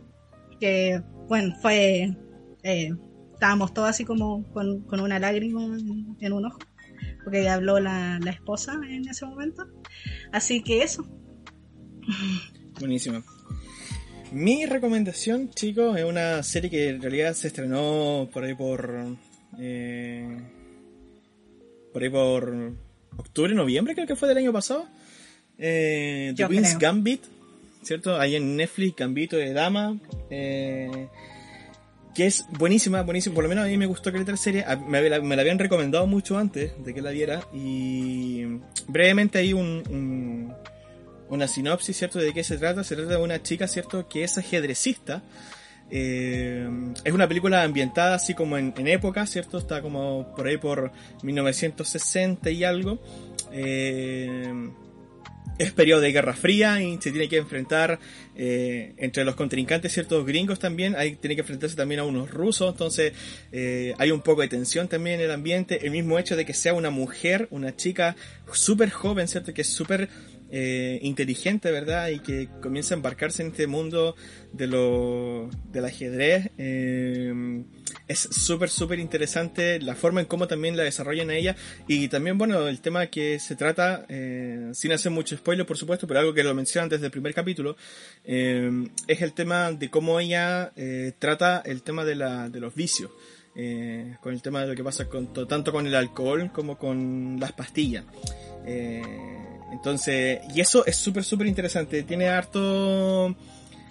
[0.60, 2.16] que bueno, fue,
[2.64, 2.94] eh,
[3.44, 6.60] estábamos todos así como con, una lágrima en, un ojo,
[7.26, 9.68] porque habló la, la esposa en ese momento.
[10.32, 11.06] Así que eso.
[12.80, 13.22] Buenísimo.
[14.32, 19.18] Mi recomendación, chicos, es una serie que en realidad se estrenó por ahí por.
[19.60, 20.38] Eh,
[21.92, 22.74] por ahí por
[23.18, 24.88] octubre, noviembre creo que fue del año pasado.
[25.58, 27.24] Eh, The Queen's Gambit,
[27.82, 28.18] ¿cierto?
[28.18, 30.00] Ahí en Netflix, Gambito de Dama.
[30.30, 31.10] Eh,
[32.14, 33.36] que es buenísima, buenísima.
[33.36, 34.66] Por lo menos a mí me gustó que la serie.
[34.88, 37.42] Me, la, habían recomendado mucho antes de que la viera.
[37.54, 38.46] Y
[38.88, 40.54] brevemente hay un,
[41.30, 42.20] una sinopsis, ¿cierto?
[42.20, 42.84] De qué se trata.
[42.84, 44.08] Se trata de una chica, ¿cierto?
[44.08, 45.24] Que es ajedrecista
[45.96, 46.68] eh,
[47.04, 49.60] es una película ambientada así como en, época, ¿cierto?
[49.60, 50.92] Está como por ahí por
[51.22, 53.00] 1960 y algo.
[53.52, 54.52] Eh,
[55.58, 58.00] es periodo de Guerra Fría y se tiene que enfrentar
[58.36, 62.72] eh, entre los contrincantes ciertos gringos también, hay, tiene que enfrentarse también a unos rusos,
[62.72, 63.14] entonces
[63.98, 66.74] hay un poco de tensión también en el ambiente, el mismo hecho de que sea
[66.74, 68.16] una mujer, una chica
[68.52, 69.54] súper joven, ¿cierto?
[69.54, 70.10] Que es súper
[70.56, 72.10] eh, inteligente, ¿verdad?
[72.10, 74.16] Y que comienza a embarcarse en este mundo
[74.52, 76.52] de lo, del ajedrez.
[76.60, 77.64] Eh,
[78.08, 81.56] es súper, súper interesante la forma en cómo también la desarrollan a ella.
[81.88, 86.08] Y también, bueno, el tema que se trata, eh, sin hacer mucho spoiler, por supuesto,
[86.08, 87.76] pero algo que lo mencionan desde el primer capítulo,
[88.26, 90.72] es el tema de cómo ella
[91.20, 93.12] trata el tema de, la, de los vicios.
[94.22, 97.52] con el tema de lo que pasa con, tanto con el alcohol como con las
[97.54, 98.06] pastillas.
[98.66, 99.02] Eh,
[99.72, 102.04] entonces, y eso es súper, súper interesante.
[102.04, 103.36] Tiene harto,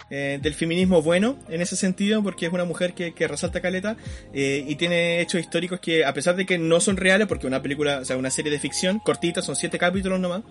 [0.09, 3.95] eh, del feminismo bueno en ese sentido, porque es una mujer que, resalta caleta
[4.33, 7.61] eh, y tiene hechos históricos que, a pesar de que no son reales, porque una
[7.61, 10.43] película, o sea, una serie de ficción cortita, son siete capítulos nomás,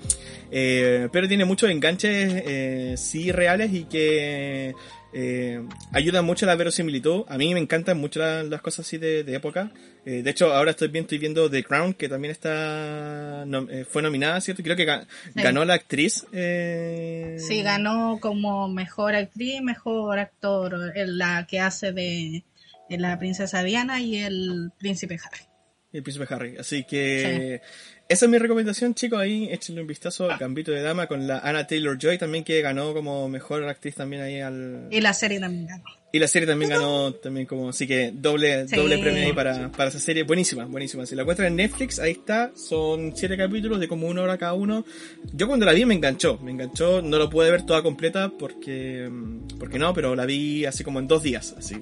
[0.51, 4.75] eh, pero tiene muchos enganches eh, sí reales y que
[5.13, 5.63] eh,
[5.93, 7.25] ayuda mucho a la verosimilitud.
[7.29, 9.73] A mí me encantan mucho la- las cosas así de, de época.
[10.05, 14.03] Eh, de hecho, ahora estoy viendo, estoy viendo The Crown, que también está eh, fue
[14.03, 14.63] nominada, ¿cierto?
[14.63, 15.43] Creo que ga- Sí.
[15.43, 16.27] ganó la actriz.
[16.33, 22.45] eh, Sí, ganó como mejor actriz, mejor actor, la que hace de,
[22.89, 25.45] de la princesa Diana y el príncipe Harry.
[25.93, 26.57] El príncipe Harry.
[26.57, 27.61] Así que
[28.09, 29.19] esa es mi recomendación, chicos.
[29.21, 32.61] Ahí échenle un vistazo al Gambito de Dama con la Anna Taylor Joy también que
[32.61, 35.83] ganó como mejor actriz también ahí al Y la serie también ganó.
[36.13, 38.77] y la serie también ganó también como así que doble Sí.
[38.77, 42.11] doble premio ahí para, para esa serie buenísima buenísima si la encuentran en Netflix ahí
[42.13, 44.85] está son siete capítulos de como una hora cada uno
[45.33, 49.11] yo cuando la vi me enganchó me enganchó no lo pude ver toda completa porque
[49.59, 51.77] porque no pero la vi así como en dos días así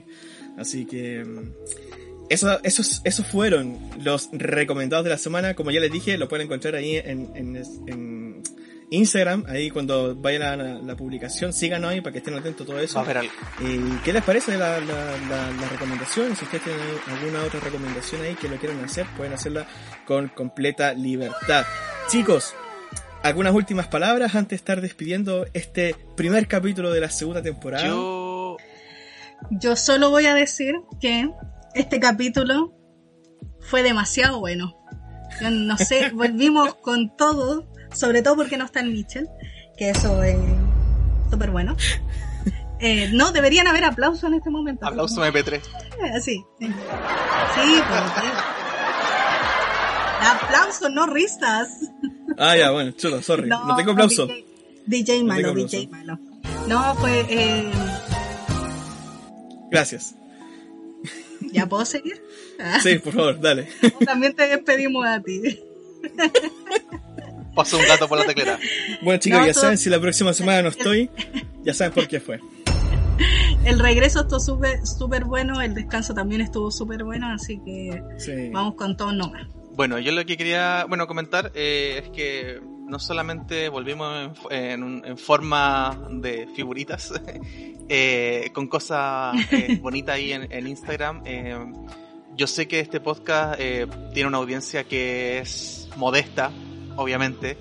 [0.57, 1.53] así que mm,
[2.31, 5.55] eso, esos, esos fueron los recomendados de la semana.
[5.55, 8.43] Como ya les dije, lo pueden encontrar ahí en, en, en
[8.91, 9.45] Instagram.
[9.49, 12.81] Ahí cuando vaya la, la, la publicación, síganos ahí para que estén atentos a todo
[12.81, 13.05] eso.
[13.05, 13.33] Va a algo.
[13.61, 16.35] ¿Y qué les parece la, la, la, la recomendación?
[16.37, 19.67] Si ustedes tienen alguna otra recomendación ahí que lo quieran hacer, pueden hacerla
[20.07, 21.67] con completa libertad.
[22.09, 22.55] Chicos,
[23.23, 27.87] algunas últimas palabras antes de estar despidiendo este primer capítulo de la segunda temporada.
[27.87, 28.57] Yo.
[29.51, 31.31] Yo solo voy a decir que
[31.75, 32.73] este capítulo
[33.61, 34.77] fue demasiado bueno.
[35.41, 39.29] Yo no sé, volvimos con todo, sobre todo porque no está el Mitchell,
[39.77, 40.37] que eso es
[41.31, 41.77] súper bueno.
[42.83, 44.87] Eh, no, deberían haber aplausos en este momento.
[44.87, 45.57] Aplauso MP3.
[45.57, 46.67] Eh, Sí, sí.
[46.67, 48.29] Sí, pues, sí.
[50.23, 51.69] Aplausos, no risas.
[52.39, 53.49] Ah, ya, bueno, chulo, sorry.
[53.49, 54.29] No, tengo aplauso.
[54.87, 55.91] DJ, malo, DJ aplauso.
[55.91, 56.19] malo.
[56.69, 57.71] No, pues, eh,
[59.71, 60.15] Gracias.
[61.53, 62.23] ¿Ya puedo seguir?
[62.59, 63.69] Ah, Sí, por favor, dale.
[64.05, 65.61] También te despedimos a ti.
[67.55, 68.59] Pasó un gato por la teclera.
[69.03, 71.11] Bueno, chicos, No, ya todo- saben, si la próxima semana no estoy,
[71.63, 72.41] ya saben por qué fue.
[73.65, 78.49] El regreso estuvo súper súper bueno, el descanso también estuvo súper bueno, así que Sí.
[78.51, 79.47] vamos con todo nomás.
[79.75, 82.61] Bueno, yo lo que quería bueno comentar eh, es que
[82.91, 87.13] no solamente volvimos en, en en forma de figuritas,
[87.89, 91.23] eh, con cosas eh, bonitas ahí en, en Instagram.
[91.25, 91.57] eh,
[92.37, 96.51] yo sé que este podcast eh, tiene una audiencia que es modesta,
[96.97, 97.57] obviamente,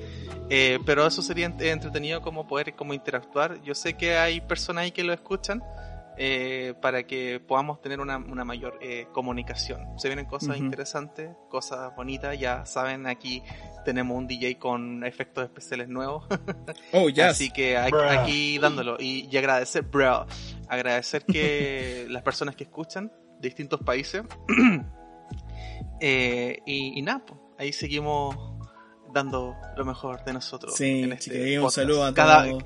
[0.85, 3.61] pero eso sería ent- entretenido como poder como interactuar.
[3.63, 5.61] Yo sé que hay personas ahí que lo escuchan.
[6.21, 9.97] Eh, para que podamos tener una, una mayor eh, comunicación.
[9.97, 12.37] Se vienen cosas interesantes, cosas bonitas.
[12.37, 13.41] Ya saben, aquí
[13.85, 16.25] tenemos un DJ con efectos especiales nuevos.
[16.91, 17.29] Oh, ya.
[17.29, 18.97] Así que aquí, aquí dándolo.
[18.99, 20.25] Y, y agradecer, bro,
[20.67, 24.23] agradecer que las personas que escuchan de distintos países.
[26.01, 28.33] Eh, y, y nada, pues, ahí seguimos
[29.13, 30.73] dando lo mejor de nosotros.
[30.73, 32.63] Sí, en este un saludo a cada, todos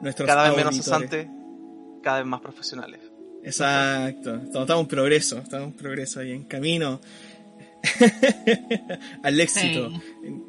[0.00, 1.28] nuestros cada vez menos cesantes,
[2.06, 3.00] cada vez más profesionales.
[3.42, 4.36] Exacto.
[4.36, 7.00] Estamos, estamos en progreso, estamos en progreso ahí, en camino
[9.24, 9.90] al éxito,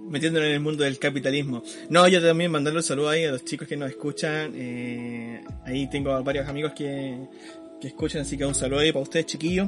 [0.08, 1.64] metiéndonos en el mundo del capitalismo.
[1.90, 4.54] No, yo también mandarle un saludo ahí a los chicos que nos escuchan.
[4.54, 7.18] eh, ahí tengo a varios amigos que,
[7.82, 9.68] que escuchan, así que un saludo ahí para ustedes, chiquillos.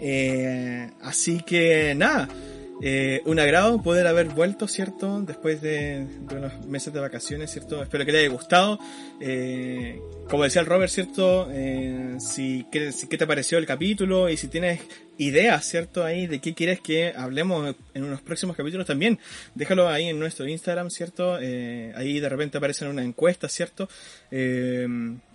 [0.00, 2.28] Eh, así que nada.
[2.80, 5.20] Eh, un agrado poder haber vuelto, ¿cierto?
[5.22, 7.82] Después de, unos meses de vacaciones, ¿cierto?
[7.82, 8.78] Espero que les haya gustado.
[9.20, 10.00] Eh,
[10.30, 11.48] como decía el Robert, ¿cierto?
[11.50, 14.80] Eh, si, qué, si- qué te pareció el capítulo y si tienes
[15.18, 16.04] ideas, ¿cierto?
[16.04, 19.18] Ahí de qué quieres que hablemos en unos próximos capítulos también,
[19.54, 21.38] déjalo ahí en nuestro Instagram, ¿cierto?
[21.40, 23.88] Eh, ahí de repente aparece una encuesta, ¿cierto?
[24.30, 24.86] Eh,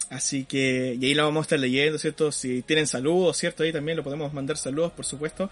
[0.10, 2.31] así que, y ahí la vamos a estar leyendo, ¿cierto?
[2.31, 3.64] Si tienen saludos, ¿cierto?
[3.64, 5.49] Ahí también lo podemos mandar saludos, por supuesto.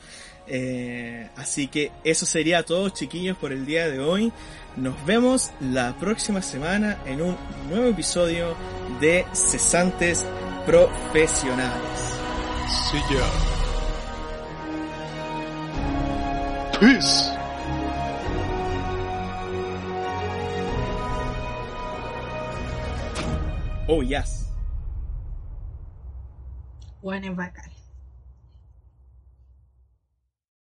[0.48, 4.32] Eh, así que eso sería todo, chiquillos, por el día de hoy.
[4.78, 7.38] Nos vemos la próxima semana en un
[7.70, 8.56] nuevo episodio
[9.02, 10.26] de Cesantes
[10.66, 12.22] Profesionales.
[12.90, 13.61] Sí, ya.
[16.82, 17.30] Peace.
[23.88, 24.52] Oh, yes.
[27.04, 27.71] Bueno, es bacán.